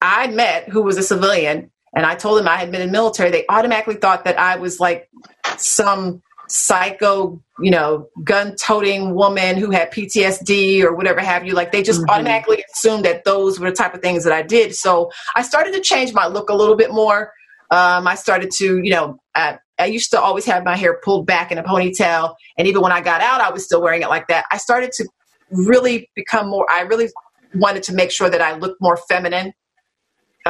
I 0.00 0.28
met 0.28 0.68
who 0.68 0.82
was 0.82 0.96
a 0.96 1.02
civilian 1.02 1.70
and 1.94 2.06
I 2.06 2.14
told 2.14 2.38
them 2.38 2.48
I 2.48 2.56
had 2.56 2.70
been 2.70 2.80
in 2.80 2.88
the 2.88 2.92
military, 2.92 3.30
they 3.30 3.44
automatically 3.48 3.96
thought 3.96 4.24
that 4.24 4.38
I 4.38 4.56
was 4.56 4.80
like 4.80 5.10
some 5.56 6.22
psycho, 6.48 7.40
you 7.60 7.70
know, 7.70 8.08
gun 8.24 8.56
toting 8.56 9.14
woman 9.14 9.56
who 9.56 9.70
had 9.70 9.92
PTSD 9.92 10.82
or 10.82 10.94
whatever 10.94 11.20
have 11.20 11.46
you. 11.46 11.52
Like 11.52 11.72
they 11.72 11.82
just 11.82 12.00
mm-hmm. 12.00 12.10
automatically 12.10 12.64
assumed 12.72 13.04
that 13.04 13.24
those 13.24 13.60
were 13.60 13.70
the 13.70 13.76
type 13.76 13.94
of 13.94 14.02
things 14.02 14.24
that 14.24 14.32
I 14.32 14.42
did. 14.42 14.74
So 14.74 15.10
I 15.36 15.42
started 15.42 15.72
to 15.74 15.80
change 15.80 16.12
my 16.12 16.26
look 16.26 16.50
a 16.50 16.54
little 16.54 16.76
bit 16.76 16.92
more. 16.92 17.32
Um, 17.70 18.08
I 18.08 18.16
started 18.16 18.50
to, 18.52 18.80
you 18.82 18.90
know, 18.90 19.20
I, 19.34 19.58
I 19.78 19.86
used 19.86 20.10
to 20.10 20.20
always 20.20 20.44
have 20.46 20.64
my 20.64 20.76
hair 20.76 20.98
pulled 21.04 21.26
back 21.26 21.52
in 21.52 21.58
a 21.58 21.62
ponytail. 21.62 22.34
And 22.58 22.66
even 22.66 22.82
when 22.82 22.92
I 22.92 23.00
got 23.00 23.20
out, 23.20 23.40
I 23.40 23.50
was 23.50 23.64
still 23.64 23.80
wearing 23.80 24.02
it 24.02 24.08
like 24.08 24.26
that. 24.28 24.44
I 24.50 24.58
started 24.58 24.90
to 24.92 25.08
really 25.50 26.10
become 26.16 26.48
more, 26.48 26.66
I 26.70 26.82
really 26.82 27.08
wanted 27.54 27.84
to 27.84 27.94
make 27.94 28.10
sure 28.10 28.28
that 28.28 28.40
I 28.40 28.56
looked 28.56 28.80
more 28.80 28.96
feminine. 29.08 29.52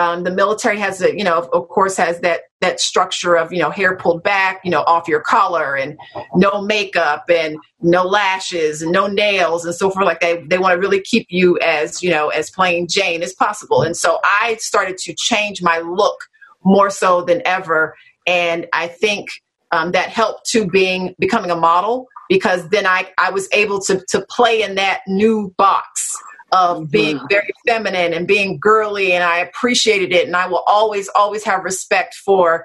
Um, 0.00 0.24
the 0.24 0.30
military 0.30 0.78
has 0.78 1.02
a, 1.02 1.14
you 1.14 1.24
know, 1.24 1.46
of, 1.52 1.68
course, 1.68 1.98
has 1.98 2.20
that 2.20 2.44
that 2.62 2.80
structure 2.80 3.36
of, 3.36 3.52
you 3.52 3.58
know, 3.58 3.70
hair 3.70 3.96
pulled 3.96 4.22
back, 4.22 4.60
you 4.64 4.70
know, 4.70 4.80
off 4.86 5.06
your 5.06 5.20
collar, 5.20 5.76
and 5.76 5.98
no 6.34 6.62
makeup, 6.62 7.24
and 7.28 7.58
no 7.82 8.04
lashes, 8.04 8.80
and 8.80 8.92
no 8.92 9.06
nails, 9.06 9.66
and 9.66 9.74
so 9.74 9.90
forth. 9.90 10.06
Like 10.06 10.20
they 10.20 10.42
they 10.44 10.56
want 10.56 10.72
to 10.72 10.78
really 10.78 11.02
keep 11.02 11.26
you 11.28 11.58
as, 11.58 12.02
you 12.02 12.10
know, 12.10 12.30
as 12.30 12.50
plain 12.50 12.86
Jane 12.88 13.22
as 13.22 13.34
possible. 13.34 13.82
And 13.82 13.94
so 13.94 14.20
I 14.24 14.56
started 14.58 14.96
to 14.98 15.14
change 15.14 15.62
my 15.62 15.80
look 15.80 16.18
more 16.64 16.88
so 16.88 17.20
than 17.20 17.42
ever, 17.44 17.94
and 18.26 18.66
I 18.72 18.88
think 18.88 19.28
um, 19.70 19.92
that 19.92 20.08
helped 20.08 20.48
to 20.52 20.66
being 20.66 21.14
becoming 21.18 21.50
a 21.50 21.56
model 21.56 22.06
because 22.30 22.66
then 22.70 22.86
I 22.86 23.10
I 23.18 23.30
was 23.32 23.48
able 23.52 23.82
to 23.82 24.02
to 24.08 24.24
play 24.30 24.62
in 24.62 24.76
that 24.76 25.00
new 25.06 25.52
box 25.58 26.16
of 26.52 26.78
mm-hmm. 26.78 26.86
being 26.86 27.20
very 27.28 27.50
feminine 27.66 28.12
and 28.12 28.26
being 28.26 28.58
girly 28.60 29.12
and 29.12 29.24
I 29.24 29.38
appreciated 29.38 30.12
it 30.12 30.26
and 30.26 30.36
I 30.36 30.46
will 30.46 30.64
always 30.66 31.08
always 31.14 31.44
have 31.44 31.64
respect 31.64 32.14
for 32.14 32.64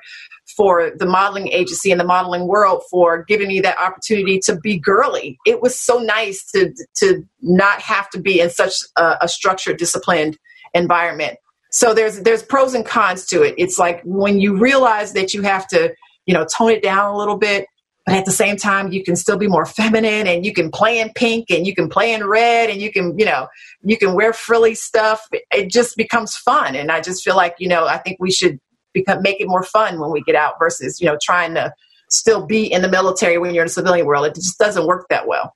for 0.55 0.91
the 0.95 1.05
modeling 1.05 1.49
agency 1.49 1.91
and 1.91 1.99
the 1.99 2.05
modeling 2.05 2.47
world 2.47 2.83
for 2.89 3.23
giving 3.23 3.47
me 3.47 3.59
that 3.61 3.79
opportunity 3.79 4.39
to 4.39 4.55
be 4.55 4.77
girly. 4.77 5.37
It 5.45 5.61
was 5.61 5.79
so 5.79 5.99
nice 5.99 6.45
to 6.51 6.73
to 6.95 7.25
not 7.41 7.81
have 7.81 8.09
to 8.11 8.19
be 8.19 8.39
in 8.39 8.49
such 8.49 8.73
a, 8.95 9.17
a 9.21 9.27
structured 9.27 9.77
disciplined 9.77 10.37
environment. 10.73 11.37
So 11.71 11.93
there's 11.93 12.21
there's 12.21 12.43
pros 12.43 12.73
and 12.73 12.85
cons 12.85 13.25
to 13.27 13.41
it. 13.41 13.55
It's 13.57 13.77
like 13.77 14.01
when 14.03 14.39
you 14.39 14.57
realize 14.57 15.13
that 15.13 15.33
you 15.33 15.41
have 15.41 15.67
to, 15.69 15.93
you 16.25 16.33
know, 16.33 16.45
tone 16.45 16.71
it 16.71 16.83
down 16.83 17.13
a 17.13 17.17
little 17.17 17.37
bit 17.37 17.65
but 18.05 18.15
at 18.15 18.25
the 18.25 18.31
same 18.31 18.55
time 18.55 18.91
you 18.91 19.03
can 19.03 19.15
still 19.15 19.37
be 19.37 19.47
more 19.47 19.65
feminine 19.65 20.27
and 20.27 20.45
you 20.45 20.53
can 20.53 20.69
play 20.69 20.99
in 20.99 21.11
pink 21.15 21.49
and 21.49 21.65
you 21.65 21.73
can 21.73 21.89
play 21.89 22.13
in 22.13 22.25
red 22.25 22.69
and 22.69 22.81
you 22.81 22.91
can 22.91 23.17
you 23.17 23.25
know 23.25 23.47
you 23.81 23.97
can 23.97 24.13
wear 24.13 24.31
frilly 24.33 24.75
stuff. 24.75 25.27
It 25.51 25.69
just 25.69 25.97
becomes 25.97 26.35
fun. 26.35 26.75
And 26.75 26.91
i 26.91 27.01
just 27.01 27.23
feel 27.23 27.35
like 27.35 27.55
you 27.59 27.67
know 27.67 27.85
i 27.87 27.97
think 27.97 28.17
we 28.19 28.31
should 28.31 28.59
become 28.93 29.21
make 29.21 29.41
it 29.41 29.47
more 29.47 29.63
fun 29.63 29.99
when 29.99 30.11
we 30.11 30.21
get 30.21 30.35
out 30.35 30.55
versus 30.59 31.01
you 31.01 31.07
know 31.07 31.17
trying 31.21 31.53
to 31.55 31.73
still 32.09 32.45
be 32.45 32.71
in 32.71 32.81
the 32.81 32.89
military 32.89 33.37
when 33.37 33.53
you're 33.53 33.63
in 33.63 33.67
the 33.67 33.73
civilian 33.73 34.05
world. 34.05 34.25
It 34.27 34.35
just 34.35 34.59
doesn't 34.59 34.85
work 34.85 35.07
that 35.09 35.27
well. 35.27 35.55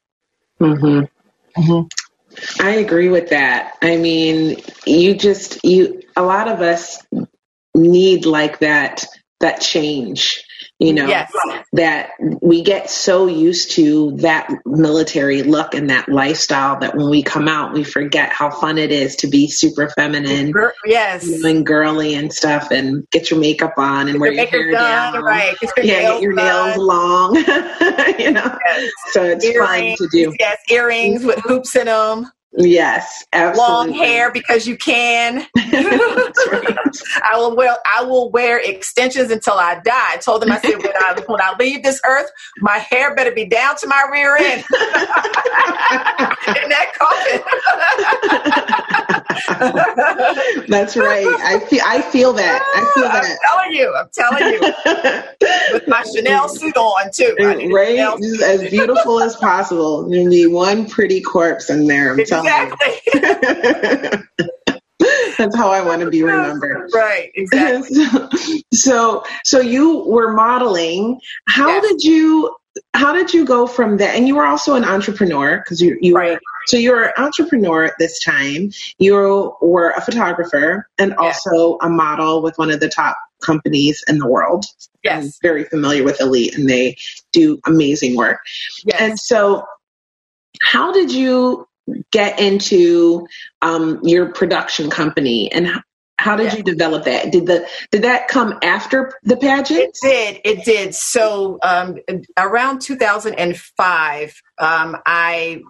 Mm-hmm. 0.60 1.06
Mm-hmm. 1.62 2.62
i 2.66 2.72
agree 2.72 3.10
with 3.10 3.30
that. 3.30 3.76
I 3.82 3.98
mean 3.98 4.62
you 4.86 5.16
just 5.16 5.64
you 5.64 6.02
a 6.16 6.24
lot 6.24 6.48
of 6.48 6.62
us 6.62 7.02
need 7.76 8.26
like 8.26 8.60
that 8.60 9.06
that 9.40 9.62
change 9.62 10.44
you 10.80 10.94
know 10.94 11.08
yes. 11.08 11.32
that 11.74 12.12
we 12.42 12.64
get 12.64 12.90
so 12.90 13.28
used 13.28 13.72
to 13.72 14.16
that 14.18 14.50
military 14.66 15.44
look 15.44 15.74
and 15.74 15.90
that 15.90 16.08
lifestyle 16.08 16.80
that 16.80 16.96
when 16.96 17.10
we 17.10 17.22
come 17.22 17.48
out 17.48 17.74
we 17.74 17.84
forget 17.84 18.32
how 18.32 18.50
fun 18.50 18.78
it 18.78 18.92
is 18.92 19.18
to 19.18 19.28
be 19.28 19.48
super 19.48 19.90
feminine 19.90 20.54
yes 20.86 21.44
and 21.44 21.66
girly 21.66 22.16
and 22.16 22.34
stuff 22.34 22.72
and 22.72 23.06
get 23.12 23.30
your 23.30 23.40
makeup 23.40 23.74
on 23.78 24.08
and 24.08 24.20
wear 24.20 24.32
your 24.32 24.46
hair 24.46 24.72
done, 24.72 25.14
down 25.14 25.24
right 25.24 25.56
get 25.60 25.78
your 25.78 25.86
yeah 25.86 26.02
get 26.02 26.22
your 26.22 26.34
nails 26.34 26.76
done. 26.76 26.88
long 26.88 27.36
you 28.18 28.32
know 28.32 28.58
yes. 28.66 28.92
so 29.12 29.24
it's 29.24 29.44
earrings, 29.44 30.00
fun 30.00 30.10
to 30.10 30.18
do 30.18 30.34
yes 30.40 30.58
earrings 30.70 31.26
with 31.26 31.40
hoops 31.40 31.76
in 31.76 31.86
them 31.88 32.32
Yes, 32.58 33.26
absolutely. 33.32 33.74
Long 33.74 33.94
hair 33.94 34.32
because 34.32 34.66
you 34.66 34.76
can. 34.76 35.46
I 35.56 37.36
will 37.36 37.56
wear 37.56 37.76
I 37.86 38.04
will 38.04 38.32
wear 38.32 38.60
extensions 38.60 39.30
until 39.30 39.54
I 39.54 39.76
die. 39.76 40.14
I 40.14 40.18
told 40.18 40.42
them 40.42 40.52
I 40.52 40.60
said 40.60 40.78
when 40.78 40.92
I 40.96 41.24
when 41.28 41.42
I 41.42 41.56
leave 41.60 41.84
this 41.84 42.02
earth, 42.08 42.32
my 42.60 42.78
hair 42.78 43.14
better 43.14 43.32
be 43.32 43.46
down 43.46 43.76
to 43.78 43.88
my 43.88 44.04
rear 44.12 44.36
end. 44.36 44.64
In 46.50 46.70
that 46.70 46.94
coffin. 46.98 47.42
That's 50.68 50.98
right. 50.98 51.28
I 51.28 51.60
feel 51.60 51.82
I 51.86 52.02
feel 52.02 52.34
that. 52.34 52.62
I 52.76 52.92
feel 52.94 53.04
that. 53.04 53.24
I'm 53.24 53.38
telling 53.48 53.72
you. 53.74 53.96
I'm 53.96 54.10
telling 54.12 54.54
you. 54.54 54.60
With 55.74 55.88
my 55.88 56.04
Chanel 56.04 56.50
suit 56.56 56.76
on 56.78 57.12
too. 57.14 57.36
Right, 57.40 57.72
as 58.42 58.70
beautiful 58.70 59.22
as 59.22 59.36
possible. 59.36 60.12
You 60.12 60.28
need 60.28 60.48
one 60.48 60.90
pretty 60.90 61.22
corpse 61.22 61.70
in 61.70 61.86
there. 61.86 62.14
I'm 62.14 62.26
telling 62.26 62.39
Exactly. 62.40 64.26
That's 65.38 65.56
how 65.56 65.72
I 65.72 65.82
want 65.82 66.02
to 66.02 66.10
be 66.10 66.24
remembered. 66.24 66.90
Right, 66.94 67.32
exactly. 67.34 68.64
so, 68.74 69.24
so 69.46 69.60
you 69.62 70.04
were 70.06 70.34
modeling. 70.34 71.20
How 71.48 71.68
yes. 71.68 71.88
did 71.88 72.04
you 72.04 72.56
how 72.94 73.14
did 73.14 73.34
you 73.34 73.46
go 73.46 73.68
from 73.68 73.98
that? 73.98 74.16
And 74.16 74.28
you 74.28 74.36
were 74.36 74.46
also 74.46 74.76
an 74.76 74.84
entrepreneur 74.84 75.58
because 75.58 75.82
you 75.82 75.98
you 76.02 76.16
right. 76.16 76.34
were 76.34 76.40
so 76.68 76.78
you 76.78 76.92
were 76.92 77.04
an 77.04 77.14
entrepreneur 77.18 77.86
at 77.86 77.94
this 78.00 78.24
time. 78.24 78.72
You 78.98 79.56
were 79.62 79.92
a 79.92 80.02
photographer 80.02 80.88
and 80.98 81.14
also 81.16 81.78
a 81.82 81.90
model 81.90 82.42
with 82.42 82.58
one 82.58 82.70
of 82.70 82.80
the 82.80 82.90
top 82.90 83.18
companies 83.42 84.04
in 84.08 84.18
the 84.18 84.28
world. 84.28 84.66
Yes, 85.04 85.26
I'm 85.26 85.32
very 85.42 85.64
familiar 85.66 86.04
with 86.04 86.20
Elite, 86.20 86.58
and 86.58 86.70
they 86.70 86.98
do 87.32 87.60
amazing 87.66 88.16
work. 88.16 88.40
Yes. 88.84 89.02
And 89.02 89.20
so, 89.20 89.66
how 90.62 90.92
did 90.92 91.12
you 91.12 91.69
get 92.12 92.40
into 92.40 93.28
um, 93.62 94.00
your 94.04 94.32
production 94.32 94.90
company? 94.90 95.52
And 95.52 95.82
how 96.20 96.36
did 96.36 96.52
yeah. 96.52 96.58
you 96.58 96.64
develop 96.64 97.06
that? 97.06 97.32
Did 97.32 97.46
the 97.46 97.66
did 97.92 98.02
that 98.02 98.28
come 98.28 98.60
after 98.62 99.14
the 99.24 99.38
pageant? 99.38 99.80
It 99.80 99.98
did. 100.02 100.42
It 100.44 100.66
did. 100.66 100.94
So 100.94 101.60
um, 101.64 101.98
around 102.38 102.82
2005 102.82 104.42
um, 104.58 104.98
i 105.06 105.62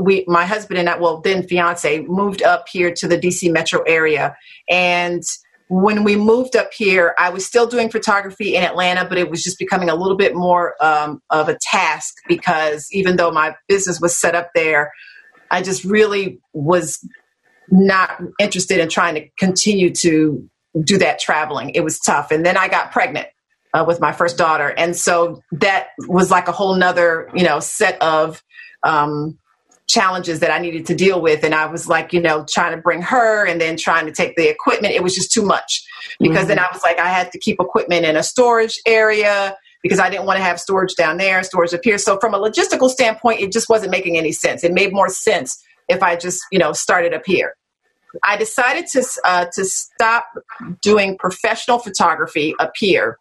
we 0.00 0.24
my 0.28 0.44
husband 0.44 0.78
and 0.78 0.90
i 0.90 0.96
well 0.98 1.22
then 1.22 1.42
fiance 1.46 2.00
moved 2.00 2.42
up 2.42 2.66
here 2.68 2.92
to 2.92 3.08
the 3.08 3.18
dc 3.18 3.50
metro 3.50 3.80
area. 3.82 4.36
And 4.68 5.22
when 5.68 6.04
we 6.04 6.14
moved 6.14 6.54
up 6.56 6.70
here 6.74 7.14
i 7.18 7.30
was 7.30 7.46
still 7.46 7.66
doing 7.66 7.88
photography 7.88 8.54
in 8.54 8.62
atlanta 8.62 9.08
but 9.08 9.16
it 9.16 9.30
was 9.30 9.42
just 9.42 9.58
becoming 9.58 9.88
a 9.88 9.94
little 9.94 10.16
bit 10.16 10.34
more 10.34 10.74
um, 10.84 11.22
of 11.30 11.48
a 11.48 11.56
task 11.62 12.16
because 12.28 12.86
even 12.92 13.16
though 13.16 13.30
my 13.30 13.54
business 13.66 13.98
was 13.98 14.14
set 14.14 14.34
up 14.34 14.50
there 14.54 14.92
I 15.50 15.62
just 15.62 15.84
really 15.84 16.40
was 16.52 17.06
not 17.70 18.20
interested 18.38 18.80
in 18.80 18.88
trying 18.88 19.14
to 19.14 19.28
continue 19.38 19.92
to 19.94 20.48
do 20.82 20.98
that 20.98 21.18
traveling. 21.18 21.70
It 21.70 21.80
was 21.80 21.98
tough. 21.98 22.30
And 22.30 22.44
then 22.44 22.56
I 22.56 22.68
got 22.68 22.92
pregnant 22.92 23.28
uh, 23.72 23.84
with 23.86 24.00
my 24.00 24.12
first 24.12 24.36
daughter. 24.36 24.68
And 24.68 24.96
so 24.96 25.42
that 25.52 25.88
was 26.06 26.30
like 26.30 26.48
a 26.48 26.52
whole 26.52 26.74
nother, 26.74 27.30
you 27.34 27.44
know, 27.44 27.60
set 27.60 28.00
of 28.02 28.42
um, 28.82 29.38
challenges 29.88 30.40
that 30.40 30.50
I 30.50 30.58
needed 30.58 30.86
to 30.86 30.94
deal 30.94 31.20
with. 31.20 31.44
And 31.44 31.54
I 31.54 31.66
was 31.66 31.88
like, 31.88 32.12
you 32.12 32.20
know, 32.20 32.44
trying 32.48 32.74
to 32.74 32.80
bring 32.80 33.02
her 33.02 33.46
and 33.46 33.60
then 33.60 33.76
trying 33.76 34.06
to 34.06 34.12
take 34.12 34.36
the 34.36 34.48
equipment. 34.48 34.94
It 34.94 35.02
was 35.02 35.14
just 35.14 35.32
too 35.32 35.44
much 35.44 35.84
because 36.18 36.40
mm-hmm. 36.40 36.48
then 36.48 36.58
I 36.58 36.68
was 36.72 36.82
like, 36.82 36.98
I 36.98 37.08
had 37.08 37.32
to 37.32 37.38
keep 37.38 37.60
equipment 37.60 38.04
in 38.04 38.16
a 38.16 38.22
storage 38.22 38.80
area 38.86 39.56
because 39.84 40.00
I 40.00 40.08
didn't 40.08 40.24
want 40.24 40.38
to 40.38 40.42
have 40.42 40.58
storage 40.58 40.94
down 40.96 41.18
there, 41.18 41.42
storage 41.42 41.74
up 41.74 41.82
here. 41.84 41.98
So 41.98 42.18
from 42.18 42.32
a 42.32 42.38
logistical 42.38 42.88
standpoint, 42.88 43.40
it 43.40 43.52
just 43.52 43.68
wasn't 43.68 43.90
making 43.90 44.16
any 44.16 44.32
sense. 44.32 44.64
It 44.64 44.72
made 44.72 44.94
more 44.94 45.10
sense 45.10 45.62
if 45.88 46.02
I 46.02 46.16
just, 46.16 46.40
you 46.50 46.58
know, 46.58 46.72
started 46.72 47.12
up 47.12 47.22
here. 47.26 47.54
I 48.22 48.38
decided 48.38 48.86
to 48.92 49.04
uh, 49.24 49.46
to 49.52 49.64
stop 49.64 50.24
doing 50.80 51.18
professional 51.18 51.78
photography 51.78 52.54
up 52.60 52.72
here, 52.76 53.18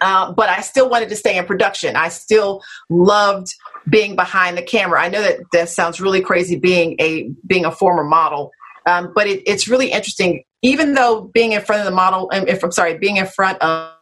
uh, 0.00 0.32
but 0.32 0.48
I 0.48 0.62
still 0.62 0.88
wanted 0.88 1.10
to 1.10 1.16
stay 1.16 1.36
in 1.36 1.44
production. 1.44 1.96
I 1.96 2.08
still 2.08 2.62
loved 2.88 3.48
being 3.90 4.16
behind 4.16 4.56
the 4.56 4.62
camera. 4.62 5.02
I 5.02 5.08
know 5.08 5.20
that 5.20 5.40
that 5.52 5.68
sounds 5.68 6.00
really 6.00 6.20
crazy, 6.20 6.56
being 6.56 6.96
a 7.00 7.28
being 7.46 7.64
a 7.64 7.72
former 7.72 8.04
model, 8.04 8.52
um, 8.86 9.12
but 9.14 9.26
it, 9.26 9.42
it's 9.46 9.68
really 9.68 9.90
interesting. 9.90 10.44
Even 10.62 10.94
though 10.94 11.30
being 11.34 11.52
in 11.52 11.60
front 11.60 11.80
of 11.80 11.84
the 11.84 11.94
model, 11.94 12.30
if 12.32 12.62
I'm 12.62 12.72
sorry, 12.72 12.98
being 12.98 13.16
in 13.16 13.26
front 13.26 13.60
of 13.60 13.97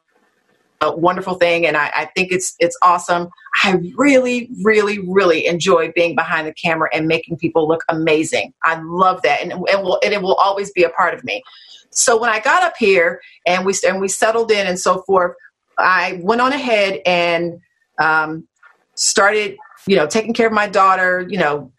a 0.81 0.95
wonderful 0.95 1.35
thing 1.35 1.67
and 1.67 1.77
I, 1.77 1.91
I, 1.97 2.05
think 2.15 2.31
it's 2.33 2.55
it's 2.59 2.77
awesome 2.83 3.29
i 3.63 3.81
really 3.97 4.51
really 4.63 4.99
really 5.09 5.47
enjoy 5.47 5.91
being 5.95 6.15
behind 6.15 6.47
the 6.47 6.53
camera 6.53 6.89
and 6.93 7.07
making 7.09 7.39
people 7.39 7.67
look 7.67 7.83
amazing 7.89 8.53
i 8.63 8.79
love 8.83 9.23
that 9.23 9.41
and, 9.41 9.53
and, 9.53 9.83
will, 9.83 9.99
and 10.05 10.13
it 10.13 10.21
will 10.21 10.35
always 10.35 10.71
be 10.73 10.83
a 10.83 10.91
part 10.91 11.15
of 11.15 11.25
me 11.25 11.43
so 11.91 12.21
when 12.21 12.29
i 12.29 12.41
got 12.41 12.63
up 12.63 12.75
here 12.79 13.21
and 13.47 13.65
we 13.65 13.73
and 13.87 14.01
we 14.01 14.09
settled 14.09 14.51
in 14.51 14.67
and 14.67 14.79
so 14.79 15.03
forth 15.07 15.35
i 15.79 16.21
went 16.23 16.41
on 16.41 16.53
ahead 16.53 17.01
and 17.07 17.59
um, 17.99 18.47
started 18.95 19.57
you 19.87 19.97
know, 19.97 20.07
taking 20.07 20.35
care 20.35 20.47
of 20.47 20.53
my 20.53 20.67
daughter, 20.67 21.27
you 21.29 21.39
know, 21.39 21.73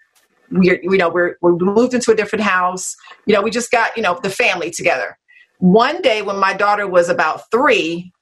we're, 0.49 0.79
you 0.81 0.97
know, 0.97 1.09
we're, 1.09 1.35
we 1.41 1.51
moved 1.51 1.93
into 1.93 2.11
a 2.11 2.15
different 2.15 2.43
house. 2.43 2.95
You 3.25 3.35
know, 3.35 3.41
we 3.41 3.51
just 3.51 3.69
got, 3.69 3.95
you 3.97 4.03
know, 4.03 4.19
the 4.23 4.29
family 4.29 4.71
together. 4.71 5.17
One 5.59 6.01
day 6.01 6.21
when 6.21 6.37
my 6.37 6.53
daughter 6.53 6.87
was 6.87 7.09
about 7.09 7.51
three, 7.51 8.13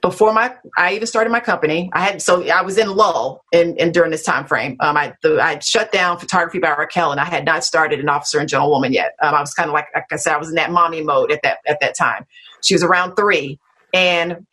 before 0.00 0.32
my 0.32 0.54
I 0.76 0.94
even 0.94 1.06
started 1.06 1.30
my 1.30 1.40
company, 1.40 1.90
I 1.92 2.00
had 2.00 2.22
so 2.22 2.46
I 2.48 2.62
was 2.62 2.78
in 2.78 2.88
lull 2.88 3.44
in, 3.50 3.76
in 3.76 3.90
during 3.90 4.10
this 4.12 4.22
time 4.22 4.46
frame. 4.46 4.76
Um, 4.80 4.96
I 4.96 5.14
the, 5.22 5.40
I 5.40 5.58
shut 5.58 5.90
down 5.90 6.18
photography 6.18 6.60
by 6.60 6.70
Raquel, 6.70 7.10
and 7.10 7.20
I 7.20 7.24
had 7.24 7.44
not 7.44 7.64
started 7.64 7.98
an 7.98 8.08
officer 8.08 8.38
and 8.38 8.48
gentlewoman 8.48 8.92
yet. 8.92 9.14
Um, 9.20 9.34
I 9.34 9.40
was 9.40 9.54
kind 9.54 9.68
of 9.68 9.74
like 9.74 9.86
like 9.94 10.04
I 10.10 10.16
said, 10.16 10.34
I 10.34 10.38
was 10.38 10.50
in 10.50 10.54
that 10.54 10.70
mommy 10.70 11.02
mode 11.02 11.32
at 11.32 11.42
that 11.42 11.58
at 11.66 11.80
that 11.80 11.96
time. 11.96 12.26
She 12.62 12.74
was 12.74 12.84
around 12.84 13.16
three, 13.16 13.58
and 13.92 14.46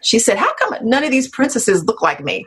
she 0.00 0.18
said, 0.18 0.38
"How 0.38 0.52
come 0.54 0.74
none 0.82 1.04
of 1.04 1.12
these 1.12 1.28
princesses 1.28 1.84
look 1.84 2.02
like 2.02 2.22
me?" 2.22 2.46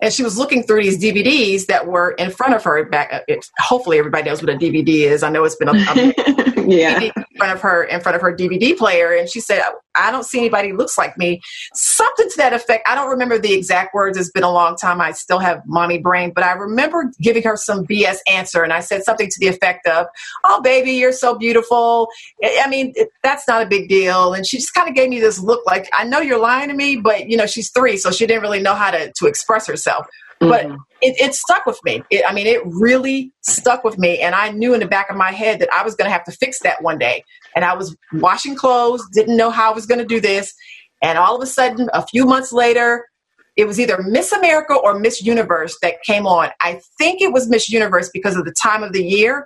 And 0.00 0.12
she 0.12 0.22
was 0.22 0.38
looking 0.38 0.62
through 0.62 0.82
these 0.82 0.98
DVDs 0.98 1.66
that 1.66 1.86
were 1.86 2.12
in 2.12 2.30
front 2.30 2.54
of 2.54 2.64
her. 2.64 2.84
Back, 2.84 3.12
uh, 3.12 3.34
hopefully, 3.58 3.98
everybody 3.98 4.28
knows 4.28 4.42
what 4.42 4.50
a 4.50 4.56
DVD 4.56 4.88
is. 4.88 5.22
I 5.22 5.30
know 5.30 5.44
it's 5.44 5.56
been 5.56 5.68
a, 5.68 5.72
a 5.72 6.64
yeah. 6.66 7.00
In 7.00 7.12
front 7.36 7.52
of 7.52 7.60
her 7.60 7.84
in 7.84 8.00
front 8.00 8.16
of 8.16 8.22
her 8.22 8.34
DVD 8.34 8.76
player, 8.76 9.12
and 9.12 9.28
she 9.28 9.40
said, 9.40 9.62
"I 9.94 10.10
don't 10.10 10.24
see 10.24 10.38
anybody 10.38 10.72
looks 10.72 10.96
like 10.96 11.18
me." 11.18 11.40
Something 11.74 12.28
to 12.30 12.36
that 12.38 12.52
effect. 12.52 12.88
I 12.88 12.94
don't 12.94 13.10
remember 13.10 13.38
the 13.38 13.52
exact 13.52 13.94
words. 13.94 14.16
It's 14.16 14.30
been 14.30 14.42
a 14.42 14.50
long 14.50 14.76
time. 14.76 15.00
I 15.00 15.12
still 15.12 15.38
have 15.38 15.62
mommy 15.66 15.98
brain, 15.98 16.32
but 16.34 16.44
I 16.44 16.52
remember 16.52 17.12
giving 17.20 17.42
her 17.42 17.56
some 17.56 17.86
BS 17.86 18.18
answer, 18.26 18.62
and 18.62 18.72
I 18.72 18.80
said 18.80 19.04
something 19.04 19.28
to 19.28 19.36
the 19.38 19.48
effect 19.48 19.86
of, 19.86 20.06
"Oh, 20.44 20.62
baby, 20.62 20.92
you're 20.92 21.12
so 21.12 21.36
beautiful." 21.36 22.08
I 22.42 22.68
mean, 22.68 22.92
it, 22.96 23.10
that's 23.22 23.46
not 23.46 23.62
a 23.62 23.66
big 23.66 23.88
deal. 23.88 24.32
And 24.32 24.46
she 24.46 24.56
just 24.56 24.72
kind 24.72 24.88
of 24.88 24.94
gave 24.94 25.10
me 25.10 25.20
this 25.20 25.40
look, 25.40 25.64
like, 25.66 25.90
"I 25.92 26.04
know 26.04 26.20
you're 26.20 26.40
lying 26.40 26.68
to 26.68 26.74
me," 26.74 26.96
but 26.96 27.28
you 27.28 27.36
know, 27.36 27.46
she's 27.46 27.70
three, 27.70 27.98
so 27.98 28.10
she 28.10 28.26
didn't 28.26 28.42
really 28.42 28.62
know 28.62 28.74
how 28.74 28.90
to 28.90 29.12
to 29.12 29.26
express 29.26 29.66
herself 29.66 29.89
myself. 29.90 30.06
But 30.38 30.66
mm-hmm. 30.66 30.76
it, 31.02 31.20
it, 31.20 31.34
stuck 31.34 31.66
with 31.66 31.78
me. 31.84 32.02
It, 32.10 32.24
I 32.26 32.32
mean, 32.32 32.46
it 32.46 32.62
really 32.64 33.30
stuck 33.42 33.84
with 33.84 33.98
me. 33.98 34.20
And 34.20 34.34
I 34.34 34.50
knew 34.50 34.72
in 34.72 34.80
the 34.80 34.86
back 34.86 35.10
of 35.10 35.16
my 35.16 35.32
head 35.32 35.60
that 35.60 35.68
I 35.70 35.84
was 35.84 35.94
going 35.94 36.06
to 36.06 36.12
have 36.12 36.24
to 36.24 36.32
fix 36.32 36.60
that 36.60 36.82
one 36.82 36.98
day. 36.98 37.24
And 37.54 37.62
I 37.62 37.74
was 37.74 37.94
washing 38.14 38.56
clothes, 38.56 39.06
didn't 39.12 39.36
know 39.36 39.50
how 39.50 39.70
I 39.70 39.74
was 39.74 39.84
going 39.84 39.98
to 39.98 40.06
do 40.06 40.18
this. 40.18 40.54
And 41.02 41.18
all 41.18 41.36
of 41.36 41.42
a 41.42 41.46
sudden, 41.46 41.90
a 41.92 42.06
few 42.06 42.24
months 42.24 42.52
later, 42.52 43.06
it 43.56 43.66
was 43.66 43.78
either 43.78 44.02
Miss 44.02 44.32
America 44.32 44.72
or 44.74 44.98
Miss 44.98 45.20
Universe 45.22 45.76
that 45.82 46.02
came 46.04 46.26
on. 46.26 46.50
I 46.60 46.80
think 46.96 47.20
it 47.20 47.34
was 47.34 47.46
Miss 47.50 47.68
Universe 47.68 48.08
because 48.10 48.36
of 48.36 48.46
the 48.46 48.52
time 48.52 48.82
of 48.82 48.94
the 48.94 49.04
year, 49.04 49.44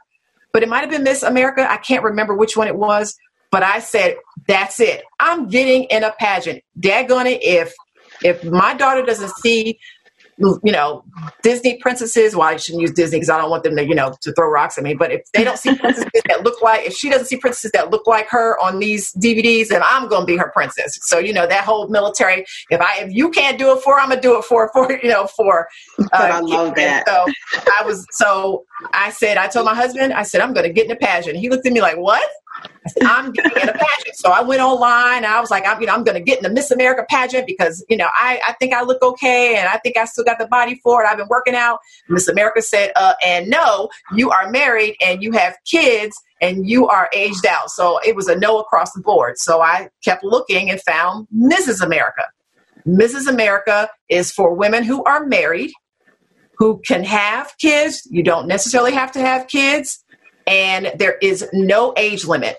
but 0.52 0.62
it 0.62 0.68
might 0.68 0.82
have 0.82 0.90
been 0.90 1.02
Miss 1.02 1.24
America. 1.24 1.66
I 1.68 1.78
can't 1.78 2.04
remember 2.04 2.36
which 2.36 2.56
one 2.56 2.68
it 2.68 2.76
was. 2.76 3.16
But 3.50 3.64
I 3.64 3.80
said, 3.80 4.16
that's 4.46 4.78
it. 4.78 5.02
I'm 5.18 5.48
getting 5.48 5.84
in 5.84 6.04
a 6.04 6.12
pageant. 6.20 6.62
Daggone 6.78 7.26
it, 7.26 7.42
if 7.42 7.74
if 8.22 8.44
my 8.44 8.74
daughter 8.74 9.02
doesn't 9.02 9.32
see 9.36 9.78
you 10.38 10.72
know, 10.72 11.04
Disney 11.42 11.76
princesses. 11.78 12.34
Well, 12.34 12.48
I 12.48 12.56
shouldn't 12.56 12.82
use 12.82 12.92
Disney 12.92 13.18
because 13.18 13.30
I 13.30 13.38
don't 13.38 13.50
want 13.50 13.62
them 13.62 13.76
to, 13.76 13.84
you 13.84 13.94
know, 13.94 14.14
to 14.20 14.32
throw 14.32 14.48
rocks 14.48 14.78
at 14.78 14.84
me. 14.84 14.94
But 14.94 15.12
if 15.12 15.30
they 15.32 15.44
don't 15.44 15.58
see 15.58 15.74
princesses 15.76 16.10
that 16.26 16.42
look 16.42 16.60
like, 16.62 16.86
if 16.86 16.94
she 16.94 17.10
doesn't 17.10 17.26
see 17.26 17.36
princesses 17.36 17.70
that 17.72 17.90
look 17.90 18.06
like 18.06 18.28
her 18.30 18.58
on 18.60 18.78
these 18.78 19.12
DVDs, 19.14 19.68
then 19.68 19.82
I'm 19.84 20.08
going 20.08 20.22
to 20.22 20.26
be 20.26 20.36
her 20.36 20.50
princess. 20.54 20.98
So 21.02 21.18
you 21.18 21.32
know 21.32 21.46
that 21.46 21.64
whole 21.64 21.88
military. 21.88 22.44
If 22.70 22.80
I, 22.80 23.00
if 23.00 23.12
you 23.12 23.30
can't 23.30 23.58
do 23.58 23.76
it 23.76 23.82
for, 23.82 24.00
I'm 24.00 24.08
gonna 24.08 24.20
do 24.20 24.38
it 24.38 24.44
for, 24.44 24.70
for 24.72 24.92
you 25.02 25.10
know, 25.10 25.26
for. 25.26 25.68
Uh, 26.12 26.30
I 26.34 26.40
love 26.40 26.74
that. 26.76 27.04
So 27.08 27.24
I 27.72 27.84
was, 27.84 28.06
so 28.12 28.64
I 28.92 29.10
said, 29.10 29.36
I 29.36 29.48
told 29.48 29.64
my 29.66 29.74
husband, 29.74 30.12
I 30.12 30.22
said, 30.22 30.40
I'm 30.40 30.52
going 30.52 30.66
to 30.66 30.72
get 30.72 30.84
in 30.86 30.92
a 30.92 30.96
pageant. 30.96 31.36
He 31.36 31.48
looked 31.48 31.66
at 31.66 31.72
me 31.72 31.80
like, 31.80 31.96
what? 31.96 32.22
I'm 33.02 33.32
getting 33.32 33.62
in 33.62 33.68
a 33.68 33.72
pageant. 33.72 34.14
So 34.14 34.30
I 34.30 34.42
went 34.42 34.60
online. 34.60 35.18
And 35.18 35.26
I 35.26 35.40
was 35.40 35.50
like, 35.50 35.66
I'm, 35.66 35.80
you 35.80 35.86
know, 35.86 35.94
I'm 35.94 36.04
going 36.04 36.16
to 36.16 36.22
get 36.22 36.38
in 36.38 36.44
the 36.44 36.50
Miss 36.50 36.70
America 36.70 37.04
pageant 37.08 37.46
because, 37.46 37.84
you 37.88 37.96
know, 37.96 38.08
I, 38.14 38.40
I 38.46 38.52
think 38.54 38.72
I 38.72 38.82
look 38.82 39.02
okay 39.02 39.56
and 39.56 39.68
I 39.68 39.78
think 39.78 39.96
I 39.96 40.04
still 40.04 40.24
got 40.24 40.38
the 40.38 40.46
body 40.46 40.80
for 40.82 41.02
it. 41.02 41.06
I've 41.06 41.16
been 41.16 41.28
working 41.28 41.54
out. 41.54 41.80
Miss 42.08 42.28
America 42.28 42.62
said, 42.62 42.92
uh, 42.96 43.14
and 43.24 43.48
no, 43.48 43.88
you 44.14 44.30
are 44.30 44.50
married 44.50 44.96
and 45.00 45.22
you 45.22 45.32
have 45.32 45.56
kids 45.64 46.16
and 46.40 46.68
you 46.68 46.86
are 46.88 47.08
aged 47.14 47.46
out. 47.46 47.70
So 47.70 47.98
it 48.04 48.14
was 48.14 48.28
a 48.28 48.36
no 48.36 48.58
across 48.58 48.92
the 48.92 49.00
board. 49.00 49.38
So 49.38 49.60
I 49.60 49.88
kept 50.04 50.22
looking 50.24 50.70
and 50.70 50.80
found 50.82 51.26
Mrs. 51.34 51.82
America. 51.84 52.26
Mrs. 52.86 53.26
America 53.26 53.88
is 54.10 54.30
for 54.30 54.54
women 54.54 54.84
who 54.84 55.02
are 55.04 55.24
married, 55.24 55.72
who 56.58 56.82
can 56.86 57.02
have 57.02 57.54
kids. 57.58 58.06
You 58.10 58.22
don't 58.22 58.46
necessarily 58.46 58.92
have 58.92 59.10
to 59.12 59.20
have 59.20 59.48
kids 59.48 60.03
and 60.46 60.92
there 60.96 61.16
is 61.22 61.48
no 61.52 61.94
age 61.96 62.24
limit. 62.24 62.58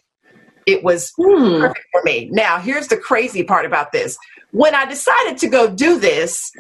It 0.66 0.84
was 0.84 1.12
hmm. 1.18 1.60
perfect 1.62 1.86
for 1.92 2.02
me. 2.04 2.30
Now, 2.32 2.60
here's 2.60 2.88
the 2.88 2.98
crazy 2.98 3.44
part 3.44 3.66
about 3.66 3.92
this. 3.92 4.18
When 4.52 4.74
I 4.74 4.86
decided 4.86 5.38
to 5.40 5.48
go 5.48 5.70
do 5.70 6.00
this, 6.00 6.52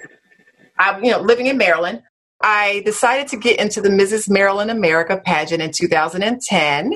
I'm 0.78 1.04
you 1.04 1.12
know 1.12 1.20
living 1.20 1.48
in 1.48 1.58
Maryland. 1.58 2.04
I 2.42 2.84
decided 2.86 3.28
to 3.30 3.38
get 3.38 3.60
into 3.60 3.82
the 3.82 3.90
Mrs. 3.90 4.30
Maryland 4.30 4.70
America 4.70 5.20
pageant 5.24 5.64
in 5.64 5.72
2010. 5.72 6.94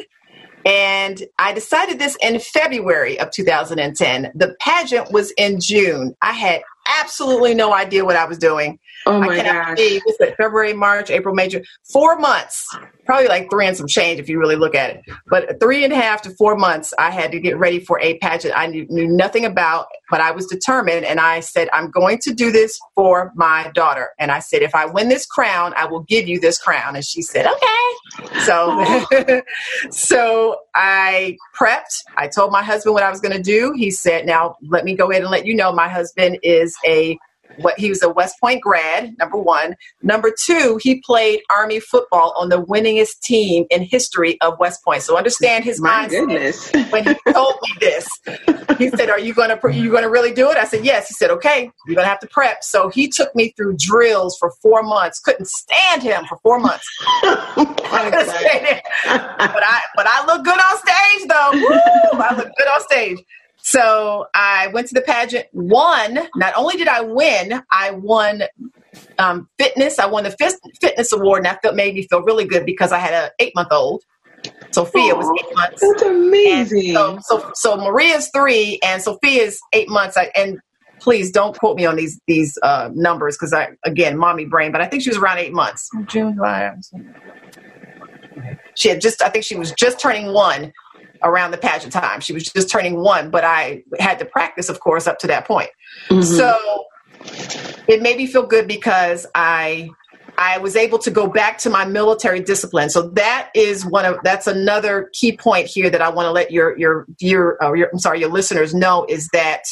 And 0.66 1.24
I 1.40 1.54
decided 1.54 1.98
this 1.98 2.18
in 2.22 2.40
February 2.40 3.20
of 3.20 3.32
2010. 3.32 4.32
The 4.36 4.56
pageant 4.60 5.12
was 5.12 5.32
in 5.32 5.60
June. 5.62 6.14
I 6.22 6.34
had 6.34 6.62
absolutely 7.02 7.54
no 7.54 7.74
idea 7.74 8.06
what 8.06 8.18
I 8.18 8.26
was 8.26 8.38
doing. 8.38 8.78
Oh 9.06 9.20
my 9.20 9.42
gosh. 9.42 9.78
Believe, 9.78 10.02
it's 10.06 10.20
like 10.20 10.38
February, 10.38 10.74
March, 10.74 11.10
April, 11.10 11.34
May, 11.34 11.48
June. 11.48 11.64
Four 11.92 12.18
months. 12.18 12.68
Probably 13.06 13.28
like 13.28 13.50
three 13.50 13.66
and 13.66 13.76
some 13.76 13.88
change 13.88 14.20
if 14.20 14.30
you 14.30 14.40
really 14.40 14.56
look 14.56 14.76
at 14.76 14.92
it. 14.92 15.02
But 15.28 15.60
three 15.60 15.84
and 15.84 15.92
a 15.94 15.96
half 15.96 16.22
to 16.24 16.32
four 16.32 16.56
months, 16.56 16.94
I 17.00 17.10
had 17.10 17.32
to 17.32 17.40
get 17.40 17.58
ready 17.58 17.80
for 17.80 18.00
a 18.02 18.18
pageant 18.20 18.54
I 18.56 18.68
knew, 18.68 18.86
knew 18.90 19.08
nothing 19.08 19.46
about, 19.46 19.88
but 20.12 20.22
I 20.22 20.32
was 20.32 20.46
determined. 20.46 21.06
And 21.06 21.20
I 21.20 21.40
said, 21.40 21.70
I'm 21.74 21.90
going 21.90 22.20
to 22.24 22.34
do 22.34 22.52
this 22.52 22.80
for 22.94 23.32
my 23.36 23.72
daughter. 23.74 24.10
And 24.20 24.32
I 24.32 24.40
said, 24.40 24.62
if 24.62 24.76
I 24.76 24.86
win 24.86 25.10
this 25.10 25.26
crown, 25.26 25.74
I 25.76 25.86
will 25.86 26.02
give 26.02 26.28
you 26.28 26.40
this 26.40 26.60
crown. 26.60 26.96
And 26.96 27.06
she 27.06 27.22
said, 27.22 27.48
okay. 27.48 28.40
So, 28.46 29.42
so 29.92 30.58
I 30.76 31.38
prepped. 31.58 32.04
I 32.18 32.28
told 32.28 32.52
my 32.52 32.64
husband 32.64 32.94
what 32.94 33.04
I 33.04 33.10
was 33.10 33.22
going 33.22 33.36
to 33.36 33.42
do. 33.42 33.74
He 33.76 33.92
said, 33.92 34.26
now 34.26 34.56
let 34.68 34.86
me 34.86 34.96
go 34.96 35.10
ahead 35.10 35.24
and 35.24 35.32
let 35.32 35.46
you 35.46 35.56
know 35.56 35.72
my 35.72 35.88
husband 35.88 36.40
is 36.44 36.76
a 36.86 37.18
what 37.58 37.80
he 37.80 37.90
was 37.90 38.02
a 38.02 38.10
West 38.10 38.40
Point 38.40 38.62
grad, 38.62 39.18
number 39.18 39.38
one. 39.38 39.76
Number 40.02 40.32
two, 40.32 40.80
he 40.82 41.02
played 41.02 41.42
Army 41.50 41.80
football 41.80 42.34
on 42.38 42.50
the 42.50 42.64
winningest 42.64 43.20
team 43.22 43.66
in 43.70 43.84
history 43.84 44.40
of 44.42 44.60
West 44.60 44.84
Point. 44.84 45.04
So 45.04 45.18
understand 45.18 45.64
his 45.64 45.80
My 45.82 46.08
goodness. 46.08 46.72
when 46.90 47.06
he 47.06 47.16
told 47.32 47.56
me 47.62 47.70
this. 47.80 48.08
He 48.78 48.90
said, 48.90 49.10
"Are 49.10 49.20
you 49.20 49.34
going 49.34 49.50
to 49.50 49.60
you 49.74 49.90
going 49.92 50.04
to 50.04 50.10
really 50.10 50.34
do 50.34 50.50
it?" 50.50 50.58
I 50.58 50.66
said, 50.66 50.84
"Yes." 50.86 51.08
He 51.08 51.14
said, 51.14 51.30
"Okay, 51.32 51.72
you're 51.86 51.96
going 51.96 52.06
to 52.06 52.10
have 52.10 52.20
to 52.20 52.28
prep." 52.28 52.64
So 52.64 52.90
he 52.90 53.08
took 53.08 53.34
me 53.36 53.54
through 53.58 53.78
drills 53.78 54.38
for 54.38 54.52
four 54.62 54.84
months. 54.84 55.20
Couldn't 55.20 55.48
stand 55.48 56.04
him 56.04 56.26
for 56.28 56.38
four 56.44 56.60
months. 56.60 56.86
but 57.24 57.40
I 59.64 59.82
but 59.96 60.06
I 60.08 60.26
look 60.26 60.44
good 60.46 60.60
on 60.60 60.78
stage 60.78 61.28
though. 61.28 61.52
Woo, 61.54 62.20
I 62.22 62.36
look 62.38 62.50
good 62.58 62.68
on 62.68 62.82
stage. 62.82 63.20
So 63.70 64.26
I 64.34 64.66
went 64.74 64.88
to 64.88 64.96
the 64.96 65.02
pageant, 65.02 65.46
won. 65.54 66.18
Not 66.36 66.54
only 66.58 66.76
did 66.76 66.88
I 66.88 67.02
win, 67.02 67.62
I 67.72 67.92
won 67.92 68.42
um, 69.20 69.48
fitness. 69.60 70.00
I 70.00 70.08
won 70.08 70.24
the 70.24 70.32
fitness 70.82 71.12
award, 71.12 71.38
and 71.38 71.46
that 71.46 71.62
felt, 71.62 71.76
made 71.76 71.94
me 71.94 72.08
feel 72.10 72.24
really 72.24 72.46
good 72.46 72.66
because 72.66 72.92
I 72.92 72.98
had 72.98 73.14
an 73.14 73.30
eight 73.38 73.54
month 73.54 73.68
old. 73.72 74.02
Sophia 74.72 75.14
was 75.14 75.30
eight 75.40 75.56
months. 75.56 75.82
That's 75.82 76.02
amazing. 76.02 76.96
So, 76.96 77.20
so, 77.22 77.52
so 77.54 77.78
Maria's 77.78 78.32
three, 78.34 78.80
and 78.84 79.04
Sophia's 79.04 79.62
eight 79.72 79.88
months. 79.88 80.18
I, 80.18 80.32
and 80.36 80.58
please 81.00 81.30
don't 81.30 81.56
quote 81.56 81.78
me 81.78 81.86
on 81.86 81.96
these 81.96 82.20
these 82.26 82.58
uh, 82.64 82.90
numbers 82.96 83.38
because 83.38 83.54
I 83.54 83.70
again, 83.86 84.18
mommy 84.18 84.46
brain. 84.46 84.72
But 84.72 84.82
I 84.82 84.88
think 84.88 85.04
she 85.04 85.12
was 85.12 85.20
around 85.20 85.38
eight 85.38 85.54
months. 85.54 85.92
June, 86.08 86.34
July. 86.34 86.72
She 88.74 88.90
had 88.90 89.00
just. 89.00 89.22
I 89.22 89.30
think 89.30 89.46
she 89.46 89.56
was 89.56 89.72
just 89.74 90.00
turning 90.00 90.34
one 90.34 90.74
around 91.24 91.52
the 91.52 91.58
pageant 91.58 91.94
time. 91.94 92.20
She 92.20 92.34
was 92.34 92.44
just 92.44 92.70
turning 92.70 92.98
one, 93.02 93.30
but 93.30 93.44
I 93.44 93.84
had 94.00 94.20
to 94.20 94.26
practice, 94.26 94.70
of 94.70 94.80
course, 94.80 95.08
up 95.08 95.20
to 95.20 95.28
that 95.28 95.46
point. 95.48 95.70
Mm-hmm. 96.10 96.22
So 96.22 96.86
it 97.88 98.02
made 98.02 98.18
me 98.18 98.28
feel 98.28 98.46
good 98.46 98.68
because 98.68 99.26
I 99.36 99.90
I 100.38 100.58
was 100.60 100.78
able 100.78 101.00
to 101.00 101.12
go 101.12 101.28
back 101.28 101.58
to 101.60 101.70
my 101.70 101.84
military 101.86 102.40
discipline. 102.40 102.90
So 102.90 103.10
that 103.10 103.50
is 103.54 103.86
one 103.86 104.06
of 104.06 104.18
that's 104.24 104.48
another 104.48 105.10
key 105.14 105.36
point 105.36 105.68
here 105.68 105.90
that 105.90 106.02
I 106.02 106.10
want 106.10 106.28
to 106.28 106.32
let 106.32 106.52
your 106.52 106.78
your 106.78 107.06
your, 107.20 107.64
uh, 107.64 107.74
your 107.74 107.90
I'm 107.92 108.00
sorry 108.00 108.20
your 108.20 108.30
listeners 108.30 108.74
know 108.74 109.06
is 109.10 109.28
that 109.34 109.64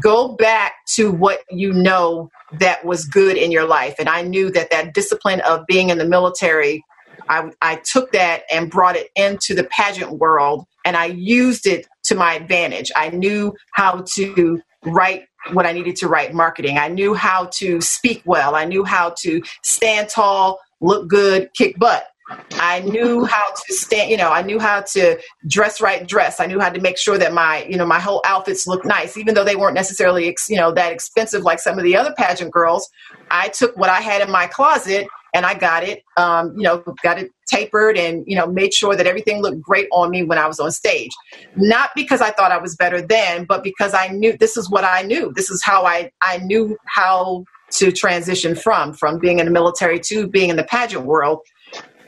go 0.00 0.28
back 0.36 0.74
to 0.94 1.10
what 1.10 1.40
you 1.50 1.72
know 1.72 2.30
that 2.60 2.84
was 2.84 3.04
good 3.06 3.36
in 3.36 3.50
your 3.50 3.66
life. 3.66 3.96
And 3.98 4.08
I 4.08 4.22
knew 4.22 4.50
that 4.50 4.70
that 4.70 4.94
discipline 4.94 5.40
of 5.40 5.66
being 5.66 5.90
in 5.90 5.98
the 5.98 6.04
military 6.04 6.84
I, 7.28 7.50
I 7.62 7.76
took 7.76 8.12
that 8.12 8.42
and 8.50 8.70
brought 8.70 8.96
it 8.96 9.08
into 9.16 9.54
the 9.54 9.64
pageant 9.64 10.18
world 10.18 10.66
and 10.84 10.96
I 10.96 11.06
used 11.06 11.66
it 11.66 11.86
to 12.04 12.14
my 12.14 12.34
advantage. 12.34 12.90
I 12.96 13.10
knew 13.10 13.54
how 13.72 14.04
to 14.14 14.60
write 14.84 15.24
what 15.52 15.66
I 15.66 15.72
needed 15.72 15.96
to 15.96 16.08
write 16.08 16.32
marketing. 16.32 16.78
I 16.78 16.88
knew 16.88 17.14
how 17.14 17.50
to 17.54 17.80
speak 17.80 18.22
well. 18.24 18.54
I 18.54 18.64
knew 18.64 18.84
how 18.84 19.14
to 19.20 19.42
stand 19.62 20.08
tall, 20.08 20.60
look 20.80 21.08
good, 21.08 21.50
kick 21.56 21.78
butt. 21.78 22.06
I 22.52 22.80
knew 22.80 23.26
how 23.26 23.52
to 23.52 23.74
stand, 23.74 24.10
you 24.10 24.16
know, 24.16 24.30
I 24.30 24.40
knew 24.40 24.58
how 24.58 24.80
to 24.80 25.20
dress 25.46 25.80
right 25.82 26.06
dress. 26.06 26.40
I 26.40 26.46
knew 26.46 26.58
how 26.58 26.70
to 26.70 26.80
make 26.80 26.96
sure 26.96 27.18
that 27.18 27.34
my, 27.34 27.64
you 27.64 27.76
know, 27.76 27.84
my 27.84 28.00
whole 28.00 28.22
outfits 28.24 28.66
looked 28.66 28.86
nice, 28.86 29.18
even 29.18 29.34
though 29.34 29.44
they 29.44 29.56
weren't 29.56 29.74
necessarily, 29.74 30.34
you 30.48 30.56
know, 30.56 30.72
that 30.72 30.90
expensive 30.90 31.42
like 31.42 31.58
some 31.58 31.76
of 31.78 31.84
the 31.84 31.96
other 31.96 32.14
pageant 32.16 32.50
girls. 32.50 32.88
I 33.30 33.48
took 33.48 33.76
what 33.76 33.90
I 33.90 34.00
had 34.00 34.22
in 34.22 34.30
my 34.30 34.46
closet 34.46 35.06
and 35.34 35.44
I 35.44 35.54
got 35.54 35.82
it, 35.82 36.04
um, 36.16 36.54
you 36.56 36.62
know, 36.62 36.82
got 37.02 37.18
it 37.18 37.32
tapered 37.46 37.98
and, 37.98 38.24
you 38.26 38.36
know, 38.36 38.46
made 38.46 38.72
sure 38.72 38.94
that 38.96 39.06
everything 39.06 39.42
looked 39.42 39.60
great 39.60 39.88
on 39.90 40.10
me 40.10 40.22
when 40.22 40.38
I 40.38 40.46
was 40.46 40.60
on 40.60 40.70
stage. 40.70 41.10
Not 41.56 41.90
because 41.96 42.20
I 42.20 42.30
thought 42.30 42.52
I 42.52 42.58
was 42.58 42.76
better 42.76 43.02
then, 43.02 43.44
but 43.44 43.64
because 43.64 43.92
I 43.92 44.08
knew 44.08 44.36
this 44.38 44.56
is 44.56 44.70
what 44.70 44.84
I 44.84 45.02
knew. 45.02 45.32
This 45.34 45.50
is 45.50 45.62
how 45.62 45.84
I, 45.84 46.12
I 46.22 46.38
knew 46.38 46.78
how 46.86 47.44
to 47.72 47.90
transition 47.90 48.54
from, 48.54 48.94
from 48.94 49.18
being 49.18 49.40
in 49.40 49.46
the 49.46 49.52
military 49.52 49.98
to 49.98 50.28
being 50.28 50.50
in 50.50 50.56
the 50.56 50.64
pageant 50.64 51.04
world. 51.04 51.40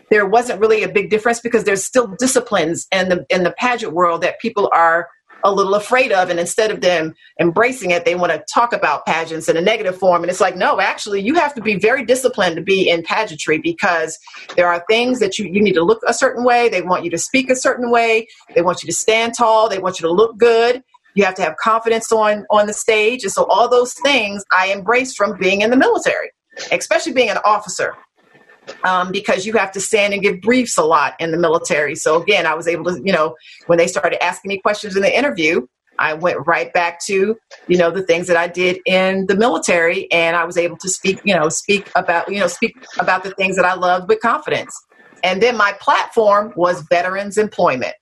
There 0.09 0.25
wasn't 0.25 0.61
really 0.61 0.85
a 0.85 0.89
big 0.89 1.11
difference 1.11 1.41
because 1.41 1.65
there's 1.65 1.85
still 1.85 2.15
disciplines 2.19 2.87
in 2.93 3.09
the 3.09 3.27
in 3.29 3.43
the 3.43 3.51
pageant 3.51 3.93
world 3.93 4.23
that 4.23 4.39
people 4.39 4.71
are 4.73 5.09
a 5.47 5.53
little 5.53 5.75
afraid 5.77 6.11
of 6.11 6.29
and 6.29 6.41
instead 6.41 6.73
of 6.73 6.81
them 6.81 7.15
embracing 7.41 7.93
it 7.93 8.05
they 8.05 8.17
want 8.17 8.33
to 8.33 8.45
talk 8.53 8.73
about 8.73 9.07
pageants 9.07 9.49
in 9.49 9.57
a 9.57 9.61
negative 9.61 9.97
form. 9.97 10.23
And 10.23 10.31
it's 10.31 10.41
like 10.41 10.57
no 10.57 10.81
actually 10.81 11.23
you 11.23 11.35
have 11.37 11.55
to 11.55 11.63
be 11.63 11.77
very 11.77 12.05
disciplined 12.05 12.57
to 12.57 12.63
be 12.63 12.91
in 12.91 13.03
pageantry 13.03 13.59
because 13.59 14.19
there 14.57 14.67
are 14.67 14.85
things 14.91 15.21
that 15.21 15.39
you, 15.39 15.47
you 15.47 15.63
need 15.63 15.75
to 15.75 15.85
look 15.85 16.03
a 16.07 16.13
certain 16.13 16.45
way. 16.45 16.69
They 16.69 16.83
want 16.83 17.05
you 17.05 17.11
to 17.11 17.19
speak 17.19 17.49
a 17.49 17.57
certain 17.57 17.91
way. 17.91 18.27
They 18.55 18.63
want 18.63 18.83
you 18.83 18.89
to 18.89 18.95
stand 18.95 19.35
tall. 19.35 19.69
They 19.69 19.79
want 19.79 20.01
you 20.01 20.09
to 20.09 20.13
look 20.13 20.37
good. 20.37 20.83
You 21.15 21.25
have 21.25 21.37
to 21.37 21.43
have 21.43 21.57
confidence 21.57 22.11
on 22.11 22.45
on 22.51 22.67
the 22.67 22.75
stage. 22.75 23.23
And 23.23 23.33
so 23.33 23.45
all 23.45 23.69
those 23.69 23.95
things 23.95 24.45
i 24.53 24.73
embraced 24.73 25.17
from 25.17 25.39
being 25.39 25.61
in 25.61 25.71
the 25.71 25.77
military 25.77 26.31
especially 26.73 27.13
being 27.13 27.31
an 27.31 27.39
officer 27.45 27.95
um, 28.85 29.13
because 29.13 29.47
you 29.47 29.53
have 29.55 29.73
to 29.73 29.81
stand 29.81 30.13
and 30.15 30.23
give 30.23 30.41
briefs 30.41 30.77
a 30.77 30.85
lot 30.85 31.15
in 31.21 31.31
the 31.31 31.39
military. 31.39 31.95
So 31.95 32.21
again, 32.21 32.47
I 32.47 32.55
was 32.55 32.69
able 32.69 32.85
to, 32.85 33.01
you 33.05 33.13
know, 33.13 33.37
when 33.67 33.79
they 33.79 33.87
started 33.87 34.23
asking 34.23 34.49
me 34.49 34.59
questions 34.59 34.97
in 34.97 35.03
the 35.03 35.17
interview, 35.17 35.67
I 35.99 36.15
went 36.15 36.47
right 36.47 36.73
back 36.73 37.01
to, 37.07 37.37
you 37.69 37.79
know, 37.79 37.91
the 37.91 38.03
things 38.03 38.27
that 38.27 38.37
I 38.37 38.49
did 38.49 38.79
in 38.87 39.27
the 39.27 39.37
military, 39.37 40.11
and 40.13 40.37
I 40.37 40.45
was 40.45 40.57
able 40.57 40.77
to 40.79 40.89
speak, 40.89 41.21
you 41.25 41.35
know, 41.35 41.49
speak 41.49 41.91
about, 41.95 42.31
you 42.31 42.39
know, 42.39 42.47
speak 42.47 42.77
about 42.99 43.25
the 43.25 43.31
things 43.33 43.57
that 43.57 43.65
I 43.65 43.75
loved 43.75 44.09
with 44.09 44.21
confidence. 44.21 44.75
And 45.25 45.43
then 45.43 45.57
my 45.57 45.73
platform 45.81 46.53
was 46.57 46.83
veterans 46.83 47.39
employment. 47.39 47.95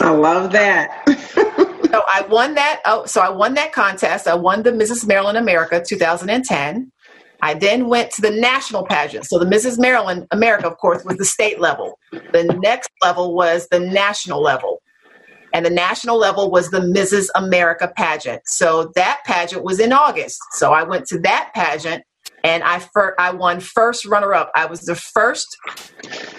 I 0.00 0.10
love 0.10 0.52
that. 0.52 1.02
so 1.90 2.02
I 2.06 2.26
won 2.28 2.54
that. 2.54 2.82
Oh, 2.84 3.06
so 3.06 3.20
I 3.20 3.30
won 3.30 3.54
that 3.54 3.72
contest. 3.72 4.26
I 4.26 4.34
won 4.34 4.62
the 4.62 4.70
Mrs. 4.70 5.06
Maryland 5.06 5.38
America 5.38 5.82
2010. 5.82 6.92
I 7.46 7.54
then 7.54 7.86
went 7.86 8.10
to 8.10 8.22
the 8.22 8.32
national 8.32 8.84
pageant. 8.84 9.24
So 9.24 9.38
the 9.38 9.46
Mrs. 9.46 9.78
Maryland 9.78 10.26
America, 10.32 10.66
of 10.66 10.78
course, 10.78 11.04
was 11.04 11.16
the 11.16 11.24
state 11.24 11.60
level. 11.60 11.96
The 12.10 12.42
next 12.60 12.90
level 13.00 13.36
was 13.36 13.68
the 13.68 13.78
national 13.78 14.42
level. 14.42 14.82
And 15.54 15.64
the 15.64 15.70
national 15.70 16.18
level 16.18 16.50
was 16.50 16.70
the 16.72 16.80
Mrs. 16.80 17.28
America 17.36 17.92
pageant. 17.96 18.42
So 18.46 18.90
that 18.96 19.20
pageant 19.24 19.62
was 19.62 19.78
in 19.78 19.92
August. 19.92 20.40
So 20.54 20.72
I 20.72 20.82
went 20.82 21.06
to 21.06 21.20
that 21.20 21.52
pageant 21.54 22.02
and 22.42 22.64
I 22.64 22.80
fir- 22.80 23.14
I 23.16 23.30
won 23.30 23.60
first 23.60 24.06
runner 24.06 24.34
up. 24.34 24.50
I 24.56 24.66
was 24.66 24.80
the 24.80 24.96
first 24.96 25.56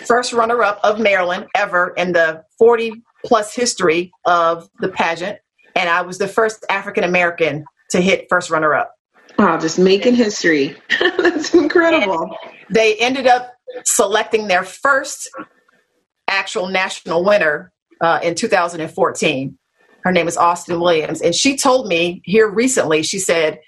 first 0.05 0.33
runner 0.33 0.61
up 0.61 0.81
of 0.83 0.99
Maryland 0.99 1.45
ever 1.55 1.93
in 1.95 2.11
the 2.11 2.43
40 2.59 3.01
plus 3.25 3.55
history 3.55 4.11
of 4.25 4.67
the 4.81 4.89
pageant 4.89 5.39
and 5.73 5.87
I 5.87 6.01
was 6.01 6.17
the 6.17 6.27
first 6.27 6.65
African 6.69 7.05
American 7.05 7.63
to 7.91 8.01
hit 8.01 8.27
first 8.29 8.49
runner 8.49 8.75
up. 8.75 8.96
Wow, 9.37 9.59
just 9.59 9.77
making 9.77 10.15
history. 10.15 10.75
That's 10.99 11.53
incredible. 11.53 12.23
And 12.23 12.75
they 12.75 12.95
ended 12.95 13.27
up 13.27 13.53
selecting 13.83 14.47
their 14.47 14.63
first 14.63 15.29
actual 16.27 16.67
national 16.67 17.23
winner 17.23 17.71
uh, 18.01 18.19
in 18.23 18.35
2014. 18.35 19.57
Her 20.03 20.11
name 20.11 20.27
is 20.27 20.37
Austin 20.37 20.79
Williams. 20.79 21.21
And 21.21 21.35
she 21.35 21.57
told 21.57 21.87
me 21.87 22.21
here 22.23 22.49
recently, 22.49 23.03
she 23.03 23.19
said, 23.19 23.59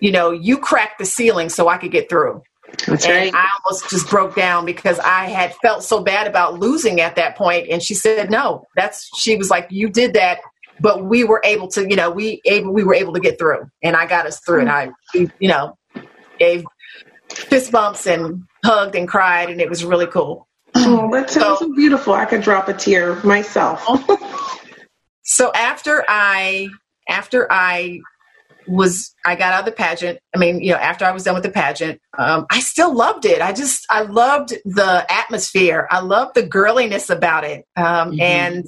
You 0.00 0.10
know, 0.10 0.30
you 0.30 0.58
cracked 0.58 0.98
the 0.98 1.06
ceiling 1.06 1.48
so 1.48 1.68
I 1.68 1.78
could 1.78 1.92
get 1.92 2.08
through. 2.08 2.42
That's 2.86 3.04
and 3.04 3.14
right. 3.14 3.34
I 3.34 3.48
almost 3.64 3.90
just 3.90 4.08
broke 4.08 4.34
down 4.34 4.64
because 4.64 4.98
I 5.00 5.26
had 5.26 5.54
felt 5.56 5.84
so 5.84 6.02
bad 6.02 6.26
about 6.26 6.58
losing 6.58 7.00
at 7.00 7.16
that 7.16 7.36
point. 7.36 7.68
And 7.70 7.82
she 7.82 7.94
said, 7.94 8.30
No, 8.30 8.66
that's, 8.74 9.08
she 9.16 9.36
was 9.36 9.50
like, 9.50 9.68
You 9.70 9.88
did 9.88 10.14
that 10.14 10.40
but 10.80 11.04
we 11.04 11.24
were 11.24 11.40
able 11.44 11.68
to, 11.68 11.88
you 11.88 11.96
know, 11.96 12.10
we 12.10 12.40
able 12.44 12.72
we 12.72 12.84
were 12.84 12.94
able 12.94 13.12
to 13.12 13.20
get 13.20 13.38
through, 13.38 13.68
and 13.82 13.96
I 13.96 14.06
got 14.06 14.26
us 14.26 14.40
through, 14.40 14.60
and 14.60 14.70
I, 14.70 14.90
you 15.14 15.30
know, 15.40 15.76
gave 16.38 16.64
fist 17.30 17.72
bumps 17.72 18.06
and 18.06 18.44
hugged 18.64 18.94
and 18.94 19.08
cried, 19.08 19.50
and 19.50 19.60
it 19.60 19.68
was 19.68 19.84
really 19.84 20.06
cool. 20.06 20.48
Oh, 20.74 21.10
that 21.12 21.30
sounds 21.30 21.58
so, 21.58 21.66
so 21.66 21.74
beautiful. 21.74 22.14
I 22.14 22.24
could 22.24 22.42
drop 22.42 22.68
a 22.68 22.74
tear 22.74 23.16
myself. 23.24 23.84
so 25.22 25.52
after 25.52 26.04
I 26.08 26.68
after 27.08 27.50
I 27.50 28.00
was 28.66 29.14
I 29.26 29.34
got 29.34 29.52
out 29.52 29.60
of 29.60 29.66
the 29.66 29.72
pageant. 29.72 30.18
I 30.34 30.38
mean, 30.38 30.60
you 30.60 30.70
know, 30.72 30.78
after 30.78 31.04
I 31.04 31.12
was 31.12 31.24
done 31.24 31.34
with 31.34 31.42
the 31.42 31.50
pageant, 31.50 32.00
um, 32.16 32.46
I 32.50 32.60
still 32.60 32.94
loved 32.94 33.24
it. 33.24 33.40
I 33.40 33.52
just 33.52 33.86
I 33.90 34.02
loved 34.02 34.54
the 34.64 35.06
atmosphere. 35.10 35.86
I 35.90 36.00
loved 36.00 36.34
the 36.34 36.42
girliness 36.42 37.10
about 37.10 37.44
it, 37.44 37.64
um, 37.76 38.12
mm-hmm. 38.12 38.20
and 38.20 38.64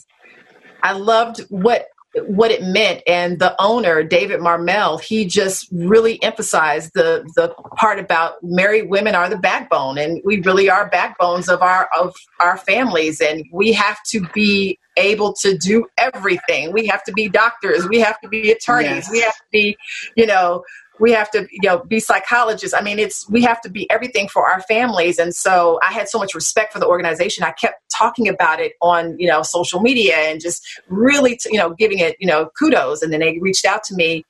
I 0.83 0.93
loved 0.93 1.41
what 1.49 1.87
what 2.23 2.51
it 2.51 2.63
meant. 2.63 3.03
And 3.07 3.39
the 3.39 3.55
owner 3.61 4.03
david 4.03 4.41
marmel 4.41 4.99
he 4.99 5.25
just 5.25 5.69
really 5.73 6.23
emphasized 6.23 6.93
the 6.95 7.25
the 7.37 7.49
part 7.77 7.99
about 7.99 8.37
married 8.43 8.89
women 8.89 9.15
are 9.15 9.29
the 9.29 9.39
backbone. 9.39 9.99
And 9.99 10.21
we 10.25 10.41
really 10.41 10.71
are 10.71 10.89
backbones 10.89 11.49
of 11.49 11.63
our 11.63 11.89
of 11.97 12.15
our 12.41 12.57
families. 12.57 13.21
And 13.21 13.45
we 13.53 13.73
have 13.73 14.03
to 14.11 14.27
be 14.35 14.79
able 14.97 15.33
to 15.33 15.59
do 15.59 15.87
everything. 15.99 16.73
We 16.73 16.87
have 16.87 17.03
to 17.05 17.13
be 17.13 17.29
doctors. 17.29 17.89
We 17.89 18.01
have 18.01 18.21
to 18.21 18.29
be 18.29 18.53
attorneys. 18.53 19.09
Yes. 19.09 19.11
we 19.11 19.21
have 19.21 19.35
to 19.35 19.45
be 19.51 19.77
you 20.17 20.27
know 20.27 20.65
we 21.01 21.13
have 21.13 21.31
to 21.33 21.47
you 21.51 21.69
know 21.69 21.79
be 21.85 22.01
psychologists. 22.01 22.75
I 22.75 22.83
mean 22.83 22.99
it's 22.99 23.29
we 23.29 23.43
have 23.43 23.61
to 23.63 23.71
be 23.71 23.91
everything 23.91 24.29
for 24.29 24.47
our 24.47 24.61
families. 24.63 25.19
And 25.19 25.35
so 25.35 25.79
i 25.83 25.93
had 25.93 26.09
so 26.09 26.19
much 26.19 26.35
respect 26.35 26.73
for 26.73 26.79
the 26.79 26.87
organization. 26.87 27.45
I 27.45 27.53
kept 27.53 27.83
talking 27.97 28.29
about 28.29 28.61
it 28.61 28.73
on 28.81 29.19
you 29.19 29.29
know 29.29 29.43
social 29.43 29.81
media 29.81 30.17
and 30.17 30.41
just 30.41 30.65
really 30.89 31.39
you 31.51 31.59
know 31.59 31.71
giving 31.71 31.99
it 31.99 32.17
you 32.21 32.27
know 32.27 32.51
kudos. 32.59 33.03
And 33.03 33.13
then 33.13 33.21
they 33.21 33.39
reached 33.39 33.65
out 33.65 33.83
to 33.85 33.95
me 33.95 34.25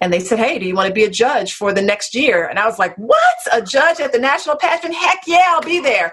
and 0.00 0.12
they 0.12 0.20
said 0.20 0.38
hey 0.38 0.58
do 0.58 0.66
you 0.66 0.74
want 0.74 0.88
to 0.88 0.94
be 0.94 1.04
a 1.04 1.10
judge 1.10 1.52
for 1.54 1.72
the 1.72 1.82
next 1.82 2.14
year? 2.14 2.46
And 2.46 2.58
i 2.58 2.66
was 2.66 2.78
like 2.78 2.96
what? 2.96 3.36
A 3.52 3.62
judge 3.62 4.00
at 4.00 4.12
the 4.12 4.18
national 4.18 4.56
pageant 4.56 4.94
heck 4.94 5.20
yeah 5.26 5.44
i'll 5.48 5.60
be 5.60 5.80
there. 5.80 6.12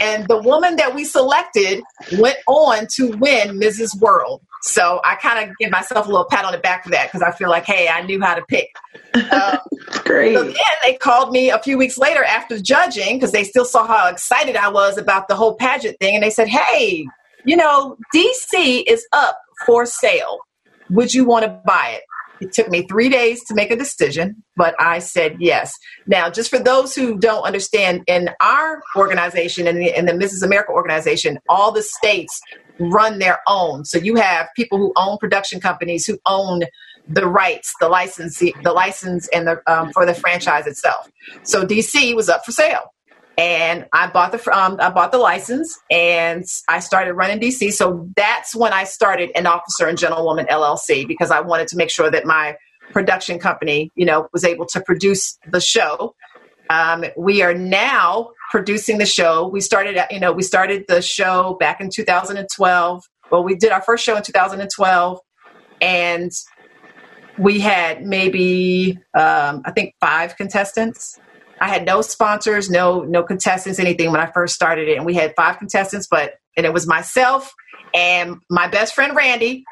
And 0.00 0.28
the 0.28 0.40
woman 0.40 0.76
that 0.76 0.94
we 0.94 1.04
selected 1.04 1.82
went 2.18 2.38
on 2.46 2.86
to 2.94 3.16
win 3.16 3.58
mrs 3.58 3.98
world 4.00 4.42
so 4.62 5.00
I 5.04 5.14
kind 5.16 5.48
of 5.48 5.56
give 5.58 5.70
myself 5.70 6.06
a 6.06 6.10
little 6.10 6.26
pat 6.26 6.44
on 6.44 6.52
the 6.52 6.58
back 6.58 6.84
for 6.84 6.90
that 6.90 7.08
because 7.10 7.22
I 7.22 7.30
feel 7.32 7.48
like, 7.48 7.64
hey, 7.64 7.88
I 7.88 8.02
knew 8.02 8.20
how 8.20 8.34
to 8.34 8.42
pick. 8.42 8.68
Um, 9.32 9.58
Great. 10.04 10.36
So 10.36 10.44
then 10.44 10.54
they 10.84 10.94
called 10.94 11.32
me 11.32 11.50
a 11.50 11.58
few 11.58 11.76
weeks 11.76 11.98
later 11.98 12.22
after 12.22 12.60
judging 12.60 13.16
because 13.16 13.32
they 13.32 13.42
still 13.42 13.64
saw 13.64 13.84
how 13.84 14.08
excited 14.08 14.54
I 14.54 14.68
was 14.68 14.98
about 14.98 15.26
the 15.26 15.34
whole 15.34 15.56
pageant 15.56 15.98
thing. 15.98 16.14
And 16.14 16.22
they 16.22 16.30
said, 16.30 16.46
hey, 16.46 17.06
you 17.44 17.56
know, 17.56 17.96
DC 18.14 18.84
is 18.86 19.04
up 19.12 19.36
for 19.66 19.84
sale. 19.84 20.38
Would 20.90 21.12
you 21.12 21.24
want 21.24 21.44
to 21.44 21.60
buy 21.64 21.96
it? 21.96 22.02
It 22.40 22.52
took 22.52 22.68
me 22.68 22.86
three 22.86 23.08
days 23.08 23.44
to 23.44 23.54
make 23.54 23.70
a 23.70 23.76
decision, 23.76 24.42
but 24.56 24.74
I 24.80 24.98
said 24.98 25.36
yes. 25.40 25.76
Now, 26.06 26.30
just 26.30 26.50
for 26.50 26.58
those 26.58 26.94
who 26.94 27.18
don't 27.18 27.42
understand, 27.44 28.02
in 28.06 28.30
our 28.40 28.82
organization, 28.96 29.66
in 29.66 29.78
the, 29.78 29.98
in 29.98 30.06
the 30.06 30.12
Mrs. 30.12 30.42
America 30.42 30.70
organization, 30.72 31.38
all 31.48 31.72
the 31.72 31.82
states 31.82 32.40
run 32.78 33.18
their 33.18 33.40
own. 33.46 33.84
So 33.84 33.98
you 33.98 34.16
have 34.16 34.48
people 34.56 34.78
who 34.78 34.92
own 34.96 35.18
production 35.18 35.60
companies 35.60 36.06
who 36.06 36.18
own 36.26 36.62
the 37.08 37.26
rights, 37.26 37.74
the 37.80 37.88
license, 37.88 38.38
the 38.38 38.72
license, 38.72 39.28
and 39.28 39.46
the 39.46 39.62
um, 39.66 39.92
for 39.92 40.06
the 40.06 40.14
franchise 40.14 40.66
itself. 40.66 41.10
So 41.42 41.66
DC 41.66 42.14
was 42.14 42.28
up 42.28 42.44
for 42.44 42.52
sale, 42.52 42.94
and 43.38 43.86
I 43.92 44.08
bought 44.08 44.32
the 44.32 44.56
um, 44.56 44.76
I 44.80 44.90
bought 44.90 45.12
the 45.12 45.18
license, 45.18 45.78
and 45.90 46.44
I 46.68 46.80
started 46.80 47.14
running 47.14 47.40
DC. 47.40 47.72
So 47.72 48.08
that's 48.16 48.54
when 48.54 48.72
I 48.72 48.84
started 48.84 49.30
an 49.34 49.46
officer 49.46 49.86
and 49.86 49.96
gentlewoman 49.96 50.46
LLC 50.46 51.06
because 51.06 51.30
I 51.30 51.40
wanted 51.40 51.68
to 51.68 51.76
make 51.76 51.90
sure 51.90 52.10
that 52.10 52.26
my 52.26 52.56
production 52.92 53.38
company, 53.38 53.90
you 53.94 54.04
know, 54.04 54.28
was 54.32 54.44
able 54.44 54.66
to 54.66 54.80
produce 54.80 55.38
the 55.50 55.60
show. 55.60 56.14
Um, 56.68 57.04
we 57.16 57.42
are 57.42 57.54
now 57.54 58.30
producing 58.50 58.98
the 58.98 59.06
show. 59.06 59.48
We 59.48 59.60
started, 59.60 59.98
you 60.10 60.20
know, 60.20 60.32
we 60.32 60.42
started 60.42 60.84
the 60.88 61.02
show 61.02 61.56
back 61.58 61.80
in 61.80 61.90
2012. 61.90 63.04
Well, 63.30 63.44
we 63.44 63.54
did 63.54 63.70
our 63.70 63.82
first 63.82 64.04
show 64.04 64.16
in 64.16 64.22
2012, 64.22 65.18
and 65.80 66.32
we 67.38 67.60
had 67.60 68.04
maybe 68.04 68.98
um, 69.14 69.62
I 69.64 69.72
think 69.74 69.94
five 70.00 70.36
contestants. 70.36 71.18
I 71.60 71.68
had 71.68 71.84
no 71.84 72.00
sponsors, 72.02 72.70
no 72.70 73.02
no 73.02 73.22
contestants, 73.22 73.78
anything 73.78 74.10
when 74.10 74.20
I 74.20 74.30
first 74.32 74.54
started 74.54 74.88
it, 74.88 74.96
and 74.96 75.04
we 75.04 75.14
had 75.14 75.34
five 75.36 75.58
contestants. 75.58 76.06
But 76.10 76.34
and 76.56 76.66
it 76.66 76.72
was 76.72 76.86
myself 76.86 77.52
and 77.94 78.36
my 78.48 78.68
best 78.68 78.94
friend 78.94 79.14
Randy 79.16 79.64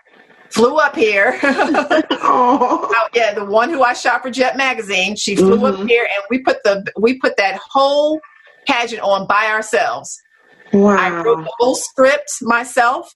flew 0.50 0.76
up 0.76 0.96
here. 0.96 1.38
oh, 1.42 3.08
yeah, 3.14 3.34
the 3.34 3.44
one 3.44 3.70
who 3.70 3.82
I 3.82 3.92
shot 3.92 4.22
for 4.22 4.30
Jet 4.30 4.56
Magazine, 4.56 5.16
she 5.16 5.36
flew 5.36 5.56
mm-hmm. 5.56 5.82
up 5.82 5.88
here, 5.88 6.04
and 6.04 6.24
we 6.30 6.40
put 6.40 6.62
the 6.64 6.84
we 6.98 7.18
put 7.18 7.36
that 7.36 7.58
whole 7.70 8.20
pageant 8.66 9.02
on 9.02 9.26
by 9.26 9.46
ourselves. 9.46 10.18
Wow. 10.72 10.96
I 10.96 11.10
wrote 11.22 11.44
the 11.44 11.50
whole 11.58 11.74
script 11.74 12.30
myself, 12.42 13.14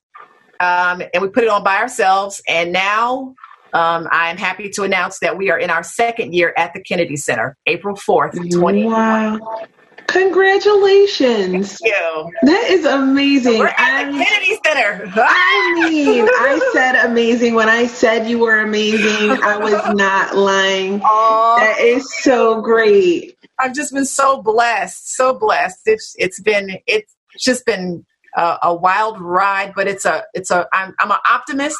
um, 0.61 1.03
and 1.12 1.23
we 1.23 1.29
put 1.29 1.45
it 1.45 1.51
on 1.51 1.62
by 1.62 1.77
ourselves. 1.77 2.41
And 2.49 2.73
now 2.73 3.35
um, 3.73 4.09
I'm 4.11 4.37
happy 4.37 4.68
to 4.70 4.83
announce 4.83 5.18
that 5.20 5.37
we 5.37 5.51
are 5.51 5.59
in 5.59 5.70
our 5.70 5.83
second 5.83 6.35
year 6.35 6.53
at 6.57 6.75
the 6.75 6.81
Kennedy 6.81 7.16
Center, 7.16 7.57
April 7.66 7.97
4th, 7.97 8.33
2020. 8.33 8.85
Wow. 8.85 9.66
Congratulations. 10.09 11.79
Thank 11.79 11.95
you. 11.95 12.33
That 12.43 12.66
is 12.68 12.85
amazing. 12.85 13.59
We're 13.59 13.68
at 13.68 14.11
the 14.11 14.18
Kennedy 14.18 14.59
Center. 14.64 15.11
I 15.16 15.89
mean, 15.89 16.29
I 16.29 16.70
said 16.73 17.07
amazing. 17.07 17.55
When 17.55 17.68
I 17.68 17.87
said 17.87 18.29
you 18.29 18.39
were 18.41 18.61
amazing, 18.61 19.31
I 19.43 19.57
was 19.57 19.95
not 19.95 20.37
lying. 20.37 21.01
Aww. 21.01 21.59
That 21.59 21.81
is 21.81 22.07
so 22.18 22.61
great. 22.61 23.39
I've 23.59 23.75
just 23.75 23.93
been 23.95 24.05
so 24.05 24.43
blessed, 24.43 25.14
so 25.14 25.33
blessed. 25.39 25.83
It's 25.87 26.14
it's 26.18 26.41
been 26.41 26.79
it's 26.87 27.14
just 27.39 27.64
been 27.64 28.05
a, 28.37 28.59
a 28.64 28.75
wild 28.75 29.20
ride, 29.20 29.73
but 29.75 29.87
it's 29.87 30.05
a 30.05 30.25
it's 30.35 30.51
a 30.51 30.66
I'm 30.73 30.95
I'm 30.99 31.11
an 31.11 31.18
optimist. 31.31 31.79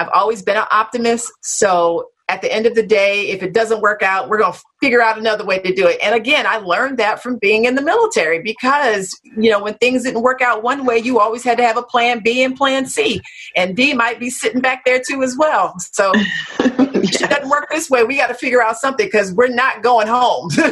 I've 0.00 0.08
always 0.14 0.42
been 0.42 0.56
an 0.56 0.64
optimist, 0.70 1.30
so 1.42 2.08
at 2.30 2.42
the 2.42 2.52
end 2.52 2.64
of 2.64 2.76
the 2.76 2.82
day, 2.82 3.28
if 3.30 3.42
it 3.42 3.52
doesn't 3.52 3.80
work 3.80 4.02
out, 4.02 4.28
we're 4.28 4.38
going 4.38 4.52
to 4.52 4.60
figure 4.80 5.02
out 5.02 5.18
another 5.18 5.44
way 5.44 5.58
to 5.58 5.74
do 5.74 5.88
it. 5.88 5.98
And 6.00 6.14
again, 6.14 6.46
I 6.46 6.58
learned 6.58 6.96
that 6.98 7.20
from 7.20 7.38
being 7.38 7.64
in 7.64 7.74
the 7.74 7.82
military 7.82 8.40
because, 8.40 9.12
you 9.36 9.50
know, 9.50 9.60
when 9.60 9.74
things 9.74 10.04
didn't 10.04 10.22
work 10.22 10.40
out 10.40 10.62
one 10.62 10.86
way, 10.86 10.98
you 10.98 11.18
always 11.18 11.42
had 11.42 11.58
to 11.58 11.64
have 11.64 11.76
a 11.76 11.82
plan 11.82 12.20
B 12.22 12.44
and 12.44 12.56
plan 12.56 12.86
C. 12.86 13.20
And 13.56 13.74
D 13.76 13.94
might 13.94 14.20
be 14.20 14.30
sitting 14.30 14.60
back 14.60 14.84
there 14.84 15.02
too 15.06 15.24
as 15.24 15.36
well. 15.36 15.76
So 15.80 16.12
yes. 16.60 17.20
it 17.20 17.28
doesn't 17.28 17.48
work 17.48 17.68
this 17.68 17.90
way. 17.90 18.04
We 18.04 18.16
got 18.16 18.28
to 18.28 18.34
figure 18.34 18.62
out 18.62 18.76
something 18.76 19.06
because 19.06 19.32
we're 19.32 19.48
not 19.48 19.82
going 19.82 20.06
home. 20.06 20.50
so 20.50 20.64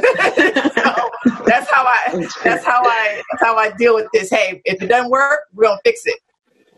that's 1.45 1.69
how 1.71 1.85
I 1.85 2.29
that's 2.45 2.65
how 2.65 2.83
I 2.85 3.21
that's 3.31 3.43
how 3.43 3.57
I 3.57 3.73
deal 3.73 3.97
with 3.97 4.07
this. 4.13 4.31
Hey, 4.31 4.63
if 4.65 4.81
it 4.81 4.87
doesn't 4.87 5.11
work, 5.11 5.41
we're 5.55 5.65
gonna 5.65 5.81
fix 5.85 6.07
it. 6.07 6.21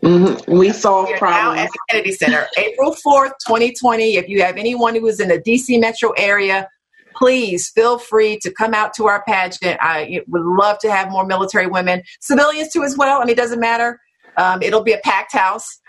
Mm-hmm. 0.03 0.57
We 0.57 0.71
solve 0.71 1.09
We're 1.09 1.17
problems. 1.17 1.57
Now 1.57 1.63
at 1.63 1.69
the 1.71 1.79
Kennedy 1.89 2.11
Center, 2.13 2.47
April 2.57 2.95
4th, 3.05 3.33
2020. 3.45 4.15
If 4.15 4.27
you 4.27 4.41
have 4.41 4.57
anyone 4.57 4.95
who 4.95 5.05
is 5.07 5.19
in 5.19 5.27
the 5.27 5.39
DC 5.39 5.79
metro 5.79 6.11
area, 6.11 6.67
please 7.15 7.69
feel 7.69 7.99
free 7.99 8.39
to 8.39 8.51
come 8.51 8.73
out 8.73 8.93
to 8.95 9.05
our 9.07 9.23
pageant. 9.27 9.77
I 9.79 10.21
would 10.27 10.41
love 10.41 10.79
to 10.79 10.91
have 10.91 11.11
more 11.11 11.25
military 11.25 11.67
women, 11.67 12.01
civilians 12.19 12.73
too 12.73 12.83
as 12.83 12.97
well. 12.97 13.17
I 13.21 13.25
mean, 13.25 13.29
it 13.29 13.37
doesn't 13.37 13.59
matter. 13.59 13.99
Um, 14.37 14.61
it'll 14.63 14.83
be 14.83 14.93
a 14.93 14.99
packed 15.03 15.33
house, 15.33 15.79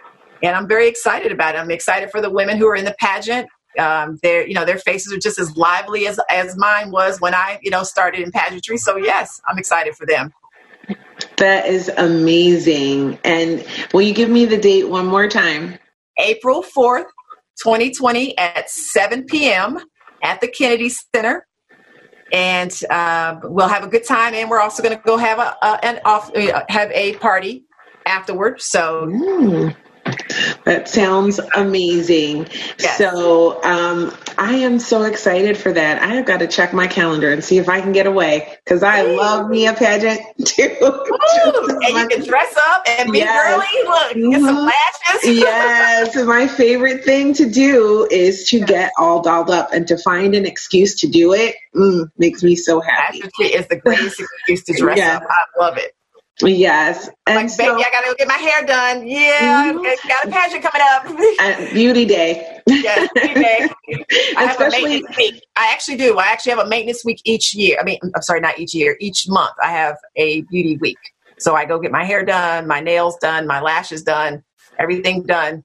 and 0.43 0.55
I'm 0.55 0.69
very 0.69 0.89
excited 0.89 1.33
about 1.33 1.55
it. 1.55 1.59
I'm 1.59 1.71
excited 1.71 2.11
for 2.11 2.21
the 2.21 2.31
women 2.31 2.59
who 2.59 2.67
are 2.69 2.77
in 2.77 2.85
the 2.85 2.95
pageant. 3.01 3.49
Um, 3.79 4.19
their, 4.23 4.47
you 4.47 4.53
know, 4.53 4.67
their 4.67 4.77
faces 4.77 5.11
are 5.15 5.19
just 5.19 5.39
as 5.39 5.57
lively 5.57 6.07
as 6.07 6.21
as 6.29 6.55
mine 6.59 6.91
was 6.91 7.19
when 7.21 7.35
I, 7.35 7.59
you 7.63 7.71
know, 7.71 7.83
started 7.83 8.21
in 8.21 8.31
pageantry. 8.31 8.77
So 8.77 8.99
yes, 8.99 9.41
I'm 9.49 9.57
excited 9.57 9.95
for 9.97 10.05
them. 10.05 10.35
That 11.37 11.67
is 11.67 11.91
amazing. 11.97 13.19
And 13.25 13.65
will 13.93 14.03
you 14.03 14.15
give 14.15 14.31
me 14.31 14.45
the 14.45 14.57
date 14.57 14.89
one 14.89 15.07
more 15.07 15.29
time? 15.29 15.79
April 16.19 16.63
4th, 16.63 17.07
2020 17.63 18.37
at 18.39 18.71
7 18.71 19.25
p.m. 19.25 19.79
at 20.23 20.41
the 20.41 20.49
Kennedy 20.49 20.91
Center. 20.91 21.47
And 22.33 22.73
uh, 22.89 23.41
we'll 23.43 23.69
have 23.69 23.85
a 23.85 23.89
good 23.89 24.07
time. 24.07 24.35
And 24.35 24.49
we're 24.49 24.61
also 24.61 24.83
going 24.83 24.97
to 24.97 25.03
go 25.05 25.17
have 25.17 25.39
a, 25.39 25.57
a 25.63 25.85
an 25.85 26.01
off, 26.05 26.35
uh, 26.35 26.63
have 26.69 26.91
a 26.93 27.17
party 27.17 27.65
afterwards. 28.07 28.65
So 28.65 29.07
mm. 29.07 29.77
That 30.65 30.89
sounds 30.89 31.41
amazing. 31.55 32.49
Yes. 32.79 32.99
So 32.99 33.63
um, 33.63 34.13
I 34.39 34.55
am 34.57 34.79
so 34.79 35.03
excited 35.03 35.57
for 35.57 35.73
that. 35.73 36.03
I 36.03 36.15
have 36.15 36.27
got 36.27 36.39
to 36.39 36.47
check 36.47 36.73
my 36.73 36.87
calendar 36.87 37.33
and 37.33 37.43
see 37.43 37.59
if 37.59 37.69
I 37.69 37.81
can 37.81 37.93
get 37.93 38.07
away 38.07 38.57
because 38.65 38.83
I 38.83 39.03
love 39.03 39.49
me 39.49 39.67
a 39.67 39.75
pageant 39.75 40.21
too. 40.45 40.77
and 40.81 41.97
you 41.97 42.09
can 42.09 42.25
dress 42.25 42.57
up 42.57 42.83
and 42.89 43.13
be 43.13 43.19
yes. 43.19 43.49
girly. 43.49 43.89
Look, 43.89 44.33
get 44.33 44.41
some 44.41 44.57
mm-hmm. 44.57 44.67
lashes. 44.67 45.39
yes, 45.39 46.17
my 46.27 46.47
favorite 46.47 47.05
thing 47.05 47.35
to 47.35 47.51
do 47.51 48.07
is 48.11 48.49
to 48.51 48.61
get 48.61 48.93
all 48.99 49.23
dolled 49.23 49.51
up 49.51 49.73
and 49.73 49.87
to 49.89 49.99
find 49.99 50.35
an 50.35 50.47
excuse 50.47 51.01
to 51.01 51.09
do 51.09 51.33
it. 51.33 51.57
Mm, 51.75 52.11
makes 52.19 52.43
me 52.43 52.57
so 52.57 52.81
happy. 52.81 53.21
That 53.21 53.51
is 53.55 53.67
the 53.69 53.77
greatest 53.77 54.21
excuse 54.39 54.65
to 54.65 54.75
dress 54.75 54.99
yes. 54.99 55.17
up. 55.17 55.29
I 55.29 55.61
love 55.61 55.79
it. 55.79 55.95
Yes. 56.43 57.09
And 57.27 57.37
like, 57.37 57.51
so, 57.51 57.65
baby, 57.65 57.85
I 57.85 57.91
gotta 57.91 58.07
go 58.07 58.15
get 58.15 58.29
my 58.29 58.35
hair 58.35 58.67
done. 58.67 59.07
Yeah, 59.07 59.73
mm-hmm. 59.73 60.09
got 60.09 60.25
a 60.27 60.31
pageant 60.31 60.63
coming 60.63 60.83
up. 60.83 61.73
beauty 61.73 62.05
day. 62.05 62.61
yeah, 62.67 63.07
beauty 63.15 63.35
day. 63.35 63.69
I 64.37 64.45
have 64.45 64.61
a 64.61 64.71
maintenance 64.71 65.17
week. 65.17 65.43
I 65.57 65.71
actually 65.73 65.97
do. 65.97 66.19
I 66.19 66.27
actually 66.27 66.51
have 66.51 66.67
a 66.67 66.69
maintenance 66.69 67.05
week 67.05 67.21
each 67.25 67.55
year. 67.55 67.79
I 67.81 67.85
mean, 67.85 67.99
I'm 68.03 68.23
sorry, 68.23 68.41
not 68.41 68.59
each 68.59 68.75
year. 68.75 68.97
Each 69.01 69.29
month, 69.29 69.55
I 69.63 69.71
have 69.71 69.97
a 70.17 70.43
beauty 70.43 70.77
week. 70.79 70.99
So 71.39 71.55
I 71.55 71.65
go 71.65 71.79
get 71.79 71.91
my 71.91 72.05
hair 72.05 72.25
done, 72.25 72.67
my 72.67 72.81
nails 72.81 73.17
done, 73.21 73.47
my 73.47 73.61
lashes 73.61 74.03
done, 74.03 74.45
everything 74.79 75.25
done 75.25 75.65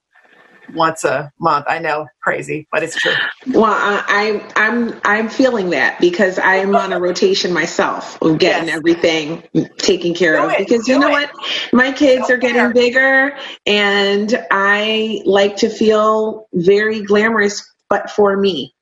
once 0.73 1.03
a 1.03 1.31
month. 1.39 1.65
I 1.67 1.79
know, 1.79 2.07
crazy, 2.21 2.67
but 2.71 2.83
it's 2.83 2.95
true. 2.95 3.13
Well, 3.47 3.65
I, 3.65 4.41
am 4.55 4.91
I'm 4.91 5.01
I'm 5.03 5.29
feeling 5.29 5.71
that 5.71 5.99
because 5.99 6.39
I 6.39 6.55
am 6.55 6.75
on 6.75 6.93
a 6.93 6.99
rotation 6.99 7.53
myself 7.53 8.21
of 8.21 8.37
getting 8.37 8.67
yes. 8.67 8.77
everything 8.77 9.43
taken 9.77 10.13
care 10.13 10.37
Do 10.37 10.45
of. 10.45 10.51
It. 10.51 10.59
Because 10.59 10.87
you 10.87 10.99
know 10.99 11.07
it. 11.07 11.11
what, 11.11 11.31
my 11.73 11.91
kids 11.91 12.29
are 12.29 12.37
getting 12.37 12.73
bigger, 12.73 13.37
and 13.65 14.45
I 14.51 15.21
like 15.25 15.57
to 15.57 15.69
feel 15.69 16.47
very 16.53 17.01
glamorous, 17.01 17.67
but 17.89 18.09
for 18.09 18.35
me. 18.35 18.73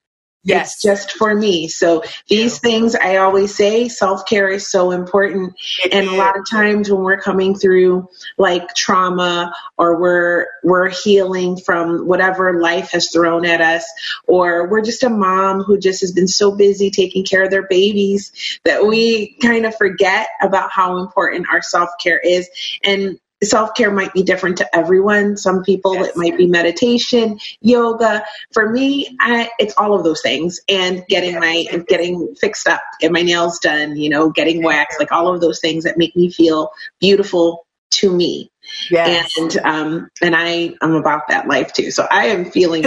Yes. 0.46 0.76
It's 0.76 0.82
just 0.84 1.12
for 1.14 1.34
me. 1.34 1.68
So 1.68 2.04
these 2.30 2.60
things 2.60 2.94
I 2.94 3.18
always 3.18 3.56
say 3.56 3.90
self 3.90 4.28
care 4.28 4.48
is 4.48 4.70
so 4.70 4.92
important. 4.92 5.56
It 5.84 5.92
and 5.92 6.06
is. 6.06 6.14
a 6.14 6.16
lot 6.16 6.38
of 6.38 6.46
times 6.50 6.92
when 6.92 7.02
we're 7.02 7.20
coming 7.20 7.56
through 7.56 8.08
like 8.38 8.76
trauma 8.76 9.54
or 9.78 10.00
we're 10.00 10.46
we're 10.64 10.90
healing 10.90 11.58
from 11.58 12.08
whatever 12.08 12.62
life 12.62 12.92
has 12.92 13.10
thrown 13.10 13.46
at 13.46 13.60
us, 13.60 13.86
or 14.28 14.70
we're 14.70 14.84
just 14.84 15.04
a 15.04 15.10
mom 15.10 15.62
who 15.64 15.80
just 15.80 16.02
has 16.02 16.12
been 16.12 16.28
so 16.28 16.56
busy 16.56 16.92
taking 16.92 17.26
care 17.26 17.44
of 17.44 17.50
their 17.50 17.68
babies 17.68 18.32
that 18.66 18.86
we 18.86 19.36
kind 19.42 19.66
of 19.66 19.76
forget 19.76 20.28
about 20.44 20.72
how 20.72 20.98
important 21.00 21.48
our 21.52 21.64
self 21.64 21.90
care 22.00 22.20
is. 22.20 22.48
And 22.84 23.20
self 23.44 23.74
care 23.76 23.92
might 23.92 24.14
be 24.14 24.24
different 24.24 24.58
to 24.58 24.76
everyone. 24.76 25.38
Some 25.38 25.64
people 25.64 25.96
yes. 25.96 26.08
it 26.08 26.18
might 26.18 26.38
be 26.38 26.48
meditation, 26.48 27.40
yoga. 27.62 28.24
For 28.54 28.70
me, 28.70 29.16
I, 29.20 29.50
it's 29.60 29.74
all 29.78 29.94
of 29.94 30.04
those 30.04 30.22
things 30.22 30.60
and 30.68 31.06
getting 31.08 31.40
my 31.40 31.66
getting 31.88 32.36
fixed 32.36 32.68
up, 32.68 32.82
get 33.00 33.12
my 33.12 33.22
nails 33.22 33.60
done, 33.60 33.98
you 33.98 34.10
know, 34.10 34.30
getting 34.30 34.64
waxed, 34.64 35.00
like 35.00 35.12
all 35.12 35.34
of 35.34 35.42
those 35.42 35.60
things 35.60 35.84
that 35.84 35.98
make 35.98 36.16
me 36.16 36.32
feel 36.32 36.72
beautiful 37.00 37.66
to 37.92 38.12
me. 38.12 38.52
Yes. 38.90 39.32
And 39.38 39.58
um 39.58 40.10
and 40.22 40.36
I 40.36 40.74
am 40.82 40.96
about 40.96 41.28
that 41.30 41.48
life 41.48 41.72
too. 41.74 41.92
So 41.92 42.08
I 42.10 42.28
am 42.28 42.52
feeling 42.52 42.82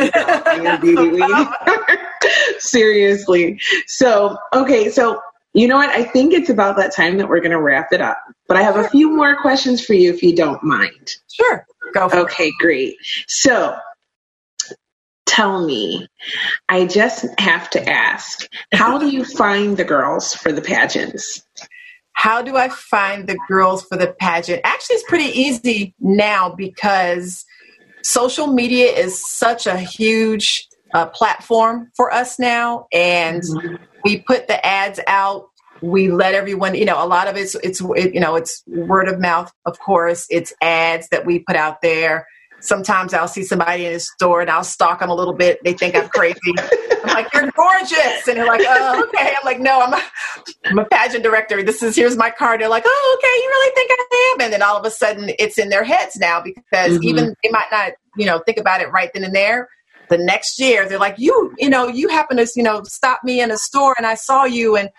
beauty. 0.81 1.23
Seriously. 2.59 3.61
So 3.87 4.37
okay, 4.53 4.91
so 4.91 5.21
you 5.55 5.67
know 5.67 5.77
what? 5.77 5.91
I 5.91 6.05
think 6.05 6.33
it's 6.33 6.51
about 6.51 6.77
that 6.77 6.95
time 6.95 7.19
that 7.19 7.29
we're 7.29 7.41
going 7.41 7.53
to 7.53 7.61
wrap 7.61 7.89
it 7.93 8.01
up. 8.01 8.19
But 8.47 8.57
I 8.57 8.63
have 8.63 8.77
a 8.77 8.89
few 8.89 9.11
more 9.15 9.37
questions 9.41 9.85
for 9.85 9.95
you 9.95 10.13
if 10.13 10.23
you 10.23 10.35
don't 10.35 10.63
mind. 10.63 11.17
Sure. 11.33 11.67
Go 11.95 12.09
Okay, 12.13 12.49
it. 12.49 12.55
great. 12.61 12.97
So 13.27 13.77
tell 15.27 15.65
me, 15.65 16.07
I 16.69 16.87
just 16.87 17.27
have 17.39 17.71
to 17.71 17.89
ask, 17.89 18.47
how 18.73 18.99
do 18.99 19.09
you 19.09 19.25
find 19.25 19.77
the 19.77 19.85
girls 19.85 20.35
for 20.35 20.53
the 20.53 20.63
pageants? 20.63 21.43
How 22.13 22.43
do 22.43 22.57
I 22.57 22.69
find 22.69 23.29
the 23.29 23.39
girls 23.49 23.85
for 23.85 23.97
the 23.97 24.15
pageant? 24.19 24.61
Actually, 24.65 24.97
it's 24.97 25.09
pretty 25.09 25.39
easy 25.39 25.95
now 26.01 26.51
because 26.51 27.45
social 28.03 28.49
media 28.49 28.87
is 28.87 29.25
such 29.25 29.67
a 29.67 29.79
huge 29.79 30.67
uh, 30.95 31.07
platform 31.07 31.91
for 31.97 32.13
us 32.13 32.39
now. 32.39 32.87
And 32.93 33.43
mm-hmm 33.43 33.85
we 34.05 34.19
put 34.21 34.49
the 34.49 34.65
ads 34.65 35.01
out. 35.07 35.49
We 35.81 36.11
let 36.11 36.35
everyone 36.35 36.75
you 36.75 36.85
know 36.85 37.03
a 37.03 37.07
lot 37.07 37.29
of 37.29 37.37
it's 37.37 37.55
it's 37.57 37.81
it, 37.81 38.13
you 38.13 38.21
know 38.21 38.35
it's 38.35 38.65
word 38.67 39.09
of 39.09 39.21
mouth 39.21 39.53
of 39.65 39.79
course. 39.79 40.27
It's 40.29 40.53
ads 40.61 41.09
that 41.11 41.25
we 41.25 41.39
put 41.41 41.57
out 41.57 41.83
there. 41.83 42.27
Sometimes 42.61 43.15
i'll 43.15 43.29
see 43.29 43.45
somebody 43.45 43.87
in 43.87 43.93
the 43.93 44.01
store 44.01 44.41
and 44.41 44.51
i'll 44.51 44.65
stalk 44.65 44.99
them 44.99 45.11
a 45.11 45.15
little 45.15 45.35
bit. 45.35 45.63
They 45.63 45.75
think 45.75 45.95
i'm 45.95 46.09
crazy. 46.09 46.41
I'm 47.05 47.15
like 47.15 47.33
you're 47.33 47.49
gorgeous. 47.53 48.27
And 48.27 48.37
they're 48.39 48.47
like 48.47 48.63
oh 48.65 49.05
okay. 49.05 49.29
I'm 49.39 49.45
like 49.45 49.61
no 49.61 49.81
i'm 49.81 49.95
a, 49.95 50.03
I'm 50.65 50.79
a 50.81 50.85
pageant 50.87 51.23
director. 51.23 51.63
This 51.63 51.81
is 51.85 51.95
here's 51.95 52.17
my 52.17 52.31
card. 52.31 52.61
They're 52.61 52.69
like 52.69 52.85
oh 52.85 53.19
okay. 53.19 53.43
You 53.43 53.49
really 53.49 53.75
think 53.77 53.91
i 53.93 54.33
am? 54.35 54.41
And 54.41 54.53
then 54.53 54.63
all 54.63 54.77
of 54.77 54.85
a 54.85 54.91
sudden 54.91 55.31
it's 55.39 55.59
in 55.59 55.69
their 55.69 55.85
heads 55.85 56.17
now 56.17 56.43
because 56.43 56.95
mm-hmm. 56.95 57.05
even 57.05 57.37
they 57.45 57.51
might 57.51 57.69
not 57.71 57.93
you 58.17 58.27
know 58.27 58.41
think 58.41 58.59
about 58.59 58.81
it 58.81 58.91
right 58.91 59.11
then 59.15 59.23
and 59.23 59.35
there 59.35 59.69
the 60.09 60.19
next 60.19 60.59
year 60.59 60.89
they're 60.89 60.99
like 60.99 61.17
you 61.19 61.55
you 61.59 61.71
know 61.71 61.89
you 61.89 62.09
happen 62.09 62.37
to 62.37 62.47
you 62.57 62.63
know 62.63 62.83
stop 62.85 63.23
me 63.25 63.41
in 63.41 63.51
a 63.51 63.57
store 63.57 63.95
and 63.99 64.07
i 64.07 64.15
saw 64.15 64.45
you 64.45 64.77
and 64.77 64.91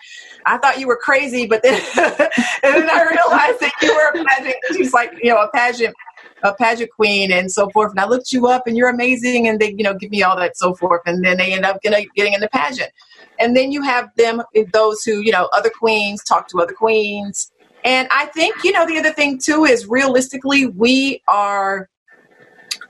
i 0.46 0.58
thought 0.58 0.78
you 0.78 0.86
were 0.86 0.98
crazy 1.00 1.46
but 1.46 1.62
then 1.62 1.74
and 1.96 2.74
then 2.74 2.90
i 2.90 3.02
realized 3.02 3.60
that 3.60 3.72
you 3.82 3.94
were 3.94 4.20
a 4.20 4.24
pageant 4.24 4.56
she's 4.72 4.92
like 4.92 5.12
you 5.22 5.30
know 5.30 5.40
a 5.40 5.50
pageant 5.52 5.94
a 6.42 6.54
pageant 6.54 6.90
queen 6.90 7.30
and 7.30 7.50
so 7.50 7.68
forth 7.70 7.90
and 7.90 8.00
i 8.00 8.06
looked 8.06 8.32
you 8.32 8.46
up 8.46 8.66
and 8.66 8.76
you're 8.76 8.88
amazing 8.88 9.46
and 9.46 9.60
they 9.60 9.72
you 9.76 9.84
know 9.84 9.94
give 9.94 10.10
me 10.10 10.22
all 10.22 10.36
that 10.36 10.56
so 10.56 10.74
forth 10.74 11.02
and 11.06 11.24
then 11.24 11.36
they 11.36 11.52
end 11.52 11.64
up 11.64 11.80
getting, 11.82 12.06
getting 12.14 12.32
in 12.32 12.40
the 12.40 12.48
pageant. 12.48 12.90
And 13.38 13.56
then 13.56 13.72
you 13.72 13.82
have 13.82 14.10
them 14.16 14.42
those 14.72 15.02
who 15.02 15.20
you 15.20 15.32
know 15.32 15.48
other 15.52 15.70
queens 15.70 16.22
talk 16.24 16.48
to 16.48 16.60
other 16.60 16.72
queens. 16.72 17.50
And 17.84 18.08
i 18.10 18.26
think 18.26 18.62
you 18.64 18.72
know 18.72 18.86
the 18.86 18.98
other 18.98 19.12
thing 19.12 19.38
too 19.38 19.64
is 19.64 19.86
realistically 19.86 20.66
we 20.66 21.22
are 21.28 21.88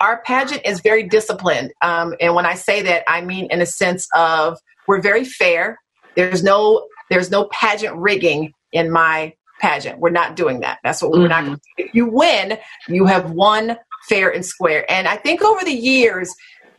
our 0.00 0.22
pageant 0.22 0.62
is 0.64 0.80
very 0.80 1.02
disciplined. 1.04 1.72
Um, 1.82 2.14
and 2.20 2.34
when 2.34 2.46
I 2.46 2.54
say 2.54 2.82
that, 2.82 3.04
I 3.06 3.20
mean 3.20 3.46
in 3.50 3.60
a 3.60 3.66
sense 3.66 4.08
of 4.14 4.58
we're 4.88 5.00
very 5.00 5.24
fair. 5.24 5.78
There's 6.16 6.42
no 6.42 6.88
there's 7.10 7.30
no 7.30 7.44
pageant 7.46 7.96
rigging 7.96 8.52
in 8.72 8.90
my 8.90 9.34
pageant. 9.60 9.98
We're 9.98 10.10
not 10.10 10.36
doing 10.36 10.60
that. 10.60 10.78
That's 10.82 11.02
what 11.02 11.12
we're 11.12 11.28
mm-hmm. 11.28 11.50
not. 11.50 11.60
If 11.76 11.94
you 11.94 12.06
win, 12.06 12.58
you 12.88 13.04
have 13.06 13.30
won 13.32 13.76
fair 14.08 14.30
and 14.30 14.44
square. 14.44 14.90
And 14.90 15.06
I 15.06 15.16
think 15.16 15.42
over 15.42 15.64
the 15.64 15.72
years, 15.72 16.34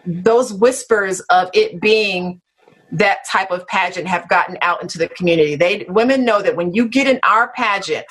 those 0.05 0.51
whispers 0.51 1.19
of 1.29 1.49
it 1.53 1.79
being 1.79 2.41
that 2.91 3.19
type 3.29 3.51
of 3.51 3.65
pageant 3.67 4.07
have 4.07 4.27
gotten 4.27 4.57
out 4.61 4.81
into 4.81 4.97
the 4.97 5.07
community. 5.07 5.55
They 5.55 5.85
women 5.87 6.25
know 6.25 6.41
that 6.41 6.55
when 6.55 6.73
you 6.73 6.87
get 6.87 7.07
in 7.07 7.19
our 7.23 7.51
pageant, 7.53 8.07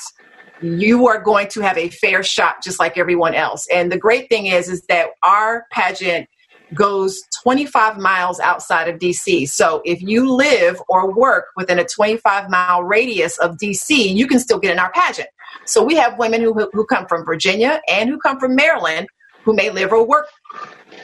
you 0.62 1.08
are 1.08 1.20
going 1.20 1.48
to 1.48 1.60
have 1.60 1.78
a 1.78 1.88
fair 1.88 2.22
shot 2.22 2.56
just 2.62 2.78
like 2.78 2.98
everyone 2.98 3.34
else. 3.34 3.66
And 3.72 3.90
the 3.90 3.98
great 3.98 4.28
thing 4.28 4.46
is 4.46 4.68
is 4.68 4.82
that 4.88 5.08
our 5.22 5.66
pageant 5.70 6.28
goes 6.74 7.20
25 7.42 7.98
miles 7.98 8.38
outside 8.40 8.88
of 8.88 9.00
DC. 9.00 9.48
So 9.48 9.82
if 9.84 10.00
you 10.02 10.32
live 10.32 10.80
or 10.88 11.12
work 11.12 11.46
within 11.56 11.78
a 11.78 11.84
25 11.84 12.48
mile 12.48 12.84
radius 12.84 13.38
of 13.38 13.56
DC, 13.56 14.14
you 14.14 14.26
can 14.26 14.38
still 14.38 14.58
get 14.58 14.72
in 14.72 14.78
our 14.78 14.92
pageant. 14.92 15.28
So 15.64 15.82
we 15.82 15.96
have 15.96 16.18
women 16.18 16.40
who, 16.40 16.70
who 16.72 16.86
come 16.86 17.06
from 17.06 17.24
Virginia 17.24 17.80
and 17.88 18.08
who 18.08 18.18
come 18.18 18.38
from 18.38 18.54
Maryland 18.54 19.08
who 19.44 19.54
may 19.54 19.70
live 19.70 19.92
or 19.92 20.06
work 20.06 20.28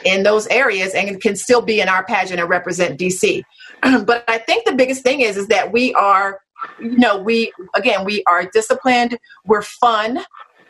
in 0.04 0.22
those 0.22 0.46
areas 0.48 0.94
and 0.94 1.20
can 1.20 1.36
still 1.36 1.62
be 1.62 1.80
in 1.80 1.88
our 1.88 2.04
pageant 2.04 2.40
and 2.40 2.48
represent 2.48 2.98
DC. 2.98 3.42
but 3.82 4.24
I 4.28 4.38
think 4.38 4.66
the 4.66 4.74
biggest 4.74 5.02
thing 5.02 5.20
is 5.20 5.36
is 5.36 5.48
that 5.48 5.72
we 5.72 5.94
are 5.94 6.40
you 6.78 6.98
know 6.98 7.18
we 7.18 7.52
again 7.74 8.04
we 8.04 8.22
are 8.26 8.44
disciplined 8.46 9.18
we're 9.44 9.62
fun 9.62 10.18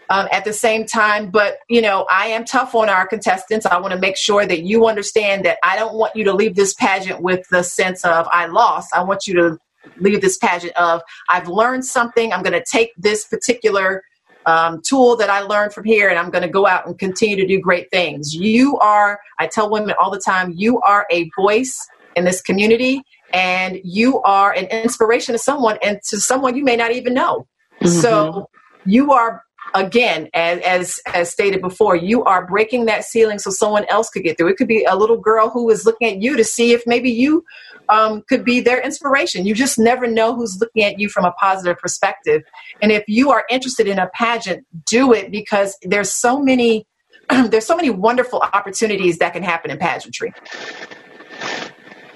um, 0.09 0.29
at 0.31 0.45
the 0.45 0.53
same 0.53 0.87
time 0.87 1.31
but 1.31 1.59
you 1.69 1.81
know 1.81 2.07
i 2.11 2.27
am 2.27 2.45
tough 2.45 2.75
on 2.75 2.89
our 2.89 3.07
contestants. 3.07 3.67
I 3.67 3.79
want 3.81 3.93
to 3.93 3.99
make 4.01 4.17
sure 4.17 4.47
that 4.47 4.63
you 4.63 4.87
understand 4.87 5.45
that 5.45 5.59
i 5.63 5.77
don't 5.77 5.95
want 5.95 6.15
you 6.15 6.25
to 6.25 6.33
leave 6.33 6.55
this 6.55 6.75
pageant 6.75 7.23
with 7.23 7.47
the 7.51 7.63
sense 7.63 8.05
of 8.05 8.29
i 8.33 8.47
lost. 8.47 8.91
I 8.95 9.03
want 9.03 9.27
you 9.27 9.35
to 9.35 9.59
leave 9.99 10.21
this 10.21 10.39
pageant 10.39 10.77
of 10.77 11.03
i've 11.29 11.49
learned 11.49 11.85
something. 11.85 12.33
I'm 12.33 12.43
going 12.43 12.53
to 12.61 12.65
take 12.65 12.93
this 12.97 13.25
particular 13.27 14.03
um, 14.47 14.81
tool 14.83 15.17
that 15.17 15.31
i 15.31 15.41
learned 15.41 15.73
from 15.73 15.85
here 15.85 16.09
and 16.09 16.19
i'm 16.19 16.31
going 16.31 16.43
to 16.43 16.49
go 16.49 16.67
out 16.67 16.87
and 16.87 16.99
continue 16.99 17.37
to 17.37 17.47
do 17.47 17.61
great 17.61 17.91
things. 17.91 18.35
You 18.35 18.79
are 18.79 19.19
i 19.39 19.47
tell 19.47 19.71
women 19.71 19.95
all 20.01 20.11
the 20.11 20.21
time 20.25 20.53
you 20.57 20.81
are 20.83 21.07
a 21.11 21.29
voice 21.37 21.77
in 22.15 22.25
this 22.25 22.41
community 22.41 23.03
and 23.33 23.79
you 23.85 24.21
are 24.23 24.53
an 24.53 24.67
inspiration 24.67 25.35
to 25.35 25.39
someone 25.39 25.79
and 25.83 26.01
to 26.09 26.21
someone 26.21 26.57
you 26.57 26.65
may 26.65 26.77
not 26.77 26.93
even 26.93 27.15
know. 27.15 27.47
Mm-hmm. 27.81 27.89
So 27.89 28.49
you 28.85 29.13
are 29.13 29.43
again 29.75 30.29
as, 30.35 30.61
as 30.61 31.01
as 31.15 31.31
stated 31.31 31.61
before 31.61 31.97
you 31.97 32.23
are 32.25 32.47
breaking 32.47 32.87
that 32.87 33.05
ceiling 33.05 33.39
so 33.39 33.51
someone 33.51 33.85
else 33.89 34.09
could 34.09 34.23
get 34.23 34.39
through 34.39 34.49
it 34.49 34.57
could 34.57 34.69
be 34.69 34.85
a 34.85 34.97
little 34.97 35.17
girl 35.17 35.51
who 35.51 35.69
is 35.71 35.85
looking 35.85 36.09
at 36.09 36.23
you 36.23 36.37
to 36.37 36.45
see 36.45 36.73
if 36.73 36.83
maybe 36.87 37.11
you 37.11 37.45
um, 37.89 38.23
could 38.29 38.45
be 38.45 38.61
their 38.61 38.81
inspiration 38.81 39.47
you 39.47 39.55
just 39.55 39.79
never 39.79 40.07
know 40.07 40.35
who's 40.35 40.59
looking 40.61 40.85
at 40.85 40.99
you 40.99 41.09
from 41.09 41.25
a 41.25 41.33
positive 41.33 41.77
perspective 41.79 42.43
and 42.81 42.93
if 42.93 43.05
you 43.09 43.31
are 43.31 43.45
interested 43.51 43.87
in 43.87 43.99
a 43.99 44.09
pageant 44.15 44.65
do 44.85 45.13
it 45.13 45.31
because 45.31 45.77
there's 45.83 46.11
so 46.11 46.41
many 46.41 46.87
there's 47.49 47.67
so 47.67 47.77
many 47.77 47.91
wonderful 47.91 48.41
opportunities 48.53 49.19
that 49.19 49.33
can 49.33 49.43
happen 49.43 49.71
in 49.71 49.79
pageantry 49.79 50.33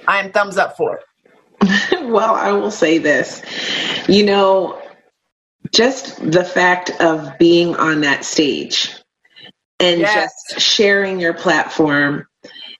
I 0.07 0.19
am 0.19 0.31
thumbs 0.31 0.57
up 0.57 0.77
for 0.77 0.97
it. 0.97 1.03
well, 2.11 2.35
I 2.35 2.51
will 2.53 2.71
say 2.71 2.97
this. 2.97 3.41
You 4.07 4.25
know, 4.25 4.81
just 5.71 6.17
the 6.31 6.43
fact 6.43 6.89
of 6.99 7.37
being 7.37 7.75
on 7.75 8.01
that 8.01 8.25
stage 8.25 8.93
and 9.79 10.01
yes. 10.01 10.31
just 10.49 10.65
sharing 10.65 11.19
your 11.19 11.33
platform 11.33 12.27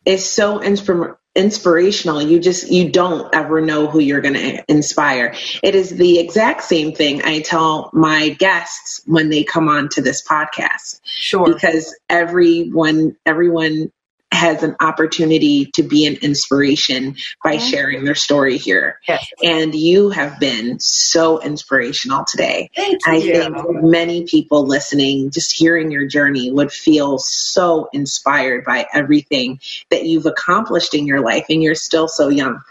is 0.06 0.28
so 0.28 0.60
inspir- 0.60 1.16
inspirational 1.36 2.22
you 2.22 2.40
just 2.40 2.70
you 2.70 2.90
don't 2.90 3.34
ever 3.34 3.62
know 3.62 3.88
who 3.88 4.00
you're 4.00 4.20
going 4.20 4.34
to 4.34 4.64
inspire 4.68 5.34
it 5.64 5.76
is 5.76 5.92
the 5.92 6.20
exact 6.20 6.62
same 6.62 6.92
thing 6.92 7.22
i 7.24 7.40
tell 7.40 7.90
my 7.94 8.30
guests 8.30 9.02
when 9.06 9.30
they 9.30 9.44
come 9.44 9.70
on 9.70 9.88
to 9.88 10.02
this 10.02 10.28
podcast 10.28 11.00
sure 11.06 11.46
because 11.46 11.98
everyone 12.10 13.16
everyone 13.26 13.90
has 14.32 14.64
an 14.64 14.76
opportunity 14.80 15.66
to 15.66 15.84
be 15.84 16.06
an 16.06 16.16
inspiration 16.16 17.16
by 17.44 17.58
mm-hmm. 17.58 17.68
sharing 17.68 18.06
their 18.06 18.16
story 18.16 18.58
here. 18.58 19.00
Yes. 19.08 19.28
And 19.44 19.76
you 19.76 20.10
have 20.10 20.40
been 20.40 20.80
so 20.80 21.42
inspirational 21.42 22.24
today. 22.26 22.70
Thank 22.76 23.08
I 23.08 23.18
you. 23.18 23.34
think 23.34 23.84
many 23.84 24.26
people 24.26 24.66
listening, 24.66 25.32
just 25.32 25.52
hearing 25.52 25.92
your 25.92 26.08
journey, 26.08 26.50
would 26.52 26.72
feel 26.72 27.20
so 27.20 27.90
inspired 27.92 28.64
by 28.64 28.88
everything 28.94 29.60
that 29.90 30.06
you've 30.06 30.26
accomplished 30.26 30.94
in 30.94 31.06
your 31.06 31.22
life, 31.22 31.46
and 31.50 31.62
you're 31.62 31.76
still 31.76 32.08
so 32.08 32.30
young. 32.30 32.62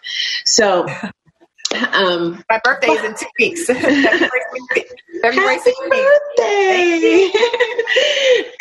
So, 0.44 0.86
um, 1.92 2.42
my 2.50 2.61
birthday 2.64 2.88
is 2.88 3.04
in 3.04 3.14
two 3.14 3.26
weeks. 3.38 3.68
February 5.22 5.56
Happy 5.56 5.72
birthday! 5.88 7.30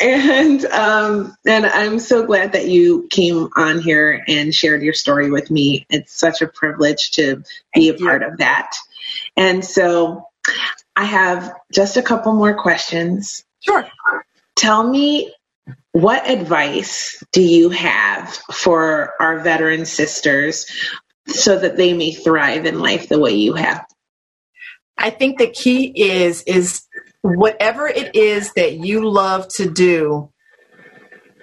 and 0.00 0.64
um, 0.66 1.36
and 1.46 1.66
I'm 1.66 1.98
so 1.98 2.24
glad 2.24 2.52
that 2.52 2.68
you 2.68 3.06
came 3.10 3.48
on 3.56 3.80
here 3.80 4.24
and 4.28 4.54
shared 4.54 4.82
your 4.82 4.94
story 4.94 5.30
with 5.30 5.50
me. 5.50 5.86
It's 5.90 6.12
such 6.12 6.42
a 6.42 6.46
privilege 6.46 7.12
to 7.12 7.42
be 7.74 7.88
a 7.88 7.94
part 7.94 8.22
of 8.22 8.38
that. 8.38 8.72
And 9.36 9.64
so 9.64 10.26
I 10.96 11.04
have 11.04 11.54
just 11.72 11.96
a 11.96 12.02
couple 12.02 12.34
more 12.34 12.54
questions. 12.54 13.44
Sure. 13.60 13.86
Tell 14.56 14.86
me 14.86 15.32
what 15.92 16.28
advice 16.28 17.22
do 17.32 17.42
you 17.42 17.70
have 17.70 18.28
for 18.52 19.14
our 19.20 19.40
veteran 19.40 19.86
sisters 19.86 20.66
so 21.26 21.58
that 21.58 21.76
they 21.76 21.94
may 21.94 22.12
thrive 22.12 22.66
in 22.66 22.80
life 22.80 23.08
the 23.08 23.18
way 23.18 23.34
you 23.34 23.54
have? 23.54 23.84
I 25.00 25.10
think 25.10 25.38
the 25.38 25.48
key 25.48 25.92
is 25.96 26.42
is 26.42 26.86
whatever 27.22 27.88
it 27.88 28.14
is 28.14 28.52
that 28.52 28.74
you 28.74 29.08
love 29.08 29.48
to 29.54 29.68
do. 29.68 30.30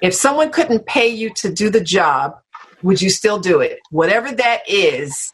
If 0.02 0.14
someone 0.14 0.52
couldn't 0.52 0.86
pay 0.86 1.08
you 1.08 1.34
to 1.38 1.52
do 1.52 1.72
the 1.72 1.82
job, 1.84 2.36
would 2.84 3.02
you 3.02 3.10
still 3.10 3.40
do 3.40 3.60
it? 3.60 3.80
Whatever 3.90 4.32
that 4.32 4.62
is, 4.70 5.34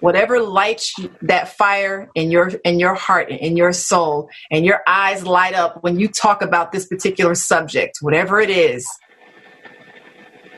whatever 0.00 0.40
lights 0.40 0.94
that 1.22 1.56
fire 1.56 2.08
in 2.14 2.30
your 2.30 2.48
in 2.64 2.78
your 2.78 2.94
heart 2.94 3.30
and 3.30 3.38
in 3.40 3.56
your 3.56 3.72
soul 3.72 4.30
and 4.50 4.64
your 4.64 4.80
eyes 4.86 5.24
light 5.24 5.54
up 5.54 5.82
when 5.82 5.98
you 5.98 6.08
talk 6.08 6.40
about 6.40 6.72
this 6.72 6.86
particular 6.86 7.34
subject 7.34 7.98
whatever 8.00 8.40
it 8.40 8.50
is 8.50 8.88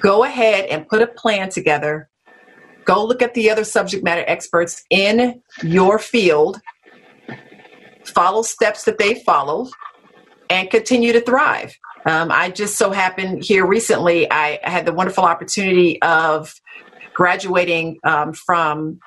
go 0.03 0.25
ahead 0.25 0.67
and 0.67 0.87
put 0.89 1.01
a 1.01 1.07
plan 1.07 1.49
together 1.49 2.09
go 2.85 3.03
look 3.05 3.23
at 3.23 3.33
the 3.33 3.51
other 3.51 3.65
subject 3.65 4.05
matter 4.05 4.25
experts 4.27 4.85
in 4.91 5.41
your 5.63 5.99
field 5.99 6.61
follow 8.11 8.43
steps 8.43 8.85
that 8.85 8.99
they 8.99 9.15
follow, 9.15 9.69
and 10.49 10.71
continue 10.71 11.13
to 11.13 11.21
thrive. 11.21 11.77
Um, 12.07 12.31
I 12.31 12.51
just 12.51 12.77
so 12.77 12.91
happened 12.93 13.45
here 13.45 13.67
recently, 13.67 14.31
I 14.31 14.59
had 14.63 14.87
the 14.87 14.93
wonderful 14.93 15.25
opportunity 15.25 16.01
of 16.03 16.55
graduating 17.15 17.99
um, 18.05 18.33
from 18.33 19.01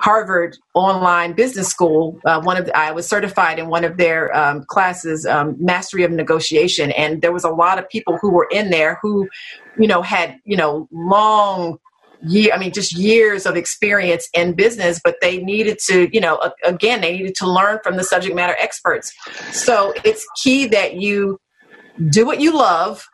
Harvard 0.00 0.56
Online 0.72 1.34
Business 1.34 1.68
School. 1.68 2.18
Uh, 2.24 2.40
one 2.40 2.56
of 2.56 2.66
the, 2.66 2.76
I 2.76 2.92
was 2.92 3.06
certified 3.06 3.58
in 3.58 3.68
one 3.68 3.84
of 3.84 3.98
their 3.98 4.34
um, 4.34 4.64
classes, 4.66 5.26
um, 5.26 5.56
Mastery 5.58 6.04
of 6.04 6.10
Negotiation, 6.10 6.90
and 6.92 7.20
there 7.20 7.32
was 7.32 7.44
a 7.44 7.50
lot 7.50 7.78
of 7.78 7.88
people 7.90 8.16
who 8.20 8.30
were 8.30 8.48
in 8.50 8.70
there 8.70 8.98
who, 9.02 9.28
you 9.78 9.86
know, 9.86 10.00
had 10.00 10.36
you 10.44 10.56
know 10.56 10.88
long 10.90 11.78
year, 12.22 12.52
I 12.54 12.58
mean, 12.58 12.72
just 12.72 12.96
years 12.96 13.46
of 13.46 13.56
experience 13.56 14.28
in 14.34 14.54
business, 14.54 15.00
but 15.02 15.16
they 15.20 15.38
needed 15.38 15.78
to, 15.86 16.08
you 16.12 16.20
know, 16.20 16.40
again, 16.64 17.00
they 17.00 17.16
needed 17.16 17.34
to 17.36 17.50
learn 17.50 17.78
from 17.82 17.96
the 17.96 18.04
subject 18.04 18.34
matter 18.34 18.56
experts. 18.58 19.12
So 19.52 19.94
it's 20.04 20.26
key 20.42 20.66
that 20.66 20.94
you 20.96 21.38
do 22.10 22.26
what 22.26 22.40
you 22.40 22.56
love, 22.56 23.06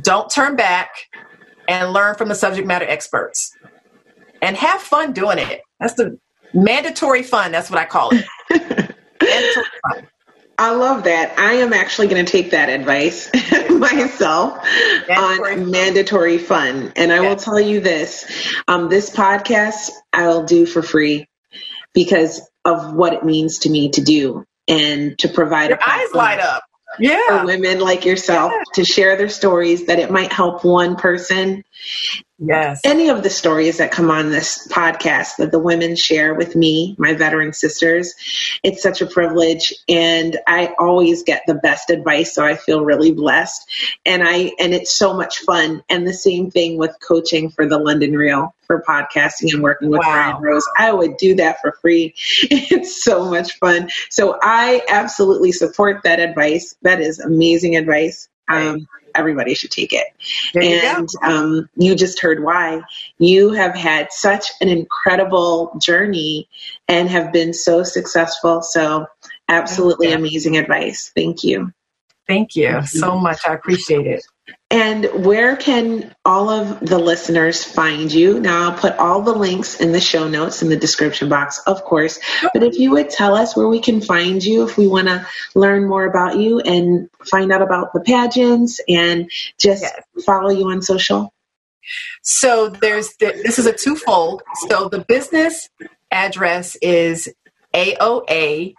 don't 0.00 0.30
turn 0.30 0.56
back, 0.56 0.90
and 1.68 1.92
learn 1.92 2.14
from 2.14 2.28
the 2.28 2.34
subject 2.34 2.66
matter 2.66 2.86
experts. 2.86 3.52
And 4.40 4.56
have 4.56 4.80
fun 4.80 5.12
doing 5.12 5.38
it. 5.38 5.62
That's 5.78 5.94
the 5.94 6.18
mandatory 6.52 7.22
fun. 7.22 7.52
That's 7.52 7.70
what 7.70 7.78
I 7.78 7.84
call 7.84 8.10
it. 8.12 8.24
mandatory 9.22 9.66
fun. 9.88 10.08
I 10.58 10.74
love 10.74 11.04
that. 11.04 11.38
I 11.38 11.54
am 11.54 11.72
actually 11.72 12.08
going 12.08 12.24
to 12.24 12.30
take 12.30 12.50
that 12.50 12.68
advice 12.68 13.30
myself 13.70 14.64
mandatory 15.08 15.52
on 15.52 15.70
mandatory 15.70 16.38
fun. 16.38 16.92
And 16.96 17.12
I 17.12 17.20
will 17.20 17.36
tell 17.36 17.60
you 17.60 17.80
this 17.80 18.54
um, 18.68 18.88
this 18.88 19.10
podcast 19.10 19.90
I'll 20.12 20.44
do 20.44 20.66
for 20.66 20.82
free 20.82 21.28
because 21.94 22.48
of 22.64 22.94
what 22.94 23.12
it 23.12 23.24
means 23.24 23.60
to 23.60 23.70
me 23.70 23.90
to 23.90 24.02
do 24.02 24.44
and 24.68 25.18
to 25.18 25.28
provide 25.28 25.70
Your 25.70 25.78
eyes 25.86 26.12
light 26.14 26.40
up. 26.40 26.64
Yeah. 26.98 27.40
For 27.40 27.46
women 27.46 27.80
like 27.80 28.04
yourself 28.04 28.52
yeah. 28.54 28.62
to 28.74 28.84
share 28.84 29.16
their 29.16 29.30
stories 29.30 29.86
that 29.86 29.98
it 29.98 30.10
might 30.10 30.32
help 30.32 30.64
one 30.64 30.96
person 30.96 31.64
Yes. 32.44 32.80
Any 32.84 33.08
of 33.08 33.22
the 33.22 33.30
stories 33.30 33.78
that 33.78 33.92
come 33.92 34.10
on 34.10 34.30
this 34.30 34.66
podcast 34.66 35.36
that 35.36 35.52
the 35.52 35.60
women 35.60 35.94
share 35.94 36.34
with 36.34 36.56
me, 36.56 36.96
my 36.98 37.14
veteran 37.14 37.52
sisters, 37.52 38.14
it's 38.64 38.82
such 38.82 39.00
a 39.00 39.06
privilege 39.06 39.72
and 39.88 40.36
I 40.46 40.74
always 40.78 41.22
get 41.22 41.42
the 41.46 41.54
best 41.54 41.90
advice 41.90 42.34
so 42.34 42.44
I 42.44 42.56
feel 42.56 42.84
really 42.84 43.12
blessed 43.12 43.70
and 44.04 44.24
I 44.24 44.52
and 44.58 44.74
it's 44.74 44.96
so 44.96 45.14
much 45.14 45.38
fun 45.40 45.84
and 45.88 46.06
the 46.06 46.12
same 46.12 46.50
thing 46.50 46.78
with 46.78 46.96
coaching 47.06 47.50
for 47.50 47.66
the 47.66 47.78
London 47.78 48.12
Real 48.16 48.54
for 48.66 48.82
podcasting 48.82 49.52
and 49.52 49.62
working 49.62 49.90
with 49.90 50.00
wow. 50.00 50.38
Brian 50.38 50.42
Rose. 50.42 50.64
I 50.76 50.92
would 50.92 51.18
do 51.18 51.36
that 51.36 51.60
for 51.60 51.72
free. 51.80 52.14
It's 52.72 53.04
so 53.04 53.28
much 53.28 53.58
fun. 53.58 53.90
So 54.10 54.38
I 54.42 54.82
absolutely 54.88 55.52
support 55.52 56.02
that 56.04 56.20
advice. 56.20 56.74
That 56.82 57.00
is 57.00 57.18
amazing 57.18 57.76
advice. 57.76 58.28
Um, 58.48 58.86
everybody 59.14 59.54
should 59.54 59.70
take 59.70 59.92
it. 59.92 60.06
and 60.54 61.08
you, 61.10 61.18
um, 61.22 61.68
you 61.76 61.94
just 61.94 62.20
heard 62.20 62.42
why. 62.42 62.82
You 63.18 63.50
have 63.50 63.74
had 63.74 64.08
such 64.10 64.46
an 64.60 64.68
incredible 64.68 65.72
journey 65.80 66.48
and 66.88 67.08
have 67.08 67.32
been 67.32 67.52
so 67.52 67.82
successful. 67.82 68.62
So, 68.62 69.06
absolutely 69.48 70.12
amazing 70.12 70.56
advice. 70.56 71.12
Thank 71.14 71.44
you. 71.44 71.72
Thank 72.26 72.56
you 72.56 72.84
so 72.86 73.18
much. 73.18 73.40
I 73.46 73.54
appreciate 73.54 74.06
it. 74.06 74.24
And 74.72 75.26
where 75.26 75.54
can 75.54 76.14
all 76.24 76.48
of 76.48 76.80
the 76.80 76.98
listeners 76.98 77.62
find 77.62 78.10
you? 78.10 78.40
Now, 78.40 78.70
I'll 78.70 78.78
put 78.78 78.96
all 78.96 79.20
the 79.20 79.34
links 79.34 79.78
in 79.78 79.92
the 79.92 80.00
show 80.00 80.26
notes 80.26 80.62
in 80.62 80.70
the 80.70 80.78
description 80.78 81.28
box, 81.28 81.60
of 81.66 81.84
course. 81.84 82.18
But 82.54 82.62
if 82.62 82.78
you 82.78 82.90
would 82.92 83.10
tell 83.10 83.34
us 83.34 83.54
where 83.54 83.68
we 83.68 83.80
can 83.80 84.00
find 84.00 84.42
you 84.42 84.66
if 84.66 84.78
we 84.78 84.86
want 84.86 85.08
to 85.08 85.26
learn 85.54 85.86
more 85.86 86.06
about 86.06 86.38
you 86.38 86.60
and 86.60 87.10
find 87.26 87.52
out 87.52 87.60
about 87.60 87.92
the 87.92 88.00
pageants 88.00 88.80
and 88.88 89.30
just 89.58 89.82
yes. 89.82 90.00
follow 90.24 90.48
you 90.48 90.64
on 90.70 90.80
social. 90.80 91.34
So 92.22 92.70
there's 92.70 93.14
the, 93.16 93.42
this 93.44 93.58
is 93.58 93.66
a 93.66 93.74
twofold. 93.74 94.42
So 94.68 94.88
the 94.88 95.00
business 95.00 95.68
address 96.10 96.76
is 96.76 97.28
AOA 97.74 98.72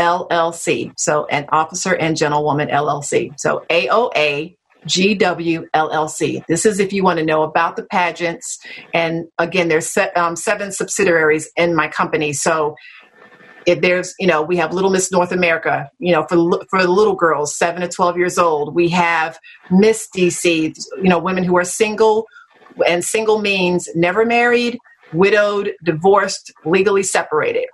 LLC. 0.00 0.92
So 0.96 1.26
an 1.26 1.46
officer 1.50 1.94
and 1.94 2.16
gentlewoman 2.16 2.68
LLC. 2.68 3.38
So 3.38 3.64
AOA 3.68 4.56
GW 4.86 5.64
LLC. 5.74 6.42
This 6.46 6.64
is 6.64 6.80
if 6.80 6.92
you 6.92 7.04
want 7.04 7.18
to 7.18 7.24
know 7.24 7.42
about 7.42 7.76
the 7.76 7.82
pageants. 7.84 8.58
And 8.94 9.26
again, 9.38 9.68
there's 9.68 9.86
se- 9.86 10.12
um, 10.16 10.36
seven 10.36 10.72
subsidiaries 10.72 11.50
in 11.54 11.74
my 11.74 11.88
company. 11.88 12.32
So 12.32 12.76
if 13.66 13.82
there's, 13.82 14.14
you 14.18 14.26
know, 14.26 14.40
we 14.40 14.56
have 14.56 14.72
Little 14.72 14.90
Miss 14.90 15.12
North 15.12 15.32
America, 15.32 15.90
you 15.98 16.12
know, 16.12 16.26
for 16.26 16.64
for 16.70 16.82
the 16.82 16.90
little 16.90 17.14
girls, 17.14 17.54
seven 17.54 17.82
to 17.82 17.88
twelve 17.88 18.16
years 18.16 18.38
old. 18.38 18.74
We 18.74 18.88
have 18.88 19.38
Miss 19.70 20.08
DC, 20.16 20.74
you 20.96 21.10
know, 21.10 21.18
women 21.18 21.44
who 21.44 21.58
are 21.58 21.64
single, 21.64 22.26
and 22.86 23.04
single 23.04 23.40
means 23.40 23.86
never 23.94 24.24
married, 24.24 24.78
widowed, 25.12 25.72
divorced, 25.84 26.52
legally 26.64 27.02
separated. 27.02 27.66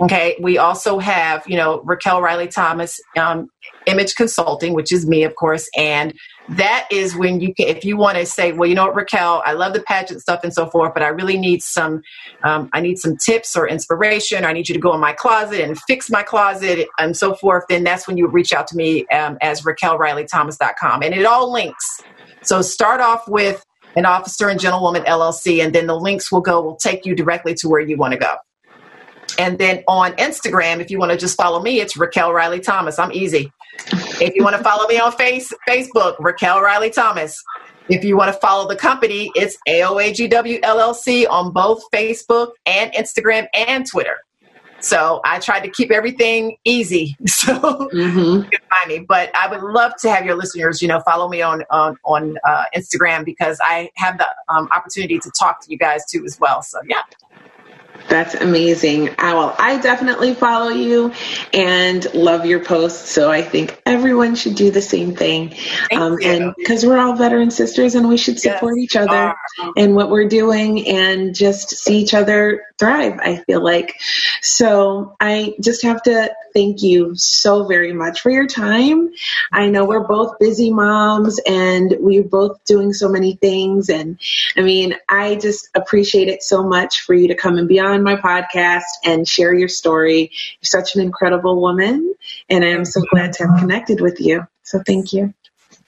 Okay. 0.00 0.36
We 0.40 0.58
also 0.58 0.98
have, 0.98 1.44
you 1.46 1.56
know, 1.56 1.80
Raquel 1.82 2.20
Riley 2.20 2.48
Thomas, 2.48 3.00
um, 3.16 3.48
Image 3.86 4.16
Consulting, 4.16 4.74
which 4.74 4.90
is 4.90 5.06
me, 5.06 5.22
of 5.22 5.36
course. 5.36 5.68
And 5.76 6.12
that 6.48 6.88
is 6.90 7.14
when 7.14 7.40
you 7.40 7.54
can, 7.54 7.68
if 7.68 7.84
you 7.84 7.96
want 7.96 8.18
to 8.18 8.26
say, 8.26 8.52
well, 8.52 8.68
you 8.68 8.74
know 8.74 8.86
what, 8.86 8.96
Raquel, 8.96 9.42
I 9.46 9.52
love 9.52 9.72
the 9.72 9.80
pageant 9.80 10.20
stuff 10.20 10.40
and 10.42 10.52
so 10.52 10.66
forth, 10.66 10.94
but 10.94 11.02
I 11.02 11.08
really 11.08 11.38
need 11.38 11.62
some, 11.62 12.02
um, 12.42 12.68
I 12.72 12.80
need 12.80 12.98
some 12.98 13.16
tips 13.16 13.56
or 13.56 13.68
inspiration. 13.68 14.44
Or 14.44 14.48
I 14.48 14.52
need 14.52 14.68
you 14.68 14.74
to 14.74 14.80
go 14.80 14.92
in 14.94 15.00
my 15.00 15.12
closet 15.12 15.60
and 15.60 15.78
fix 15.82 16.10
my 16.10 16.22
closet 16.22 16.88
and 16.98 17.16
so 17.16 17.34
forth. 17.34 17.64
Then 17.68 17.84
that's 17.84 18.08
when 18.08 18.16
you 18.16 18.26
reach 18.26 18.52
out 18.52 18.66
to 18.68 18.76
me 18.76 19.06
um, 19.08 19.38
as 19.40 19.62
RaquelRileyThomas.com. 19.62 21.02
And 21.02 21.14
it 21.14 21.24
all 21.24 21.52
links. 21.52 22.00
So 22.42 22.62
start 22.62 23.00
off 23.00 23.28
with 23.28 23.64
an 23.96 24.06
officer 24.06 24.48
and 24.48 24.58
gentlewoman 24.58 25.04
LLC, 25.04 25.64
and 25.64 25.72
then 25.72 25.86
the 25.86 25.94
links 25.94 26.32
will 26.32 26.40
go, 26.40 26.60
will 26.60 26.76
take 26.76 27.06
you 27.06 27.14
directly 27.14 27.54
to 27.54 27.68
where 27.68 27.80
you 27.80 27.96
want 27.96 28.12
to 28.12 28.18
go. 28.18 28.34
And 29.38 29.58
then 29.58 29.82
on 29.88 30.12
Instagram, 30.12 30.80
if 30.80 30.90
you 30.90 30.98
want 30.98 31.12
to 31.12 31.18
just 31.18 31.36
follow 31.36 31.60
me, 31.62 31.80
it's 31.80 31.96
Raquel 31.96 32.32
Riley 32.32 32.60
Thomas. 32.60 32.98
I'm 32.98 33.12
easy. 33.12 33.52
If 34.20 34.34
you 34.34 34.44
want 34.44 34.56
to 34.56 34.62
follow 34.62 34.86
me 34.86 34.98
on 34.98 35.12
face, 35.12 35.52
Facebook, 35.68 36.16
Raquel 36.20 36.60
Riley 36.60 36.90
Thomas. 36.90 37.42
If 37.88 38.04
you 38.04 38.16
want 38.16 38.32
to 38.32 38.40
follow 38.40 38.66
the 38.66 38.76
company, 38.76 39.30
it's 39.34 39.58
AOAGW 39.68 40.60
LLC 40.60 41.28
on 41.28 41.52
both 41.52 41.82
Facebook 41.92 42.52
and 42.64 42.92
Instagram 42.92 43.46
and 43.54 43.86
Twitter. 43.86 44.16
So 44.84 45.20
I 45.24 45.38
tried 45.38 45.60
to 45.60 45.70
keep 45.70 45.90
everything 45.90 46.56
easy, 46.64 47.16
so 47.26 47.54
mm-hmm. 47.54 48.18
you 48.18 48.42
can 48.42 48.60
find 48.70 48.88
me. 48.88 48.98
But 49.00 49.34
I 49.34 49.48
would 49.48 49.62
love 49.62 49.92
to 50.02 50.10
have 50.10 50.26
your 50.26 50.36
listeners, 50.36 50.82
you 50.82 50.88
know, 50.88 51.00
follow 51.00 51.28
me 51.28 51.40
on 51.40 51.64
on, 51.70 51.96
on 52.04 52.36
uh, 52.44 52.64
Instagram 52.76 53.24
because 53.24 53.58
I 53.62 53.90
have 53.96 54.18
the 54.18 54.26
um, 54.48 54.68
opportunity 54.76 55.18
to 55.18 55.30
talk 55.38 55.62
to 55.62 55.70
you 55.70 55.78
guys 55.78 56.04
too 56.04 56.24
as 56.24 56.38
well. 56.38 56.62
So 56.62 56.80
yeah. 56.86 57.02
That's 58.08 58.34
amazing. 58.34 59.14
I 59.18 59.34
will. 59.34 59.54
I 59.58 59.78
definitely 59.78 60.34
follow 60.34 60.68
you 60.68 61.12
and 61.52 62.12
love 62.14 62.44
your 62.44 62.62
posts. 62.62 63.10
So 63.10 63.30
I 63.30 63.42
think 63.42 63.80
everyone 63.86 64.34
should 64.34 64.56
do 64.56 64.70
the 64.70 64.82
same 64.82 65.16
thing. 65.16 65.54
Um, 65.92 66.18
and 66.22 66.54
because 66.56 66.84
we're 66.84 66.98
all 66.98 67.14
veteran 67.14 67.50
sisters 67.50 67.94
and 67.94 68.08
we 68.08 68.16
should 68.16 68.38
support 68.38 68.74
yes, 68.76 68.84
each 68.84 68.96
other 68.96 69.34
and 69.76 69.94
what 69.94 70.10
we're 70.10 70.28
doing 70.28 70.86
and 70.86 71.34
just 71.34 71.70
see 71.70 71.98
each 71.98 72.14
other 72.14 72.66
thrive, 72.78 73.18
I 73.20 73.36
feel 73.36 73.62
like. 73.62 73.98
So 74.42 75.16
I 75.18 75.54
just 75.60 75.82
have 75.82 76.02
to 76.02 76.32
thank 76.52 76.82
you 76.82 77.14
so 77.16 77.66
very 77.66 77.92
much 77.92 78.20
for 78.20 78.30
your 78.30 78.46
time. 78.46 79.10
I 79.52 79.68
know 79.68 79.84
we're 79.84 80.06
both 80.06 80.38
busy 80.38 80.70
moms 80.70 81.40
and 81.46 81.96
we're 81.98 82.22
both 82.22 82.64
doing 82.64 82.92
so 82.92 83.08
many 83.08 83.34
things. 83.36 83.88
And 83.88 84.20
I 84.56 84.62
mean, 84.62 84.94
I 85.08 85.36
just 85.36 85.68
appreciate 85.74 86.28
it 86.28 86.42
so 86.42 86.62
much 86.62 87.00
for 87.02 87.14
you 87.14 87.28
to 87.28 87.34
come 87.34 87.58
and 87.58 87.66
be 87.68 87.80
on 87.80 87.83
my 88.02 88.16
podcast 88.16 88.82
and 89.04 89.26
share 89.28 89.54
your 89.54 89.68
story. 89.68 90.30
You're 90.60 90.68
such 90.80 90.94
an 90.96 91.02
incredible 91.02 91.60
woman, 91.60 92.14
and 92.48 92.64
I 92.64 92.68
am 92.68 92.84
so 92.84 93.02
glad 93.10 93.32
to 93.34 93.46
have 93.46 93.60
connected 93.60 94.00
with 94.00 94.20
you. 94.20 94.46
So 94.62 94.82
thank 94.86 95.12
you. 95.12 95.34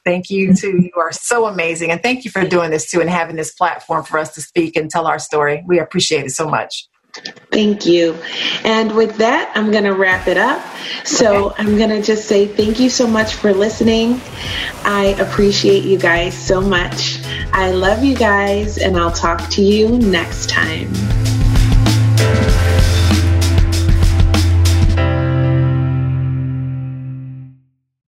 Thank 0.04 0.30
you 0.30 0.54
too. 0.54 0.78
You 0.80 0.92
are 0.98 1.10
so 1.10 1.46
amazing. 1.46 1.90
And 1.90 2.00
thank 2.00 2.24
you 2.24 2.30
for 2.30 2.46
doing 2.46 2.70
this 2.70 2.88
too 2.88 3.00
and 3.00 3.10
having 3.10 3.34
this 3.34 3.52
platform 3.52 4.04
for 4.04 4.18
us 4.18 4.34
to 4.36 4.40
speak 4.40 4.76
and 4.76 4.88
tell 4.88 5.06
our 5.06 5.18
story. 5.18 5.64
We 5.66 5.80
appreciate 5.80 6.24
it 6.24 6.30
so 6.30 6.48
much. 6.48 6.88
Thank 7.50 7.86
you. 7.86 8.14
And 8.64 8.94
with 8.94 9.16
that, 9.16 9.50
I'm 9.56 9.70
going 9.70 9.84
to 9.84 9.94
wrap 9.94 10.28
it 10.28 10.36
up. 10.36 10.62
So 11.04 11.46
okay. 11.46 11.62
I'm 11.62 11.76
going 11.76 11.90
to 11.90 12.02
just 12.02 12.28
say 12.28 12.46
thank 12.46 12.78
you 12.78 12.90
so 12.90 13.06
much 13.06 13.34
for 13.34 13.52
listening. 13.52 14.20
I 14.84 15.16
appreciate 15.18 15.84
you 15.84 15.98
guys 15.98 16.36
so 16.36 16.60
much. 16.60 17.18
I 17.52 17.70
love 17.70 18.04
you 18.04 18.14
guys, 18.14 18.78
and 18.78 18.96
I'll 18.96 19.12
talk 19.12 19.48
to 19.50 19.62
you 19.62 19.88
next 19.98 20.50
time. 20.50 20.92